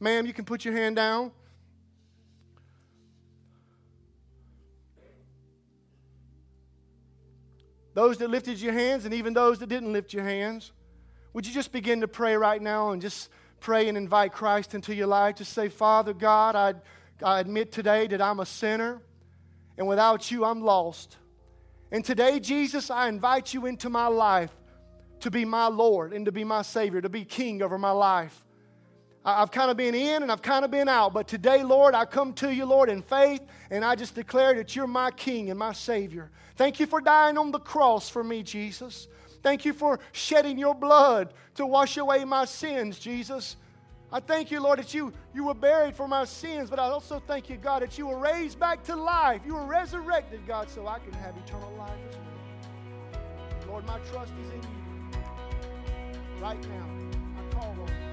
Ma'am, 0.00 0.24
you 0.24 0.32
can 0.32 0.46
put 0.46 0.64
your 0.64 0.72
hand 0.72 0.96
down. 0.96 1.30
Those 7.92 8.16
that 8.16 8.30
lifted 8.30 8.58
your 8.58 8.72
hands 8.72 9.04
and 9.04 9.12
even 9.12 9.34
those 9.34 9.58
that 9.58 9.68
didn't 9.68 9.92
lift 9.92 10.14
your 10.14 10.24
hands, 10.24 10.72
would 11.34 11.46
you 11.46 11.52
just 11.52 11.70
begin 11.70 12.00
to 12.00 12.08
pray 12.08 12.34
right 12.34 12.62
now 12.62 12.92
and 12.92 13.02
just 13.02 13.28
pray 13.60 13.86
and 13.90 13.98
invite 13.98 14.32
Christ 14.32 14.74
into 14.74 14.94
your 14.94 15.06
life? 15.06 15.36
Just 15.36 15.52
say, 15.52 15.68
Father 15.68 16.14
God, 16.14 16.56
I, 16.56 16.72
I 17.22 17.40
admit 17.40 17.72
today 17.72 18.06
that 18.06 18.22
I'm 18.22 18.40
a 18.40 18.46
sinner, 18.46 19.02
and 19.76 19.86
without 19.86 20.30
you, 20.30 20.46
I'm 20.46 20.62
lost. 20.62 21.18
And 21.92 22.02
today, 22.02 22.40
Jesus, 22.40 22.90
I 22.90 23.10
invite 23.10 23.52
you 23.52 23.66
into 23.66 23.90
my 23.90 24.06
life 24.06 24.50
to 25.20 25.30
be 25.30 25.44
my 25.44 25.66
Lord 25.66 26.12
and 26.12 26.24
to 26.26 26.32
be 26.32 26.44
my 26.44 26.62
Savior, 26.62 27.00
to 27.00 27.08
be 27.08 27.24
King 27.24 27.62
over 27.62 27.78
my 27.78 27.90
life. 27.90 28.44
I've 29.24 29.50
kind 29.50 29.70
of 29.70 29.76
been 29.76 29.94
in 29.94 30.22
and 30.22 30.32
I've 30.32 30.40
kind 30.40 30.64
of 30.64 30.70
been 30.70 30.88
out, 30.88 31.12
but 31.12 31.28
today, 31.28 31.62
Lord, 31.62 31.94
I 31.94 32.06
come 32.06 32.32
to 32.34 32.52
you, 32.52 32.64
Lord, 32.64 32.88
in 32.88 33.02
faith, 33.02 33.42
and 33.70 33.84
I 33.84 33.94
just 33.94 34.14
declare 34.14 34.54
that 34.54 34.74
you're 34.74 34.86
my 34.86 35.10
King 35.10 35.50
and 35.50 35.58
my 35.58 35.74
Savior. 35.74 36.30
Thank 36.56 36.80
you 36.80 36.86
for 36.86 37.02
dying 37.02 37.36
on 37.36 37.50
the 37.50 37.58
cross 37.58 38.08
for 38.08 38.24
me, 38.24 38.42
Jesus. 38.42 39.08
Thank 39.42 39.64
you 39.64 39.74
for 39.74 40.00
shedding 40.12 40.58
your 40.58 40.74
blood 40.74 41.34
to 41.56 41.66
wash 41.66 41.98
away 41.98 42.24
my 42.24 42.46
sins, 42.46 42.98
Jesus. 42.98 43.56
I 44.12 44.20
thank 44.20 44.50
you, 44.50 44.60
Lord, 44.60 44.78
that 44.78 44.92
you, 44.92 45.12
you 45.34 45.44
were 45.44 45.54
buried 45.54 45.94
for 45.94 46.08
my 46.08 46.24
sins, 46.24 46.70
but 46.70 46.78
I 46.78 46.84
also 46.84 47.22
thank 47.26 47.48
you, 47.48 47.56
God, 47.56 47.82
that 47.82 47.96
you 47.98 48.06
were 48.06 48.18
raised 48.18 48.58
back 48.58 48.82
to 48.84 48.96
life. 48.96 49.42
You 49.46 49.54
were 49.54 49.66
resurrected, 49.66 50.46
God, 50.46 50.68
so 50.68 50.86
I 50.86 50.98
can 50.98 51.12
have 51.12 51.36
eternal 51.36 51.72
life. 51.78 51.92
Lord, 53.68 53.86
my 53.86 53.98
trust 54.10 54.32
is 54.42 54.50
in 54.50 54.62
you 54.62 54.79
right 56.40 56.60
now. 56.62 56.86
I 57.38 57.54
call 57.54 57.70
on 57.72 57.88
you. 57.88 58.09